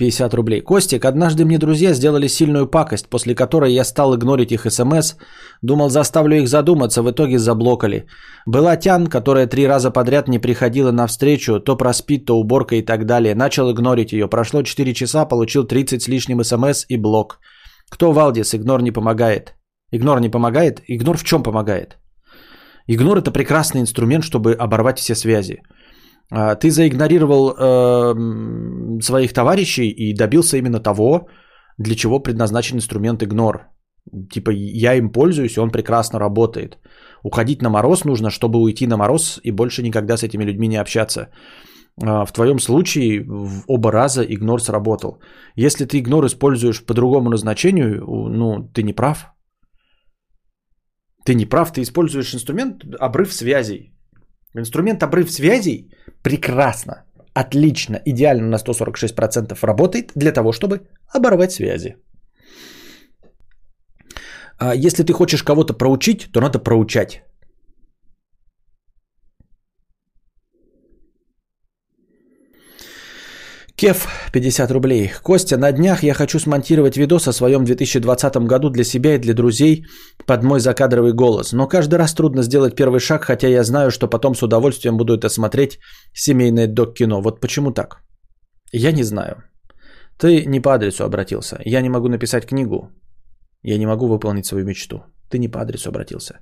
50 0.00 0.34
рублей. 0.34 0.60
Костик, 0.62 1.04
однажды 1.04 1.44
мне 1.44 1.58
друзья 1.58 1.94
сделали 1.94 2.28
сильную 2.28 2.66
пакость, 2.70 3.10
после 3.10 3.34
которой 3.34 3.72
я 3.74 3.84
стал 3.84 4.14
игнорить 4.14 4.52
их 4.52 4.66
смс. 4.70 5.16
Думал, 5.62 5.90
заставлю 5.90 6.36
их 6.36 6.48
задуматься, 6.48 7.02
в 7.02 7.10
итоге 7.10 7.38
заблокали. 7.38 8.06
Была 8.46 8.76
Тян, 8.76 9.06
которая 9.06 9.46
три 9.46 9.66
раза 9.66 9.90
подряд 9.90 10.28
не 10.28 10.38
приходила 10.38 10.92
на 10.92 11.06
встречу, 11.06 11.60
то 11.60 11.76
проспит, 11.76 12.24
то 12.24 12.38
уборка 12.38 12.76
и 12.76 12.82
так 12.82 13.04
далее. 13.04 13.34
Начал 13.34 13.70
игнорить 13.70 14.12
ее. 14.12 14.26
Прошло 14.26 14.62
4 14.62 14.94
часа, 14.94 15.26
получил 15.26 15.64
30 15.64 16.02
с 16.02 16.08
лишним 16.08 16.44
смс 16.44 16.86
и 16.88 16.96
блок. 16.96 17.38
Кто 17.90 18.12
Валдис? 18.12 18.54
Игнор 18.54 18.82
не 18.82 18.92
помогает. 18.92 19.54
Игнор 19.92 20.20
не 20.20 20.30
помогает? 20.30 20.80
Игнор 20.88 21.18
в 21.18 21.24
чем 21.24 21.42
помогает? 21.42 21.98
Игнор 22.86 23.18
это 23.18 23.30
прекрасный 23.32 23.82
инструмент, 23.82 24.24
чтобы 24.24 24.54
оборвать 24.54 24.98
все 24.98 25.14
связи. 25.14 25.60
А, 26.32 26.54
ты 26.54 26.70
заигнорировал 26.70 27.50
э, 27.50 29.02
своих 29.02 29.32
товарищей 29.32 29.90
и 29.90 30.14
добился 30.14 30.56
именно 30.56 30.80
того, 30.80 31.28
для 31.78 31.94
чего 31.94 32.20
предназначен 32.20 32.76
инструмент 32.76 33.22
игнор. 33.22 33.68
Типа 34.30 34.50
я 34.50 34.94
им 34.94 35.10
пользуюсь, 35.10 35.56
и 35.56 35.60
он 35.60 35.70
прекрасно 35.70 36.18
работает. 36.18 36.78
Уходить 37.22 37.62
на 37.62 37.70
мороз 37.70 38.04
нужно, 38.04 38.30
чтобы 38.30 38.58
уйти 38.58 38.86
на 38.86 38.96
мороз 38.96 39.40
и 39.44 39.50
больше 39.50 39.82
никогда 39.82 40.16
с 40.16 40.22
этими 40.22 40.44
людьми 40.44 40.68
не 40.68 40.80
общаться. 40.80 41.28
А, 42.02 42.24
в 42.24 42.32
твоем 42.32 42.58
случае 42.58 43.24
в 43.26 43.64
оба 43.66 43.92
раза 43.92 44.22
игнор 44.22 44.60
сработал. 44.60 45.20
Если 45.56 45.84
ты 45.84 45.98
игнор 45.98 46.26
используешь 46.26 46.86
по 46.86 46.94
другому 46.94 47.30
назначению, 47.30 48.04
ну, 48.06 48.70
ты 48.74 48.82
не 48.82 48.92
прав. 48.92 49.26
Ты 51.24 51.34
не 51.34 51.46
прав, 51.46 51.72
ты 51.72 51.82
используешь 51.82 52.34
инструмент 52.34 52.84
обрыв 52.98 53.32
связей. 53.32 53.94
Инструмент 54.54 55.02
обрыв 55.02 55.30
связей 55.30 55.90
прекрасно, 56.22 57.04
отлично, 57.34 58.00
идеально 58.04 58.48
на 58.48 58.56
146% 58.56 59.56
работает 59.62 60.12
для 60.16 60.32
того, 60.32 60.52
чтобы 60.52 60.80
оборвать 61.08 61.52
связи. 61.52 61.96
А 64.58 64.74
если 64.74 65.04
ты 65.04 65.12
хочешь 65.12 65.42
кого-то 65.42 65.72
проучить, 65.72 66.30
то 66.32 66.40
надо 66.40 66.58
проучать. 66.58 67.22
Кеф 73.80 74.06
50 74.32 74.70
рублей. 74.70 75.10
Костя, 75.22 75.56
на 75.56 75.72
днях 75.72 76.02
я 76.02 76.14
хочу 76.14 76.38
смонтировать 76.38 76.98
видос 76.98 77.28
о 77.28 77.32
своем 77.32 77.64
2020 77.64 78.36
году 78.46 78.68
для 78.68 78.84
себя 78.84 79.14
и 79.14 79.18
для 79.18 79.32
друзей 79.32 79.86
под 80.26 80.42
мой 80.42 80.60
закадровый 80.60 81.14
голос. 81.14 81.52
Но 81.52 81.66
каждый 81.66 81.94
раз 81.98 82.12
трудно 82.12 82.42
сделать 82.42 82.76
первый 82.76 83.00
шаг, 83.00 83.24
хотя 83.24 83.48
я 83.48 83.64
знаю, 83.64 83.90
что 83.90 84.06
потом 84.06 84.34
с 84.34 84.42
удовольствием 84.42 84.98
буду 84.98 85.14
это 85.14 85.30
смотреть 85.30 85.78
семейное 86.12 86.66
док-кино. 86.66 87.22
Вот 87.22 87.40
почему 87.40 87.72
так? 87.72 88.02
Я 88.70 88.92
не 88.92 89.02
знаю. 89.02 89.44
Ты 90.18 90.44
не 90.44 90.60
по 90.60 90.74
адресу 90.74 91.04
обратился. 91.04 91.58
Я 91.64 91.80
не 91.80 91.88
могу 91.88 92.08
написать 92.08 92.46
книгу. 92.46 92.90
Я 93.62 93.78
не 93.78 93.86
могу 93.86 94.08
выполнить 94.08 94.44
свою 94.44 94.66
мечту. 94.66 95.04
Ты 95.30 95.38
не 95.38 95.48
по 95.48 95.58
адресу 95.60 95.88
обратился. 95.88 96.40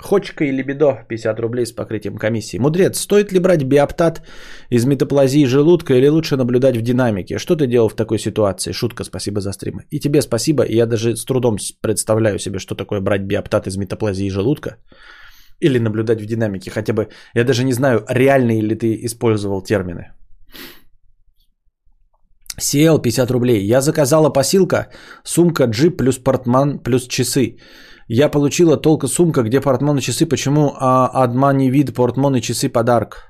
Хочка 0.00 0.44
и 0.44 0.50
либидо 0.50 1.04
50 1.08 1.40
рублей 1.40 1.66
с 1.66 1.72
покрытием 1.72 2.16
комиссии. 2.16 2.58
Мудрец, 2.58 2.98
стоит 2.98 3.32
ли 3.32 3.38
брать 3.38 3.64
биоптат 3.64 4.22
из 4.70 4.84
метаплазии 4.86 5.44
желудка 5.44 5.94
или 5.94 6.08
лучше 6.08 6.36
наблюдать 6.36 6.76
в 6.76 6.82
динамике? 6.82 7.38
Что 7.38 7.54
ты 7.54 7.66
делал 7.66 7.88
в 7.88 7.94
такой 7.94 8.18
ситуации? 8.18 8.72
Шутка, 8.72 9.04
спасибо 9.04 9.40
за 9.40 9.52
стримы. 9.52 9.84
И 9.90 10.00
тебе 10.00 10.22
спасибо. 10.22 10.64
Я 10.68 10.86
даже 10.86 11.16
с 11.16 11.24
трудом 11.24 11.58
представляю 11.82 12.38
себе, 12.38 12.58
что 12.58 12.74
такое 12.74 13.00
брать 13.00 13.22
биоптат 13.22 13.66
из 13.66 13.76
метаплазии 13.76 14.30
желудка. 14.30 14.76
Или 15.60 15.78
наблюдать 15.78 16.22
в 16.22 16.26
динамике. 16.26 16.70
Хотя 16.70 16.94
бы, 16.94 17.08
я 17.34 17.44
даже 17.44 17.64
не 17.64 17.72
знаю, 17.72 18.04
реальные 18.08 18.62
ли 18.62 18.74
ты 18.74 19.04
использовал 19.04 19.62
термины. 19.62 20.12
CL 22.60 23.02
50 23.02 23.30
рублей. 23.30 23.64
Я 23.64 23.80
заказала 23.80 24.30
посилка, 24.30 24.88
сумка, 25.24 25.64
джип 25.64 25.98
плюс 25.98 26.18
портман 26.18 26.78
плюс 26.78 27.06
часы. 27.08 27.56
Я 28.08 28.28
получила 28.28 28.76
толка 28.76 29.06
сумка, 29.06 29.42
где 29.42 29.60
портмон 29.60 29.98
и 29.98 30.00
часы. 30.00 30.26
Почему 30.26 30.74
а, 30.76 31.10
адмани 31.24 31.70
вид 31.70 31.94
портмон 31.94 32.36
и 32.36 32.40
часы 32.40 32.68
подарок? 32.68 33.28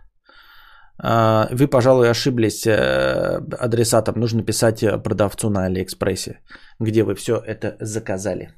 А, 1.03 1.49
вы, 1.53 1.67
пожалуй, 1.67 2.11
ошиблись 2.11 2.67
э, 2.67 3.41
адресатом. 3.59 4.15
Нужно 4.21 4.43
писать 4.43 4.81
продавцу 5.03 5.51
на 5.51 5.67
Алиэкспрессе, 5.67 6.41
где 6.81 7.03
вы 7.03 7.15
все 7.15 7.37
это 7.47 7.77
заказали. 7.81 8.49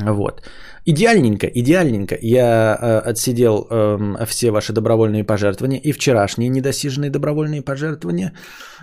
Вот. 0.00 0.42
Идеальненько, 0.86 1.46
идеальненько. 1.46 2.18
Я 2.20 2.76
э, 2.80 3.10
отсидел 3.10 3.66
э, 3.70 4.26
все 4.26 4.50
ваши 4.50 4.72
добровольные 4.72 5.24
пожертвования 5.24 5.78
и 5.78 5.92
вчерашние 5.92 6.48
недосиженные 6.48 7.10
добровольные 7.10 7.62
пожертвования. 7.62 8.32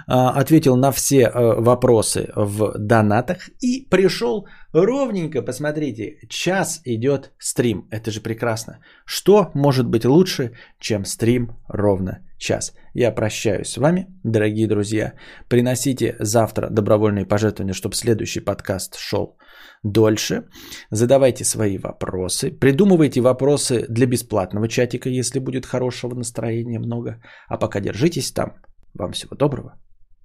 Э, 0.07 0.39
ответил 0.41 0.77
на 0.77 0.91
все 0.91 1.21
э, 1.23 1.61
вопросы 1.61 2.31
в 2.35 2.77
донатах 2.77 3.49
и 3.59 3.87
пришел 3.89 4.47
ровненько, 4.73 5.41
посмотрите, 5.41 6.17
час 6.29 6.81
идет 6.85 7.31
стрим. 7.37 7.87
Это 7.91 8.09
же 8.09 8.21
прекрасно. 8.21 8.79
Что 9.05 9.51
может 9.53 9.87
быть 9.87 10.05
лучше, 10.05 10.51
чем 10.79 11.05
стрим 11.05 11.57
ровно 11.67 12.19
час? 12.37 12.73
Я 12.93 13.11
прощаюсь 13.11 13.67
с 13.67 13.77
вами, 13.77 14.07
дорогие 14.23 14.67
друзья. 14.67 15.13
Приносите 15.49 16.15
завтра 16.19 16.69
добровольные 16.69 17.25
пожертвования, 17.25 17.73
чтобы 17.73 17.95
следующий 17.95 18.39
подкаст 18.39 18.97
шел 18.97 19.37
дольше. 19.83 20.47
Задавайте 20.91 21.43
свои 21.43 21.77
вопросы. 21.77 22.51
Придумывайте 22.51 23.21
вопросы 23.21 23.85
для 23.89 24.05
бесплатного 24.05 24.67
чатика, 24.67 25.09
если 25.09 25.39
будет 25.39 25.65
хорошего 25.65 26.15
настроения 26.15 26.79
много. 26.79 27.21
А 27.47 27.57
пока 27.57 27.79
держитесь 27.79 28.31
там. 28.31 28.53
Вам 28.93 29.13
всего 29.13 29.35
доброго, 29.35 29.79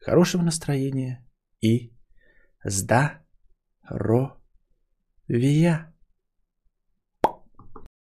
хорошего 0.05 0.43
настроения 0.43 1.25
и 1.61 1.93
здоровья. 2.65 3.23